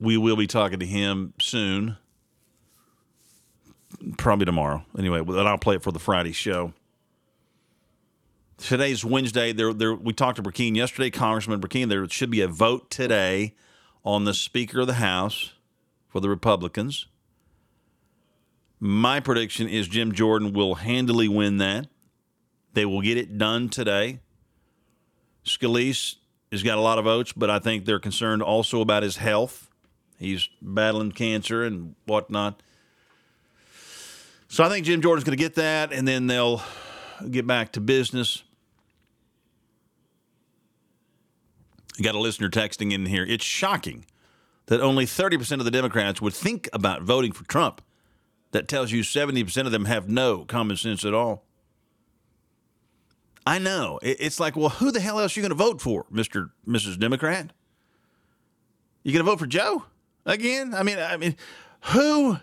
we 0.00 0.16
will 0.16 0.36
be 0.36 0.46
talking 0.46 0.80
to 0.80 0.86
him 0.86 1.34
soon. 1.40 1.96
Probably 4.18 4.44
tomorrow. 4.46 4.84
Anyway, 4.98 5.20
and 5.20 5.48
I'll 5.48 5.58
play 5.58 5.76
it 5.76 5.82
for 5.82 5.92
the 5.92 5.98
Friday 5.98 6.32
show. 6.32 6.72
Today's 8.58 9.04
Wednesday. 9.04 9.52
There, 9.52 9.74
there. 9.74 9.94
We 9.94 10.12
talked 10.12 10.36
to 10.36 10.42
Brecheen 10.42 10.76
yesterday, 10.76 11.10
Congressman 11.10 11.60
Brecheen. 11.60 11.88
There 11.88 12.08
should 12.08 12.30
be 12.30 12.40
a 12.40 12.48
vote 12.48 12.90
today 12.90 13.54
on 14.04 14.24
the 14.24 14.32
Speaker 14.32 14.80
of 14.80 14.86
the 14.86 14.94
House 14.94 15.52
for 16.08 16.20
the 16.20 16.30
Republicans. 16.30 17.06
My 18.80 19.20
prediction 19.20 19.68
is 19.68 19.88
Jim 19.88 20.12
Jordan 20.12 20.52
will 20.54 20.76
handily 20.76 21.28
win 21.28 21.58
that. 21.58 21.88
They 22.72 22.86
will 22.86 23.02
get 23.02 23.18
it 23.18 23.36
done 23.36 23.68
today. 23.68 24.20
Scalise 25.44 26.16
has 26.50 26.62
got 26.62 26.78
a 26.78 26.80
lot 26.80 26.98
of 26.98 27.04
votes, 27.04 27.32
but 27.32 27.50
I 27.50 27.58
think 27.58 27.84
they're 27.84 27.98
concerned 27.98 28.42
also 28.42 28.80
about 28.80 29.02
his 29.02 29.18
health. 29.18 29.70
He's 30.18 30.48
battling 30.62 31.12
cancer 31.12 31.62
and 31.62 31.94
whatnot. 32.06 32.62
So 34.48 34.64
I 34.64 34.68
think 34.70 34.86
Jim 34.86 35.02
Jordan's 35.02 35.24
going 35.24 35.36
to 35.36 35.42
get 35.42 35.56
that, 35.56 35.92
and 35.92 36.08
then 36.08 36.26
they'll 36.26 36.62
get 37.30 37.46
back 37.46 37.72
to 37.72 37.80
business. 37.80 38.42
You 41.96 42.04
got 42.04 42.14
a 42.14 42.20
listener 42.20 42.50
texting 42.50 42.92
in 42.92 43.06
here. 43.06 43.24
It's 43.24 43.44
shocking 43.44 44.04
that 44.66 44.80
only 44.80 45.06
30% 45.06 45.58
of 45.58 45.64
the 45.64 45.70
Democrats 45.70 46.20
would 46.20 46.34
think 46.34 46.68
about 46.72 47.02
voting 47.02 47.32
for 47.32 47.44
Trump. 47.44 47.80
That 48.52 48.68
tells 48.68 48.92
you 48.92 49.02
70% 49.02 49.66
of 49.66 49.72
them 49.72 49.86
have 49.86 50.08
no 50.08 50.44
common 50.44 50.76
sense 50.76 51.04
at 51.04 51.12
all. 51.12 51.44
I 53.46 53.58
know. 53.58 53.98
It's 54.02 54.40
like, 54.40 54.56
well, 54.56 54.70
who 54.70 54.90
the 54.90 55.00
hell 55.00 55.20
else 55.20 55.36
are 55.36 55.40
you 55.40 55.42
going 55.42 55.56
to 55.56 55.64
vote 55.64 55.80
for, 55.80 56.04
Mr. 56.12 56.50
Mrs. 56.66 56.98
Democrat? 56.98 57.52
You 59.02 59.12
going 59.12 59.24
to 59.24 59.30
vote 59.30 59.38
for 59.38 59.46
Joe 59.46 59.84
again? 60.24 60.74
I 60.74 60.82
mean, 60.82 60.98
I 60.98 61.16
mean, 61.16 61.36
who 61.82 62.38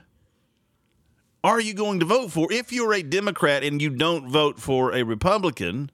are 1.44 1.60
you 1.60 1.74
going 1.74 2.00
to 2.00 2.06
vote 2.06 2.32
for? 2.32 2.52
If 2.52 2.72
you're 2.72 2.94
a 2.94 3.04
Democrat 3.04 3.64
and 3.64 3.82
you 3.82 3.90
don't 3.90 4.30
vote 4.30 4.60
for 4.60 4.94
a 4.94 5.04
Republican, 5.04 5.92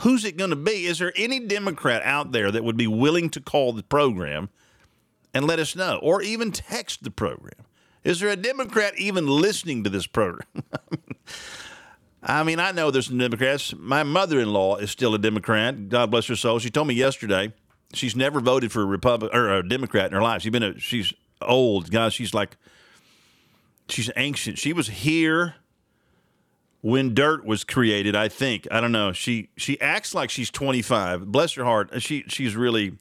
who's 0.00 0.24
it 0.24 0.36
going 0.36 0.50
to 0.50 0.56
be? 0.56 0.86
Is 0.86 0.98
there 0.98 1.12
any 1.16 1.40
Democrat 1.40 2.02
out 2.02 2.32
there 2.32 2.50
that 2.50 2.64
would 2.64 2.76
be 2.76 2.86
willing 2.86 3.30
to 3.30 3.40
call 3.40 3.72
the 3.72 3.82
program 3.82 4.48
and 5.32 5.46
let 5.46 5.58
us 5.58 5.76
know, 5.76 5.98
or 6.02 6.22
even 6.22 6.52
text 6.52 7.04
the 7.04 7.10
program? 7.10 7.64
Is 8.02 8.20
there 8.20 8.30
a 8.30 8.36
Democrat 8.36 8.98
even 8.98 9.26
listening 9.26 9.84
to 9.84 9.90
this 9.90 10.06
program? 10.06 10.48
I 12.22 12.42
mean, 12.42 12.58
I 12.60 12.72
know 12.72 12.90
there's 12.90 13.06
some 13.06 13.18
Democrats. 13.18 13.74
My 13.76 14.02
mother 14.02 14.40
in 14.40 14.52
law 14.52 14.76
is 14.76 14.90
still 14.90 15.14
a 15.14 15.18
Democrat. 15.18 15.88
God 15.88 16.10
bless 16.10 16.26
her 16.26 16.36
soul. 16.36 16.58
She 16.58 16.70
told 16.70 16.88
me 16.88 16.94
yesterday 16.94 17.52
she's 17.94 18.16
never 18.16 18.40
voted 18.40 18.72
for 18.72 18.82
a 18.82 18.86
Republican 18.86 19.38
or 19.38 19.58
a 19.58 19.66
Democrat 19.66 20.06
in 20.06 20.12
her 20.12 20.22
life. 20.22 20.42
She's 20.42 20.52
been 20.52 20.62
a, 20.62 20.78
she's 20.78 21.12
old. 21.40 21.90
God, 21.90 22.12
she's 22.12 22.34
like, 22.34 22.56
she's 23.88 24.10
ancient. 24.16 24.58
She 24.58 24.72
was 24.72 24.88
here 24.88 25.56
when 26.80 27.14
dirt 27.14 27.44
was 27.44 27.64
created, 27.64 28.16
I 28.16 28.28
think. 28.28 28.66
I 28.70 28.80
don't 28.80 28.92
know. 28.92 29.12
She 29.12 29.50
she 29.56 29.80
acts 29.80 30.14
like 30.14 30.30
she's 30.30 30.50
25. 30.50 31.26
Bless 31.26 31.54
her 31.54 31.64
heart. 31.64 32.02
She 32.02 32.24
she's 32.28 32.56
really 32.56 32.98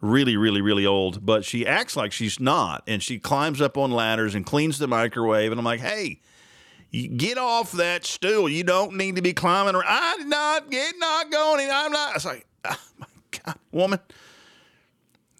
really 0.00 0.36
really 0.36 0.60
really 0.60 0.86
old, 0.86 1.24
but 1.24 1.44
she 1.44 1.66
acts 1.66 1.96
like 1.96 2.12
she's 2.12 2.38
not 2.38 2.82
and 2.86 3.02
she 3.02 3.18
climbs 3.18 3.60
up 3.60 3.78
on 3.78 3.90
ladders 3.90 4.34
and 4.34 4.44
cleans 4.44 4.78
the 4.78 4.86
microwave 4.86 5.50
and 5.50 5.58
I'm 5.58 5.64
like, 5.64 5.80
"Hey, 5.80 6.20
get 6.90 7.38
off 7.38 7.72
that 7.72 8.04
stool. 8.04 8.48
You 8.48 8.64
don't 8.64 8.94
need 8.94 9.16
to 9.16 9.22
be 9.22 9.32
climbing 9.32 9.74
around. 9.74 9.86
I'm 9.88 10.28
not 10.28 10.70
getting 10.70 10.98
not 10.98 11.30
going. 11.30 11.68
I'm 11.70 11.92
not. 11.92 12.16
It's 12.16 12.24
like, 12.24 12.46
oh 12.64 12.78
my 12.98 13.06
God, 13.44 13.56
woman. 13.72 13.98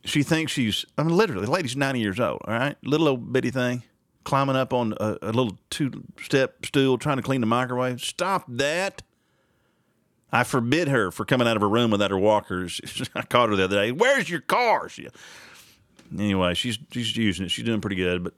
She 0.04 0.22
thinks 0.22 0.52
she's, 0.52 0.84
I 0.96 1.02
mean, 1.02 1.16
literally, 1.16 1.46
the 1.46 1.50
lady's 1.50 1.76
90 1.76 1.98
years 1.98 2.20
old, 2.20 2.40
all 2.44 2.54
right? 2.54 2.76
Little 2.84 3.08
old 3.08 3.32
bitty 3.32 3.50
thing, 3.50 3.82
climbing 4.26 4.56
up 4.56 4.72
on 4.72 4.92
a, 5.00 5.16
a 5.22 5.32
little 5.32 5.56
two 5.70 6.02
step 6.20 6.66
stool, 6.66 6.98
trying 6.98 7.16
to 7.16 7.22
clean 7.22 7.40
the 7.40 7.46
microwave. 7.46 8.00
Stop 8.02 8.44
that. 8.48 9.02
I 10.32 10.42
forbid 10.42 10.88
her 10.88 11.12
for 11.12 11.24
coming 11.24 11.46
out 11.46 11.56
of 11.56 11.62
her 11.62 11.68
room 11.68 11.92
without 11.92 12.10
her 12.10 12.18
walkers. 12.18 12.80
I 13.14 13.22
caught 13.22 13.48
her 13.48 13.56
the 13.56 13.64
other 13.64 13.76
day. 13.76 13.92
Where's 13.92 14.28
your 14.28 14.40
car? 14.40 14.88
She, 14.88 15.08
anyway, 16.12 16.54
she's 16.54 16.76
she's 16.90 17.16
using 17.16 17.46
it. 17.46 17.50
She's 17.50 17.64
doing 17.64 17.80
pretty 17.80 17.96
good, 17.96 18.24
but 18.24 18.34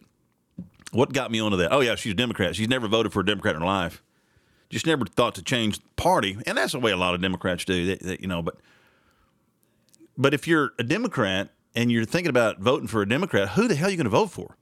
what 0.92 1.12
got 1.12 1.30
me 1.30 1.40
onto 1.40 1.56
that? 1.56 1.72
Oh 1.72 1.80
yeah, 1.80 1.94
she's 1.94 2.12
a 2.12 2.16
Democrat. 2.16 2.54
She's 2.54 2.68
never 2.68 2.86
voted 2.86 3.12
for 3.12 3.20
a 3.20 3.26
Democrat 3.26 3.56
in 3.56 3.62
her 3.62 3.66
life. 3.66 4.02
Just 4.68 4.86
never 4.86 5.06
thought 5.06 5.34
to 5.36 5.42
change 5.42 5.80
party, 5.96 6.36
and 6.46 6.58
that's 6.58 6.72
the 6.72 6.80
way 6.80 6.92
a 6.92 6.96
lot 6.98 7.14
of 7.14 7.22
Democrats 7.22 7.64
do. 7.64 7.96
They, 7.96 8.18
you 8.20 8.28
know, 8.28 8.42
but 8.42 8.56
but 10.18 10.34
if 10.34 10.46
you're 10.46 10.72
a 10.78 10.84
Democrat 10.84 11.48
and 11.74 11.90
you're 11.90 12.04
thinking 12.04 12.28
about 12.30 12.58
voting 12.60 12.88
for 12.88 13.00
a 13.00 13.08
Democrat, 13.08 13.50
who 13.50 13.66
the 13.66 13.74
hell 13.74 13.88
are 13.88 13.90
you 13.90 13.96
going 13.96 14.04
to 14.04 14.10
vote 14.10 14.30
for? 14.30 14.58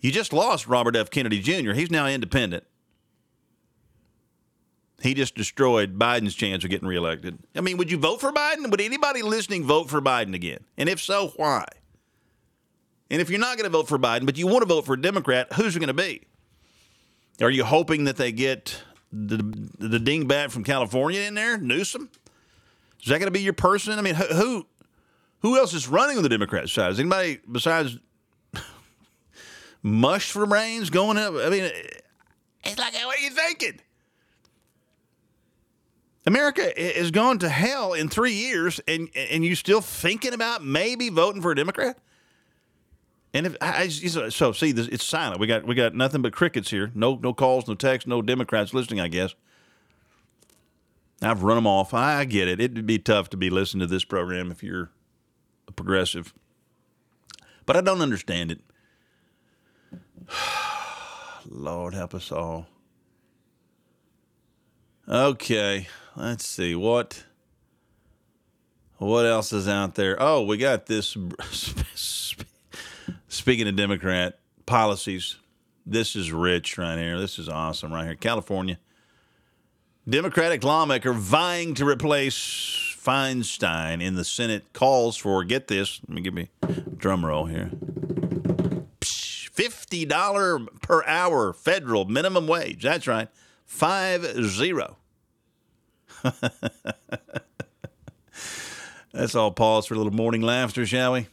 You 0.00 0.10
just 0.10 0.32
lost 0.32 0.66
Robert 0.66 0.96
F. 0.96 1.10
Kennedy 1.10 1.40
Jr. 1.40 1.72
He's 1.72 1.90
now 1.90 2.06
independent. 2.06 2.64
He 5.02 5.14
just 5.14 5.34
destroyed 5.34 5.98
Biden's 5.98 6.34
chance 6.34 6.62
of 6.62 6.70
getting 6.70 6.88
reelected. 6.88 7.38
I 7.54 7.62
mean, 7.62 7.78
would 7.78 7.90
you 7.90 7.98
vote 7.98 8.20
for 8.20 8.32
Biden? 8.32 8.70
Would 8.70 8.80
anybody 8.80 9.22
listening 9.22 9.64
vote 9.64 9.88
for 9.88 10.00
Biden 10.00 10.34
again? 10.34 10.58
And 10.76 10.88
if 10.88 11.00
so, 11.00 11.32
why? 11.36 11.64
And 13.10 13.20
if 13.20 13.30
you're 13.30 13.40
not 13.40 13.56
going 13.56 13.64
to 13.64 13.70
vote 13.70 13.88
for 13.88 13.98
Biden, 13.98 14.26
but 14.26 14.36
you 14.36 14.46
want 14.46 14.62
to 14.62 14.66
vote 14.66 14.84
for 14.86 14.94
a 14.94 15.00
Democrat, 15.00 15.52
who's 15.54 15.74
it 15.74 15.80
going 15.80 15.88
to 15.88 15.94
be? 15.94 16.22
Are 17.40 17.50
you 17.50 17.64
hoping 17.64 18.04
that 18.04 18.16
they 18.16 18.32
get 18.32 18.82
the 19.10 19.38
the 19.78 19.98
dingbat 19.98 20.50
from 20.50 20.62
California 20.62 21.22
in 21.22 21.34
there, 21.34 21.56
Newsom? 21.56 22.10
Is 23.02 23.08
that 23.08 23.18
going 23.18 23.26
to 23.26 23.30
be 23.30 23.40
your 23.40 23.54
person? 23.54 23.98
I 23.98 24.02
mean, 24.02 24.14
who 24.14 24.66
who 25.40 25.56
else 25.58 25.72
is 25.72 25.88
running 25.88 26.18
on 26.18 26.22
the 26.22 26.28
Democrat 26.28 26.68
side? 26.68 26.92
Is 26.92 27.00
anybody 27.00 27.40
besides 27.50 27.98
Mush 29.82 30.30
from 30.30 30.52
Reigns 30.52 30.90
going 30.90 31.16
up? 31.16 31.34
I 31.34 31.48
mean, 31.48 31.70
it's 32.64 32.78
like, 32.78 32.94
what 32.94 33.18
are 33.18 33.22
you 33.22 33.30
thinking? 33.30 33.80
America 36.26 36.80
is 36.80 37.10
going 37.10 37.38
to 37.38 37.48
hell 37.48 37.94
in 37.94 38.08
three 38.08 38.34
years, 38.34 38.80
and 38.86 39.08
and 39.14 39.44
you 39.44 39.54
still 39.54 39.80
thinking 39.80 40.34
about 40.34 40.62
maybe 40.62 41.08
voting 41.08 41.40
for 41.40 41.52
a 41.52 41.56
Democrat? 41.56 41.98
And 43.32 43.46
if 43.46 43.56
I, 43.60 43.88
so, 43.88 44.52
see, 44.52 44.72
this, 44.72 44.88
it's 44.88 45.04
silent. 45.04 45.40
We 45.40 45.46
got 45.46 45.64
we 45.64 45.74
got 45.74 45.94
nothing 45.94 46.20
but 46.20 46.32
crickets 46.32 46.70
here. 46.70 46.90
No 46.94 47.18
no 47.22 47.32
calls, 47.32 47.66
no 47.68 47.74
texts, 47.74 48.06
no 48.06 48.20
Democrats 48.22 48.74
listening. 48.74 49.00
I 49.00 49.08
guess 49.08 49.34
I've 51.22 51.42
run 51.42 51.56
them 51.56 51.66
off. 51.66 51.94
I 51.94 52.24
get 52.24 52.48
it. 52.48 52.60
It'd 52.60 52.86
be 52.86 52.98
tough 52.98 53.30
to 53.30 53.36
be 53.36 53.48
listening 53.48 53.80
to 53.80 53.86
this 53.86 54.04
program 54.04 54.50
if 54.50 54.62
you're 54.62 54.90
a 55.68 55.72
progressive, 55.72 56.34
but 57.66 57.76
I 57.76 57.80
don't 57.80 58.02
understand 58.02 58.50
it. 58.50 58.60
Lord 61.48 61.94
help 61.94 62.14
us 62.14 62.30
all. 62.30 62.66
Okay, 65.08 65.88
let's 66.16 66.46
see 66.46 66.74
what 66.74 67.24
what 68.98 69.24
else 69.24 69.52
is 69.52 69.66
out 69.66 69.94
there. 69.94 70.16
Oh, 70.20 70.42
we 70.42 70.56
got 70.58 70.86
this 70.86 71.16
Speaking 73.28 73.66
of 73.68 73.76
Democrat 73.76 74.38
policies, 74.66 75.36
this 75.86 76.14
is 76.14 76.32
rich 76.32 76.76
right 76.78 76.98
here. 76.98 77.18
This 77.18 77.38
is 77.38 77.48
awesome 77.48 77.92
right 77.92 78.04
here. 78.04 78.14
California. 78.14 78.78
Democratic 80.08 80.64
lawmaker 80.64 81.12
vying 81.12 81.74
to 81.74 81.84
replace 81.86 82.34
Feinstein 82.34 84.02
in 84.02 84.14
the 84.14 84.24
Senate 84.24 84.72
calls 84.72 85.16
for, 85.16 85.44
get 85.44 85.68
this, 85.68 86.00
let 86.08 86.14
me 86.14 86.20
give 86.20 86.34
me 86.34 86.50
drum 86.96 87.24
roll 87.24 87.46
here. 87.46 87.70
$50 89.60 90.80
per 90.80 91.04
hour 91.04 91.52
federal 91.52 92.06
minimum 92.06 92.46
wage. 92.46 92.82
That's 92.82 93.06
right. 93.06 93.28
Five 93.66 94.24
zero. 94.44 94.96
Let's 99.12 99.34
all 99.34 99.50
pause 99.50 99.86
for 99.86 99.94
a 99.94 99.96
little 99.98 100.12
morning 100.12 100.40
laughter, 100.40 100.86
shall 100.86 101.12
we? 101.12 101.26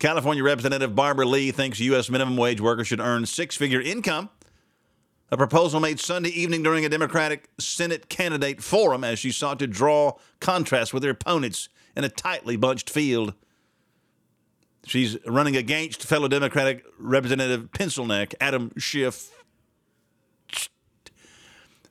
California 0.00 0.42
Representative 0.42 0.96
Barbara 0.96 1.26
Lee 1.26 1.52
thinks 1.52 1.78
U.S. 1.80 2.10
minimum 2.10 2.36
wage 2.36 2.60
workers 2.60 2.88
should 2.88 3.00
earn 3.00 3.26
six 3.26 3.56
figure 3.56 3.80
income. 3.80 4.30
A 5.30 5.36
proposal 5.36 5.78
made 5.78 6.00
Sunday 6.00 6.30
evening 6.30 6.64
during 6.64 6.84
a 6.84 6.88
Democratic 6.88 7.50
Senate 7.58 8.08
candidate 8.08 8.62
forum 8.62 9.04
as 9.04 9.20
she 9.20 9.30
sought 9.30 9.60
to 9.60 9.68
draw 9.68 10.14
contrast 10.40 10.92
with 10.92 11.04
her 11.04 11.10
opponents 11.10 11.68
in 11.94 12.02
a 12.02 12.08
tightly 12.08 12.56
bunched 12.56 12.90
field. 12.90 13.34
She's 14.86 15.16
running 15.26 15.56
against 15.56 16.04
fellow 16.04 16.28
Democratic 16.28 16.84
Representative 16.98 17.70
Pencilneck 17.72 18.34
Adam 18.40 18.72
Schiff 18.76 19.30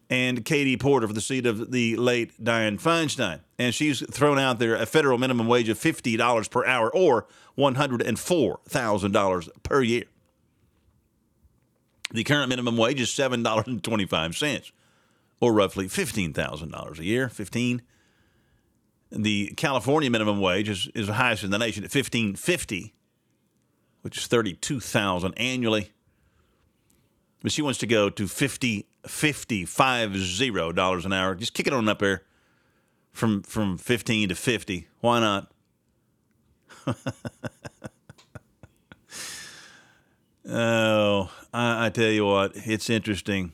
and 0.09 0.43
Katie 0.43 0.75
Porter 0.75 1.07
for 1.07 1.13
the 1.13 1.21
seat 1.21 1.45
of 1.45 1.71
the 1.71 1.95
late 1.97 2.43
Dianne 2.43 2.81
Feinstein. 2.81 3.41
And 3.59 3.75
she's 3.75 4.01
thrown 4.11 4.39
out 4.39 4.57
there 4.59 4.75
a 4.75 4.85
federal 4.85 5.17
minimum 5.17 5.47
wage 5.47 5.69
of 5.69 5.77
$50 5.77 6.49
per 6.49 6.65
hour 6.65 6.93
or 6.93 7.27
$104,000 7.57 9.49
per 9.63 9.81
year. 9.81 10.05
The 12.11 12.23
current 12.23 12.49
minimum 12.49 12.75
wage 12.75 12.99
is 12.99 13.09
$7.25 13.09 14.71
or 15.39 15.53
roughly 15.53 15.85
$15,000 15.85 16.99
a 16.99 17.05
year, 17.05 17.29
15 17.29 17.83
The 19.12 19.53
California 19.57 20.10
minimum 20.10 20.39
wage 20.39 20.70
is, 20.70 20.88
is 20.93 21.07
the 21.07 21.14
highest 21.14 21.43
in 21.43 21.49
the 21.49 21.57
nation 21.57 21.84
at 21.84 21.91
fifteen 21.91 22.36
fifty, 22.36 22.93
which 24.01 24.18
is 24.18 24.28
thirty 24.28 24.53
two 24.53 24.80
thousand 24.80 25.34
annually. 25.36 25.91
But 27.41 27.51
she 27.51 27.62
wants 27.62 27.80
to 27.80 27.88
go 27.88 28.10
to 28.10 28.28
50, 28.28 28.86
50, 29.07 29.66
five 29.66 30.18
zero 30.18 30.72
dollars 30.74 31.05
an 31.05 31.14
hour. 31.14 31.36
Just 31.36 31.53
kick 31.53 31.68
it 31.68 31.74
on 31.74 31.88
up 31.88 31.99
there 31.99 32.24
from 33.12 33.41
from 33.43 33.78
fifteen 33.78 34.30
to 34.30 34.36
fifty. 34.36 34.88
Why 34.99 35.20
not? 35.20 35.51
oh, 40.47 41.32
I, 41.53 41.86
I 41.86 41.89
tell 41.89 42.10
you 42.10 42.26
what, 42.26 42.51
it's 42.55 42.89
interesting. 42.89 43.53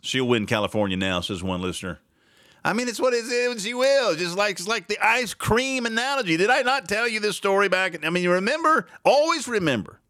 She'll 0.00 0.26
win 0.26 0.46
California 0.46 0.96
now, 0.96 1.20
says 1.20 1.42
one 1.42 1.62
listener. 1.62 2.00
I 2.64 2.72
mean, 2.72 2.88
it's 2.88 3.00
what 3.00 3.12
it 3.12 3.24
is. 3.24 3.66
you 3.66 3.78
will. 3.78 4.14
Just 4.14 4.36
like 4.36 4.52
it's 4.58 4.68
like 4.68 4.86
the 4.86 4.98
ice 5.04 5.34
cream 5.34 5.84
analogy. 5.86 6.36
Did 6.36 6.50
I 6.50 6.62
not 6.62 6.88
tell 6.88 7.08
you 7.08 7.20
this 7.20 7.36
story 7.36 7.68
back? 7.68 8.04
I 8.04 8.10
mean, 8.10 8.22
you 8.22 8.32
remember? 8.32 8.86
Always 9.04 9.48
remember. 9.48 10.00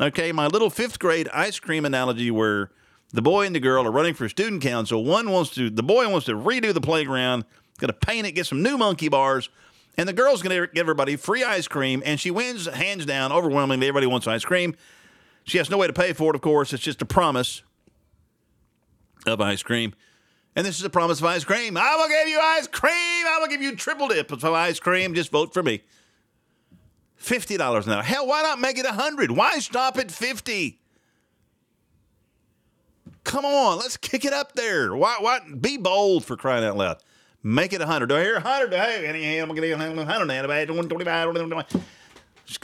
Okay, 0.00 0.32
my 0.32 0.48
little 0.48 0.70
fifth 0.70 0.98
grade 0.98 1.28
ice 1.32 1.60
cream 1.60 1.84
analogy 1.84 2.30
where 2.30 2.70
the 3.12 3.22
boy 3.22 3.46
and 3.46 3.54
the 3.54 3.60
girl 3.60 3.86
are 3.86 3.92
running 3.92 4.14
for 4.14 4.28
student 4.28 4.60
council. 4.60 5.04
One 5.04 5.30
wants 5.30 5.50
to, 5.50 5.70
the 5.70 5.84
boy 5.84 6.10
wants 6.10 6.26
to 6.26 6.32
redo 6.32 6.74
the 6.74 6.80
playground, 6.80 7.44
to 7.78 7.92
paint 7.92 8.26
it, 8.26 8.32
get 8.32 8.46
some 8.46 8.60
new 8.60 8.76
monkey 8.76 9.08
bars, 9.08 9.48
and 9.96 10.08
the 10.08 10.12
girl's 10.12 10.42
going 10.42 10.60
to 10.60 10.66
give 10.72 10.80
everybody 10.80 11.14
free 11.14 11.44
ice 11.44 11.68
cream, 11.68 12.02
and 12.04 12.18
she 12.18 12.32
wins 12.32 12.66
hands 12.66 13.06
down, 13.06 13.30
overwhelmingly. 13.30 13.86
Everybody 13.86 14.08
wants 14.08 14.26
ice 14.26 14.44
cream. 14.44 14.74
She 15.44 15.58
has 15.58 15.70
no 15.70 15.78
way 15.78 15.86
to 15.86 15.92
pay 15.92 16.12
for 16.12 16.30
it, 16.30 16.34
of 16.34 16.40
course. 16.42 16.72
It's 16.72 16.82
just 16.82 17.02
a 17.02 17.06
promise 17.06 17.62
of 19.26 19.40
ice 19.40 19.62
cream. 19.62 19.94
And 20.56 20.64
this 20.64 20.78
is 20.78 20.84
a 20.84 20.90
promise 20.90 21.18
of 21.18 21.26
ice 21.26 21.44
cream. 21.44 21.76
I 21.76 21.96
will 21.96 22.08
give 22.08 22.28
you 22.28 22.38
ice 22.40 22.66
cream. 22.68 22.92
I 22.92 23.38
will 23.40 23.48
give 23.48 23.60
you 23.60 23.74
triple 23.74 24.08
dip 24.08 24.30
of 24.30 24.44
ice 24.44 24.78
cream. 24.78 25.14
Just 25.14 25.30
vote 25.30 25.52
for 25.52 25.62
me. 25.62 25.82
Fifty 27.16 27.56
dollars 27.56 27.86
an 27.86 27.92
hour. 27.94 28.02
Hell, 28.02 28.26
why 28.26 28.42
not 28.42 28.60
make 28.60 28.78
it 28.78 28.86
a 28.86 28.92
hundred? 28.92 29.30
Why 29.30 29.58
stop 29.58 29.98
at 29.98 30.10
fifty? 30.10 30.78
Come 33.24 33.44
on, 33.46 33.78
let's 33.78 33.96
kick 33.96 34.24
it 34.24 34.32
up 34.34 34.52
there. 34.52 34.94
Why? 34.94 35.16
Why? 35.18 35.40
Be 35.60 35.78
bold 35.78 36.24
for 36.24 36.36
crying 36.36 36.62
out 36.64 36.76
loud. 36.76 36.98
Make 37.42 37.72
it 37.72 37.80
a 37.80 37.86
hundred. 37.86 38.10
Do 38.10 38.16
I 38.16 38.22
hear 38.22 38.36
a 38.36 38.40
hundred? 38.40 38.74
Hey, 38.74 39.40
I'm 39.40 39.54
get 39.54 39.64
a 39.64 39.76
hundred. 39.76 40.70
One 40.70 40.88
twenty-five. 40.88 41.28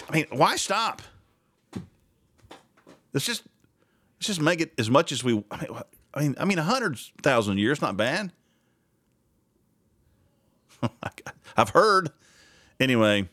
I 0.09 0.13
mean, 0.13 0.27
why 0.31 0.57
stop? 0.57 1.01
Let's 3.13 3.27
just 3.27 3.43
let's 4.19 4.27
just 4.27 4.41
make 4.41 4.61
it 4.61 4.73
as 4.79 4.91
much 4.91 5.11
as 5.11 5.25
we. 5.25 5.43
I 5.51 5.57
mean, 5.57 5.83
I 6.13 6.21
mean, 6.21 6.37
I 6.39 6.45
mean, 6.45 6.59
a 6.59 6.65
hundred 6.65 6.99
thousand 7.23 7.59
years 7.59 7.81
not 7.81 7.97
bad. 7.97 8.33
I've 11.57 11.71
heard. 11.71 12.11
Anyway, 12.79 13.29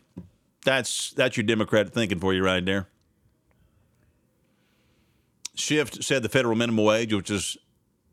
that's 0.64 1.12
that's 1.12 1.38
your 1.38 1.46
Democrat 1.46 1.94
thinking 1.94 2.20
for 2.20 2.34
you 2.34 2.44
right 2.44 2.64
there. 2.64 2.88
Schiff 5.56 5.94
said 6.04 6.22
the 6.22 6.30
federal 6.30 6.56
minimum 6.56 6.86
wage, 6.86 7.14
which 7.14 7.32
is 7.32 7.58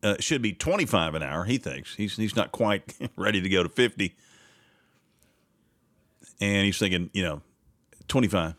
uh, 0.03 0.17
should 0.19 0.41
be 0.41 0.53
twenty 0.53 0.87
five 0.87 1.15
an 1.15 1.23
hour. 1.23 1.45
He 1.45 1.59
thinks 1.59 1.95
he's 1.97 2.17
he's 2.17 2.37
not 2.37 2.53
quite 2.53 2.95
ready 3.17 3.41
to 3.41 3.49
go 3.49 3.62
to 3.62 3.69
fifty, 3.69 4.17
and 6.41 6.65
he's 6.65 6.79
thinking, 6.79 7.11
you 7.12 7.23
know, 7.23 7.43
twenty 8.09 8.29
five. 8.29 8.55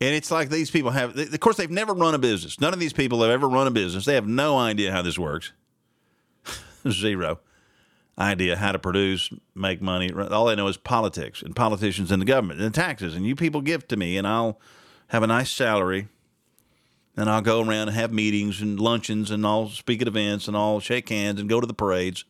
And 0.00 0.14
it's 0.14 0.30
like 0.30 0.48
these 0.48 0.70
people 0.70 0.92
have, 0.92 1.18
of 1.18 1.40
course, 1.40 1.56
they've 1.56 1.70
never 1.70 1.92
run 1.92 2.14
a 2.14 2.18
business. 2.18 2.60
None 2.60 2.72
of 2.72 2.78
these 2.78 2.92
people 2.92 3.22
have 3.22 3.30
ever 3.30 3.48
run 3.48 3.66
a 3.66 3.70
business. 3.70 4.04
They 4.04 4.14
have 4.14 4.28
no 4.28 4.56
idea 4.56 4.92
how 4.92 5.02
this 5.02 5.18
works. 5.18 5.52
Zero 6.88 7.40
idea 8.18 8.56
how 8.56 8.72
to 8.72 8.78
produce, 8.78 9.30
make 9.54 9.80
money. 9.80 10.12
All 10.12 10.46
they 10.46 10.56
know 10.56 10.66
is 10.66 10.76
politics 10.76 11.40
and 11.42 11.54
politicians 11.54 12.10
and 12.10 12.20
the 12.20 12.26
government 12.26 12.60
and 12.60 12.74
taxes. 12.74 13.14
And 13.14 13.24
you 13.24 13.36
people 13.36 13.60
give 13.60 13.86
to 13.88 13.96
me, 13.96 14.16
and 14.16 14.26
I'll 14.26 14.60
have 15.08 15.22
a 15.22 15.26
nice 15.26 15.50
salary. 15.50 16.08
And 17.16 17.28
I'll 17.28 17.42
go 17.42 17.60
around 17.60 17.88
and 17.88 17.96
have 17.96 18.12
meetings 18.12 18.60
and 18.60 18.78
luncheons, 18.78 19.30
and 19.30 19.44
I'll 19.46 19.68
speak 19.68 20.02
at 20.02 20.08
events, 20.08 20.46
and 20.46 20.56
I'll 20.56 20.80
shake 20.80 21.08
hands 21.08 21.40
and 21.40 21.48
go 21.48 21.60
to 21.60 21.66
the 21.66 21.74
parades 21.74 22.24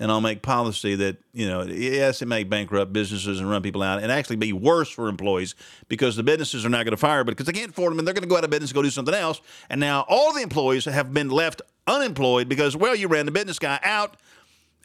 and 0.00 0.10
I'll 0.10 0.20
make 0.20 0.42
policy 0.42 0.96
that, 0.96 1.18
you 1.32 1.46
know, 1.46 1.62
yes, 1.62 2.20
it 2.20 2.26
may 2.26 2.42
bankrupt 2.42 2.92
businesses 2.92 3.38
and 3.38 3.48
run 3.48 3.62
people 3.62 3.82
out 3.82 4.02
and 4.02 4.10
actually 4.10 4.36
be 4.36 4.52
worse 4.52 4.90
for 4.90 5.08
employees 5.08 5.54
because 5.88 6.16
the 6.16 6.24
businesses 6.24 6.64
are 6.64 6.68
not 6.68 6.84
going 6.84 6.92
to 6.92 6.96
fire, 6.96 7.22
but 7.22 7.32
because 7.32 7.46
they 7.46 7.52
can't 7.52 7.70
afford 7.70 7.92
them 7.92 8.00
and 8.00 8.06
they're 8.06 8.14
going 8.14 8.24
to 8.24 8.28
go 8.28 8.36
out 8.36 8.44
of 8.44 8.50
business 8.50 8.70
and 8.70 8.74
go 8.74 8.82
do 8.82 8.90
something 8.90 9.14
else. 9.14 9.40
And 9.70 9.80
now 9.80 10.04
all 10.08 10.32
the 10.32 10.42
employees 10.42 10.84
have 10.86 11.14
been 11.14 11.28
left 11.28 11.62
unemployed 11.86 12.48
because, 12.48 12.76
well, 12.76 12.96
you 12.96 13.06
ran 13.06 13.24
the 13.24 13.32
business 13.32 13.60
guy 13.60 13.78
out 13.84 14.16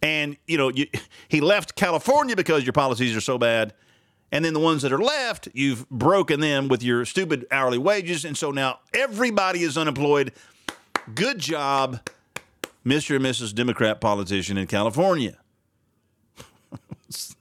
and, 0.04 0.38
you 0.46 0.58
know, 0.58 0.70
you, 0.70 0.86
he 1.28 1.42
left 1.42 1.76
California 1.76 2.36
because 2.36 2.64
your 2.64 2.74
policies 2.74 3.16
are 3.16 3.22
so 3.22 3.38
bad. 3.38 3.74
And 4.32 4.46
then 4.46 4.54
the 4.54 4.60
ones 4.60 4.84
that 4.84 4.94
are 4.94 5.00
left, 5.00 5.48
you've 5.54 5.90
broken 5.90 6.40
them 6.40 6.68
with 6.68 6.84
your 6.84 7.04
stupid 7.04 7.48
hourly 7.50 7.80
wages. 7.80 8.26
And 8.26 8.38
so 8.38 8.52
now 8.52 8.80
everybody 8.94 9.64
is 9.64 9.76
unemployed. 9.76 10.34
Good 11.16 11.40
job 11.40 12.00
Mr. 12.86 13.16
and 13.16 13.26
Mrs. 13.26 13.54
Democrat 13.54 14.00
politician 14.00 14.58
in 14.58 14.68
California. 14.68 15.38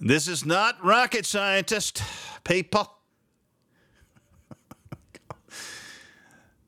this 0.00 0.28
is 0.28 0.44
not 0.44 0.82
rocket 0.84 1.24
scientist, 1.24 2.02
people. 2.44 2.90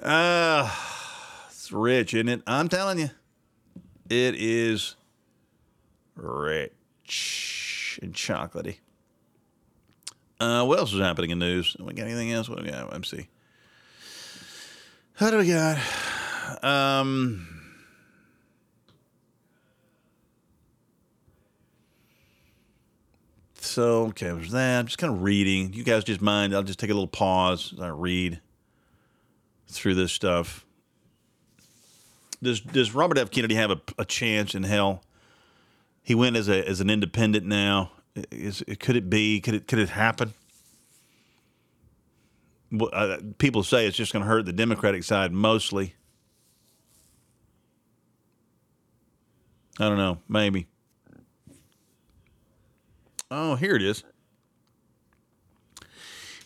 uh, 0.01 0.75
it's 1.49 1.71
rich, 1.73 2.15
isn't 2.15 2.29
it? 2.29 2.43
I'm 2.47 2.69
telling 2.69 2.99
you, 2.99 3.11
it 4.09 4.35
is 4.37 4.97
rich 6.15 6.73
and 8.03 8.15
chocolatey. 8.15 8.79
Uh, 10.39 10.65
what 10.65 10.79
else 10.79 10.93
is 10.93 11.01
happening 11.01 11.31
in 11.31 11.39
news? 11.39 11.77
We 11.79 11.95
got 11.95 12.05
anything 12.05 12.33
else? 12.33 12.49
What 12.49 12.59
do 12.59 12.65
we 12.65 12.71
got? 12.71 12.93
Let's 12.93 13.11
see. 13.11 13.29
What 15.19 15.31
do 15.31 15.39
we 15.39 15.49
got? 15.49 15.79
Um, 16.63 17.47
so 23.61 24.07
okay, 24.07 24.27
there's 24.27 24.53
that. 24.53 24.79
I'm 24.79 24.87
just 24.87 24.99
kind 24.99 25.13
of 25.13 25.23
reading. 25.23 25.73
You 25.73 25.85
guys 25.85 26.05
just 26.05 26.21
mind? 26.21 26.55
I'll 26.55 26.63
just 26.63 26.79
take 26.79 26.91
a 26.91 26.95
little 26.95 27.09
pause 27.09 27.73
as 27.75 27.81
I 27.81 27.89
read 27.89 28.41
through 29.69 29.95
this 29.95 30.13
stuff. 30.13 30.65
Does 32.43 32.61
Does 32.61 32.95
Robert 32.95 33.19
F. 33.19 33.31
Kennedy 33.31 33.55
have 33.57 33.71
a, 33.71 33.81
a 33.99 34.05
chance 34.05 34.55
in 34.55 34.63
hell? 34.63 35.03
He 36.03 36.15
went 36.15 36.37
as 36.37 36.49
a 36.49 36.67
as 36.67 36.81
an 36.81 36.91
independent 36.91 37.47
now. 37.47 37.91
Is 38.31 38.63
could 38.79 38.97
it 38.97 39.11
be? 39.11 39.41
Could 39.41 39.55
it 39.55 39.67
could 39.67 39.79
it 39.79 39.91
happen? 39.91 40.35
Uh, 42.93 43.19
people 43.39 43.63
say 43.63 43.87
it's 43.87 43.97
just 43.97 44.13
going 44.13 44.25
to 44.25 44.29
hurt 44.29 44.45
the 44.45 44.53
Democratic 44.53 45.05
side 45.05 45.33
mostly. 45.33 45.95
I 49.79 49.89
don't 49.89 49.99
know. 49.99 50.19
Maybe. 50.29 50.67
Oh, 53.31 53.57
here 53.57 53.77
it 53.77 53.83
is. 53.83 54.05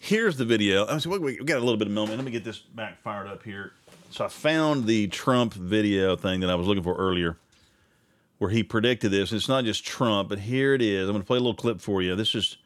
Here's 0.01 0.37
the 0.37 0.45
video. 0.45 0.87
I 0.87 0.99
Oh, 1.05 1.18
we 1.18 1.37
got 1.37 1.59
a 1.59 1.61
little 1.61 1.76
bit 1.76 1.87
of 1.87 1.93
moment. 1.93 2.16
Let 2.16 2.24
me 2.24 2.33
get 2.33 2.43
this 2.43 2.59
back 2.59 3.03
fired 3.03 3.28
up 3.28 3.43
here. 3.43 3.72
So 4.11 4.24
I 4.24 4.28
found 4.28 4.87
the 4.87 5.07
Trump 5.09 5.53
video 5.53 6.16
thing 6.16 6.41
that 6.41 6.51
I 6.51 6.55
was 6.55 6.66
looking 6.66 6.83
for 6.83 6.97
earlier, 6.97 7.37
where 8.39 8.51
he 8.51 8.62
predicted 8.62 9.12
this. 9.12 9.31
It's 9.31 9.49
not 9.49 9.64
just 9.64 9.85
Trump, 9.85 10.31
but 10.31 10.41
here 10.41 10.74
it 10.74 10.83
is. 10.83 11.07
I'm 11.07 11.12
going 11.12 11.22
to 11.22 11.26
play 11.26 11.37
a 11.37 11.41
little 11.41 11.55
clip 11.55 11.81
for 11.81 12.03
you. 12.03 12.16
This 12.16 12.35
is 12.35 12.57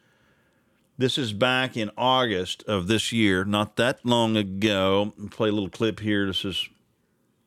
this 0.97 1.17
is 1.17 1.33
back 1.33 1.75
in 1.75 1.91
August 1.97 2.63
of 2.63 2.87
this 2.87 3.11
year, 3.11 3.43
not 3.43 3.75
that 3.75 4.03
long 4.05 4.37
ago. 4.37 5.13
Play 5.29 5.49
a 5.49 5.51
little 5.51 5.69
clip 5.69 5.99
here. 5.99 6.25
This 6.25 6.45
is 6.45 6.69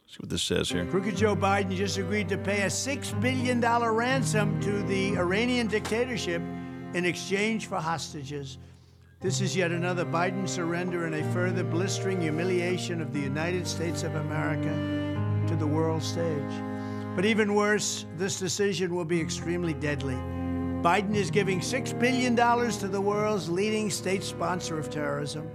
See 0.08 0.16
what 0.20 0.30
this 0.30 0.42
says 0.42 0.70
here. 0.70 0.86
Crooked 0.86 1.18
Joe 1.18 1.36
Biden 1.36 1.76
just 1.76 1.98
agreed 1.98 2.30
to 2.30 2.38
pay 2.38 2.62
a 2.62 2.68
$6 2.68 3.20
billion 3.20 3.60
ransom 3.60 4.58
to 4.62 4.82
the 4.84 5.18
Iranian 5.18 5.66
dictatorship 5.66 6.40
in 6.94 7.04
exchange 7.04 7.66
for 7.66 7.76
hostages. 7.76 8.56
This 9.20 9.42
is 9.42 9.54
yet 9.54 9.70
another 9.70 10.06
Biden 10.06 10.48
surrender 10.48 11.04
and 11.04 11.14
a 11.14 11.32
further 11.32 11.62
blistering 11.62 12.22
humiliation 12.22 13.02
of 13.02 13.12
the 13.12 13.20
United 13.20 13.66
States 13.66 14.02
of 14.02 14.14
America 14.14 14.72
to 15.46 15.56
the 15.56 15.66
world 15.66 16.02
stage. 16.02 16.62
But 17.14 17.26
even 17.26 17.54
worse, 17.54 18.06
this 18.16 18.38
decision 18.38 18.94
will 18.94 19.04
be 19.04 19.20
extremely 19.20 19.74
deadly. 19.74 20.14
Biden 20.80 21.16
is 21.16 21.30
giving 21.30 21.60
$6 21.60 21.98
billion 21.98 22.34
to 22.34 22.88
the 22.88 23.00
world's 23.00 23.50
leading 23.50 23.90
state 23.90 24.22
sponsor 24.22 24.78
of 24.78 24.88
terrorism. 24.88 25.50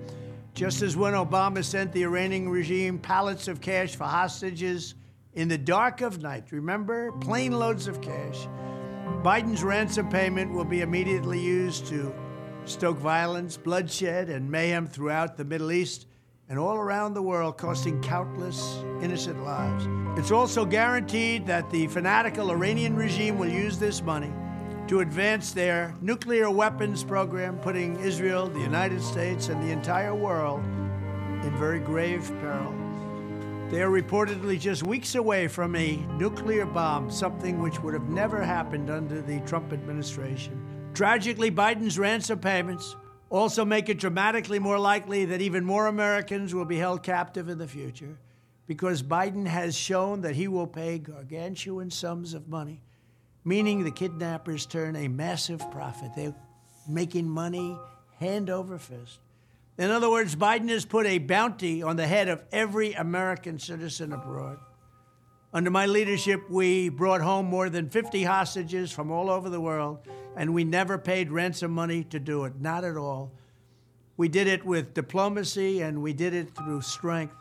Just 0.54 0.84
as 0.84 0.95
when 0.95 1.14
Obama 1.14 1.64
sent 1.64 1.91
the 1.93 2.04
Iranian 2.04 2.47
regime 2.47 2.99
pallets 2.99 3.47
of 3.47 3.60
cash 3.60 3.95
for 3.95 4.04
hostages 4.04 4.93
in 5.34 5.47
the 5.47 5.58
dark 5.58 6.01
of 6.01 6.22
night, 6.22 6.51
remember? 6.51 7.12
Plane 7.14 7.54
loads 7.54 7.88
of 7.88 8.01
cash. 8.01 8.47
Biden's 9.24 9.64
ransom 9.64 10.10
payment 10.10 10.54
will 10.54 10.64
be 10.64 10.82
immediately 10.82 11.39
used 11.39 11.88
to 11.88 12.14
stoke 12.66 12.99
violence, 12.99 13.58
bloodshed, 13.58 14.30
and 14.30 14.49
mayhem 14.49 14.88
throughout 14.88 15.38
the 15.38 15.43
Middle 15.43 15.72
East 15.72 16.06
and 16.49 16.60
all 16.60 16.76
around 16.76 17.16
the 17.16 17.22
world, 17.22 17.58
costing 17.58 17.99
countless 18.04 18.78
innocent 19.01 19.43
lives. 19.43 19.88
It's 20.20 20.32
also 20.32 20.66
guaranteed 20.66 21.47
that 21.47 21.68
the 21.72 21.88
fanatical 21.88 22.51
Iranian 22.51 22.95
regime 22.95 23.39
will 23.39 23.49
use 23.49 23.80
this 23.80 24.04
money 24.04 24.32
to 24.93 24.99
advance 24.99 25.53
their 25.53 25.95
nuclear 26.01 26.51
weapons 26.51 27.03
program, 27.03 27.57
putting 27.57 27.99
Israel, 27.99 28.47
the 28.47 28.59
United 28.59 29.01
States, 29.01 29.47
and 29.47 29.59
the 29.63 29.71
entire 29.71 30.13
world 30.13 30.63
in 31.43 31.51
very 31.57 31.79
grave 31.79 32.31
peril. 32.39 32.71
They 33.71 33.81
are 33.81 33.89
reportedly 33.89 34.59
just 34.59 34.83
weeks 34.83 35.15
away 35.15 35.47
from 35.47 35.75
a 35.75 35.95
nuclear 36.19 36.67
bomb, 36.67 37.09
something 37.09 37.59
which 37.59 37.81
would 37.81 37.95
have 37.95 38.07
never 38.07 38.43
happened 38.43 38.91
under 38.91 39.19
the 39.23 39.39
Trump 39.47 39.73
administration. 39.73 40.63
Tragically, 40.93 41.49
Biden's 41.49 41.97
ransom 41.97 42.37
payments 42.37 42.95
also 43.31 43.65
make 43.65 43.89
it 43.89 43.97
dramatically 43.97 44.59
more 44.59 44.77
likely 44.77 45.25
that 45.25 45.41
even 45.41 45.65
more 45.65 45.87
Americans 45.87 46.53
will 46.53 46.65
be 46.65 46.77
held 46.77 47.01
captive 47.01 47.49
in 47.49 47.57
the 47.57 47.67
future 47.67 48.19
because 48.67 49.01
Biden 49.01 49.47
has 49.47 49.75
shown 49.75 50.21
that 50.21 50.35
he 50.35 50.47
will 50.47 50.67
pay 50.67 50.99
gargantuan 50.99 51.89
sums 51.89 52.35
of 52.35 52.47
money, 52.47 52.83
meaning 53.43 53.83
the 53.83 53.91
kidnappers 53.91 54.65
turn 54.65 54.95
a 54.95 55.07
massive 55.07 55.59
profit. 55.71 56.11
They're 56.15 56.35
making 56.87 57.29
money 57.29 57.77
hand 58.19 58.49
over 58.49 58.77
fist. 58.77 59.19
In 59.77 59.89
other 59.89 60.09
words, 60.09 60.35
Biden 60.35 60.69
has 60.69 60.85
put 60.85 61.05
a 61.05 61.17
bounty 61.17 61.81
on 61.81 61.95
the 61.95 62.05
head 62.05 62.29
of 62.29 62.43
every 62.51 62.93
American 62.93 63.57
citizen 63.57 64.13
abroad. 64.13 64.59
Under 65.51 65.69
my 65.69 65.85
leadership, 65.85 66.49
we 66.49 66.89
brought 66.89 67.21
home 67.21 67.45
more 67.45 67.69
than 67.69 67.89
50 67.89 68.23
hostages 68.23 68.91
from 68.91 69.11
all 69.11 69.29
over 69.29 69.49
the 69.49 69.61
world, 69.61 69.99
and 70.35 70.53
we 70.53 70.63
never 70.63 70.97
paid 70.97 71.31
ransom 71.31 71.71
money 71.71 72.03
to 72.05 72.19
do 72.19 72.45
it, 72.45 72.59
not 72.59 72.83
at 72.83 72.97
all. 72.97 73.31
We 74.15 74.29
did 74.29 74.47
it 74.47 74.63
with 74.63 74.93
diplomacy 74.93 75.81
and 75.81 76.01
we 76.01 76.13
did 76.13 76.33
it 76.33 76.55
through 76.55 76.81
strength, 76.81 77.35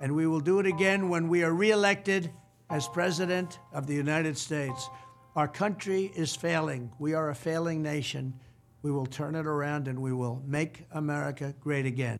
and 0.00 0.14
we 0.14 0.26
will 0.26 0.40
do 0.40 0.60
it 0.60 0.66
again 0.66 1.08
when 1.08 1.28
we 1.28 1.42
are 1.42 1.52
reelected 1.52 2.32
as 2.70 2.88
President 2.88 3.58
of 3.72 3.86
the 3.86 3.94
United 3.94 4.38
States. 4.38 4.88
Our 5.34 5.48
country 5.48 6.12
is 6.14 6.36
failing. 6.36 6.92
We 6.98 7.14
are 7.14 7.30
a 7.30 7.34
failing 7.34 7.82
nation. 7.82 8.34
We 8.82 8.90
will 8.90 9.06
turn 9.06 9.34
it 9.34 9.46
around 9.46 9.88
and 9.88 10.00
we 10.00 10.12
will 10.12 10.42
make 10.46 10.86
America 10.92 11.54
great 11.60 11.86
again. 11.86 12.18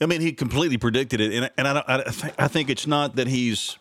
I 0.00 0.06
mean, 0.06 0.20
he 0.20 0.32
completely 0.32 0.78
predicted 0.78 1.20
it, 1.20 1.32
and, 1.32 1.50
and 1.58 1.66
I, 1.66 1.82
I, 1.86 2.02
th- 2.04 2.34
I 2.38 2.46
think 2.46 2.70
it's 2.70 2.86
not 2.86 3.16
that 3.16 3.26
he's 3.26 3.78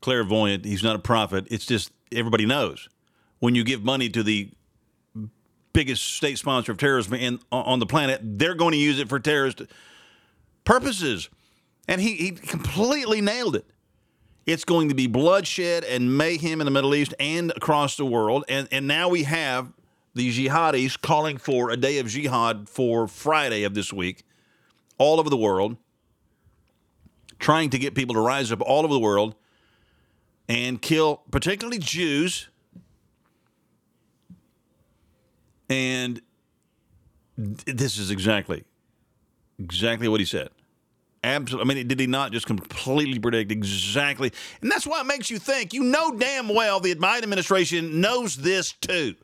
clairvoyant. 0.00 0.64
He's 0.64 0.82
not 0.82 0.96
a 0.96 0.98
prophet. 0.98 1.46
It's 1.50 1.64
just 1.64 1.92
everybody 2.12 2.44
knows 2.44 2.88
when 3.38 3.54
you 3.54 3.62
give 3.62 3.84
money 3.84 4.08
to 4.08 4.22
the 4.22 4.50
biggest 5.72 6.14
state 6.14 6.38
sponsor 6.38 6.72
of 6.72 6.78
terrorism 6.78 7.14
in, 7.14 7.38
on 7.52 7.78
the 7.78 7.86
planet, 7.86 8.20
they're 8.22 8.54
going 8.54 8.72
to 8.72 8.78
use 8.78 8.98
it 8.98 9.08
for 9.08 9.20
terrorist 9.20 9.62
purposes. 10.64 11.28
And 11.86 12.00
he, 12.00 12.14
he 12.14 12.30
completely 12.30 13.20
nailed 13.20 13.56
it. 13.56 13.66
It's 14.46 14.64
going 14.64 14.88
to 14.88 14.94
be 14.94 15.06
bloodshed 15.06 15.84
and 15.84 16.16
mayhem 16.18 16.60
in 16.60 16.64
the 16.64 16.70
Middle 16.70 16.94
East 16.94 17.14
and 17.18 17.50
across 17.56 17.96
the 17.96 18.04
world. 18.04 18.44
And, 18.48 18.68
and 18.70 18.86
now 18.86 19.08
we 19.08 19.22
have 19.24 19.72
the 20.14 20.30
jihadis 20.30 21.00
calling 21.00 21.38
for 21.38 21.70
a 21.70 21.76
day 21.76 21.98
of 21.98 22.08
jihad 22.08 22.68
for 22.68 23.08
Friday 23.08 23.64
of 23.64 23.74
this 23.74 23.92
week 23.92 24.24
all 24.98 25.18
over 25.18 25.30
the 25.30 25.36
world, 25.36 25.76
trying 27.38 27.70
to 27.70 27.78
get 27.78 27.94
people 27.94 28.14
to 28.14 28.20
rise 28.20 28.52
up 28.52 28.60
all 28.60 28.84
over 28.84 28.94
the 28.94 29.00
world 29.00 29.34
and 30.48 30.80
kill 30.80 31.22
particularly 31.30 31.78
Jews. 31.78 32.48
And 35.68 36.20
this 37.36 37.98
is 37.98 38.10
exactly 38.10 38.64
exactly 39.58 40.08
what 40.08 40.20
he 40.20 40.26
said. 40.26 40.50
Absolutely. 41.24 41.72
I 41.72 41.74
mean, 41.74 41.88
did 41.88 41.98
he 41.98 42.06
not 42.06 42.32
just 42.32 42.46
completely 42.46 43.18
predict 43.18 43.50
exactly? 43.50 44.32
And 44.60 44.70
that's 44.70 44.86
why 44.86 45.00
it 45.00 45.06
makes 45.06 45.30
you 45.30 45.38
think. 45.38 45.72
You 45.72 45.82
know 45.82 46.16
damn 46.16 46.48
well 46.48 46.80
the 46.80 46.94
Biden 46.94 47.22
administration 47.22 48.00
knows 48.00 48.36
this 48.36 48.72
too. 48.72 49.14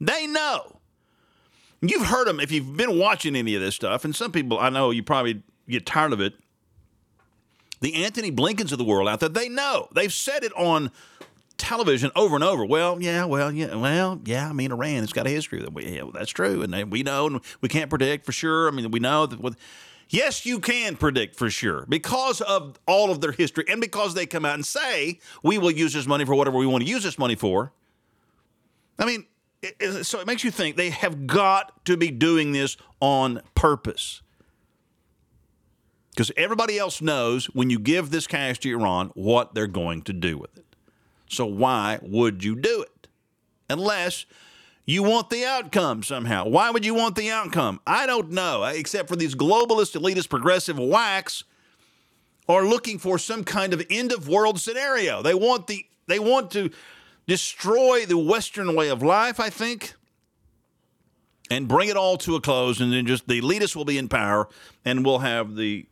They 0.00 0.26
know. 0.26 0.80
You've 1.80 2.06
heard 2.06 2.26
them 2.26 2.40
if 2.40 2.50
you've 2.50 2.76
been 2.76 2.98
watching 2.98 3.36
any 3.36 3.54
of 3.54 3.60
this 3.60 3.74
stuff, 3.74 4.04
and 4.04 4.16
some 4.16 4.32
people 4.32 4.58
I 4.58 4.70
know 4.70 4.90
you 4.90 5.02
probably 5.02 5.42
get 5.68 5.86
tired 5.86 6.12
of 6.12 6.20
it 6.20 6.34
the 7.84 8.02
Anthony 8.02 8.30
Blinkens 8.30 8.72
of 8.72 8.78
the 8.78 8.84
world 8.84 9.08
out 9.08 9.20
there, 9.20 9.28
they 9.28 9.48
know. 9.48 9.88
They've 9.94 10.12
said 10.12 10.42
it 10.42 10.52
on 10.54 10.90
television 11.58 12.10
over 12.16 12.34
and 12.34 12.42
over. 12.42 12.64
Well, 12.64 13.00
yeah, 13.02 13.26
well, 13.26 13.52
yeah, 13.52 13.74
well, 13.74 14.20
yeah. 14.24 14.48
I 14.48 14.54
mean, 14.54 14.72
Iran, 14.72 15.04
it's 15.04 15.12
got 15.12 15.26
a 15.26 15.30
history 15.30 15.60
that 15.60 15.74
we, 15.74 15.96
yeah, 15.96 16.04
that's 16.14 16.30
true, 16.30 16.62
and 16.62 16.72
they, 16.72 16.84
we 16.84 17.02
know, 17.02 17.26
and 17.26 17.40
we 17.60 17.68
can't 17.68 17.90
predict 17.90 18.24
for 18.24 18.32
sure. 18.32 18.68
I 18.68 18.70
mean, 18.70 18.90
we 18.90 19.00
know 19.00 19.26
that 19.26 19.38
with. 19.38 19.56
Yes, 20.14 20.46
you 20.46 20.60
can 20.60 20.94
predict 20.94 21.34
for 21.34 21.50
sure 21.50 21.86
because 21.88 22.40
of 22.40 22.78
all 22.86 23.10
of 23.10 23.20
their 23.20 23.32
history 23.32 23.64
and 23.66 23.80
because 23.80 24.14
they 24.14 24.26
come 24.26 24.44
out 24.44 24.54
and 24.54 24.64
say, 24.64 25.18
we 25.42 25.58
will 25.58 25.72
use 25.72 25.92
this 25.92 26.06
money 26.06 26.24
for 26.24 26.36
whatever 26.36 26.56
we 26.56 26.68
want 26.68 26.84
to 26.84 26.88
use 26.88 27.02
this 27.02 27.18
money 27.18 27.34
for. 27.34 27.72
I 28.96 29.06
mean, 29.06 29.26
it, 29.60 29.74
it, 29.80 30.04
so 30.04 30.20
it 30.20 30.28
makes 30.28 30.44
you 30.44 30.52
think 30.52 30.76
they 30.76 30.90
have 30.90 31.26
got 31.26 31.84
to 31.86 31.96
be 31.96 32.12
doing 32.12 32.52
this 32.52 32.76
on 33.00 33.42
purpose. 33.56 34.22
Because 36.10 36.30
everybody 36.36 36.78
else 36.78 37.02
knows 37.02 37.46
when 37.46 37.68
you 37.68 37.80
give 37.80 38.10
this 38.10 38.28
cash 38.28 38.60
to 38.60 38.70
Iran 38.70 39.10
what 39.14 39.56
they're 39.56 39.66
going 39.66 40.02
to 40.02 40.12
do 40.12 40.38
with 40.38 40.56
it. 40.56 40.76
So 41.28 41.44
why 41.44 41.98
would 42.02 42.44
you 42.44 42.54
do 42.54 42.82
it? 42.82 43.08
Unless 43.68 44.26
you 44.86 45.02
want 45.02 45.30
the 45.30 45.44
outcome 45.44 46.02
somehow. 46.02 46.46
Why 46.46 46.70
would 46.70 46.84
you 46.84 46.94
want 46.94 47.16
the 47.16 47.30
outcome? 47.30 47.80
I 47.86 48.06
don't 48.06 48.30
know, 48.30 48.64
eh, 48.64 48.72
except 48.72 49.08
for 49.08 49.16
these 49.16 49.34
globalist, 49.34 49.98
elitist, 49.98 50.28
progressive 50.28 50.78
whacks 50.78 51.44
are 52.48 52.64
looking 52.66 52.98
for 52.98 53.18
some 53.18 53.44
kind 53.44 53.72
of 53.72 53.82
end 53.88 54.12
of 54.12 54.28
world 54.28 54.60
scenario. 54.60 55.22
They 55.22 55.34
want 55.34 55.66
the 55.66 55.86
they 56.06 56.18
want 56.18 56.50
to 56.50 56.70
destroy 57.26 58.04
the 58.04 58.18
Western 58.18 58.74
way 58.74 58.88
of 58.88 59.02
life, 59.02 59.40
I 59.40 59.48
think, 59.48 59.94
and 61.50 61.66
bring 61.66 61.88
it 61.88 61.96
all 61.96 62.18
to 62.18 62.36
a 62.36 62.40
close, 62.40 62.80
and 62.80 62.92
then 62.92 63.06
just 63.06 63.26
the 63.26 63.40
elitists 63.40 63.74
will 63.74 63.86
be 63.86 63.96
in 63.96 64.08
power, 64.08 64.48
and 64.84 65.04
we'll 65.04 65.20
have 65.20 65.56
the 65.56 65.86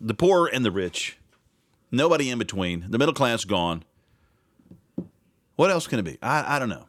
the 0.00 0.14
poor 0.14 0.46
and 0.46 0.64
the 0.64 0.70
rich, 0.70 1.18
nobody 1.90 2.30
in 2.30 2.38
between, 2.38 2.86
the 2.88 2.98
middle 2.98 3.14
class 3.14 3.44
gone. 3.44 3.84
What 5.60 5.70
else 5.70 5.86
can 5.86 5.98
it 5.98 6.04
be? 6.04 6.16
I, 6.22 6.56
I 6.56 6.58
don't 6.58 6.70
know. 6.70 6.86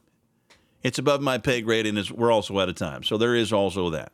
It's 0.82 0.98
above 0.98 1.20
my 1.20 1.38
pay 1.38 1.62
grade, 1.62 1.86
and 1.86 2.10
we're 2.12 2.32
also 2.32 2.58
out 2.58 2.70
of 2.70 2.76
time. 2.76 3.04
So 3.04 3.18
there 3.18 3.36
is 3.36 3.52
also 3.52 3.90
that. 3.90 4.14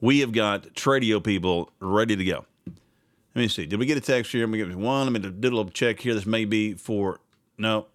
We 0.00 0.20
have 0.20 0.32
got 0.32 0.68
Tradio 0.72 1.22
people 1.22 1.70
ready 1.78 2.16
to 2.16 2.24
go. 2.24 2.46
Let 2.64 3.42
me 3.42 3.48
see. 3.48 3.66
Did 3.66 3.78
we 3.78 3.84
get 3.84 3.98
a 3.98 4.00
text 4.00 4.32
here? 4.32 4.46
Let 4.46 4.48
me 4.48 4.56
get 4.56 4.74
one. 4.74 5.04
Let 5.04 5.12
me 5.12 5.18
do 5.18 5.48
a 5.48 5.50
little 5.50 5.68
check 5.68 6.00
here. 6.00 6.14
This 6.14 6.24
may 6.24 6.46
be 6.46 6.72
for 6.72 7.20
no. 7.58 7.88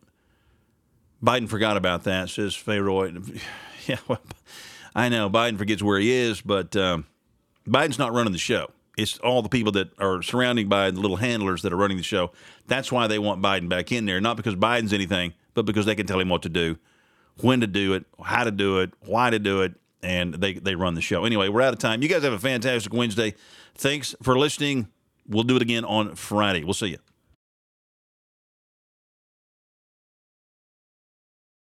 Biden 1.23 1.49
forgot 1.49 1.75
about 1.75 2.03
that. 2.03 2.29
Says 2.29 2.53
Fayroy. 2.53 3.41
Yeah, 3.87 3.99
well, 4.09 4.19
I 4.93 5.07
know 5.07 5.29
Biden 5.29 5.57
forgets 5.57 5.81
where 5.81 5.97
he 5.97 6.11
is, 6.11 6.41
but 6.41 6.75
um, 6.75 7.05
Biden's 7.65 7.97
not 7.97 8.11
running 8.11 8.33
the 8.33 8.37
show 8.37 8.69
it's 8.97 9.19
all 9.19 9.43
the 9.43 9.49
people 9.49 9.71
that 9.73 9.91
are 9.99 10.21
surrounding 10.23 10.67
by 10.67 10.89
the 10.91 10.99
little 10.99 11.17
handlers 11.17 11.61
that 11.61 11.71
are 11.71 11.77
running 11.77 11.97
the 11.97 12.03
show. 12.03 12.31
That's 12.65 12.91
why 12.91 13.05
they 13.07 13.19
want 13.19 13.41
Biden 13.41 13.69
back 13.69 13.91
in 13.91 14.05
there, 14.05 14.19
not 14.19 14.35
because 14.35 14.55
Biden's 14.55 14.91
anything, 14.91 15.33
but 15.57 15.65
because 15.65 15.87
they 15.87 15.95
can 15.95 16.05
tell 16.05 16.19
him 16.19 16.29
what 16.29 16.43
to 16.43 16.49
do, 16.49 16.77
when 17.41 17.61
to 17.61 17.67
do 17.67 17.95
it, 17.95 18.05
how 18.23 18.43
to 18.43 18.51
do 18.51 18.77
it, 18.77 18.91
why 19.01 19.31
to 19.31 19.39
do 19.39 19.61
it, 19.63 19.73
and 20.03 20.35
they, 20.35 20.53
they 20.53 20.75
run 20.75 20.93
the 20.93 21.01
show. 21.01 21.25
Anyway, 21.25 21.49
we're 21.49 21.63
out 21.63 21.73
of 21.73 21.79
time. 21.79 22.03
You 22.03 22.07
guys 22.07 22.21
have 22.21 22.31
a 22.31 22.37
fantastic 22.37 22.93
Wednesday. 22.93 23.33
Thanks 23.73 24.13
for 24.21 24.37
listening. 24.37 24.87
We'll 25.27 25.43
do 25.43 25.55
it 25.55 25.63
again 25.63 25.83
on 25.83 26.13
Friday. 26.13 26.63
We'll 26.63 26.75
see 26.75 26.89
you. 26.89 26.99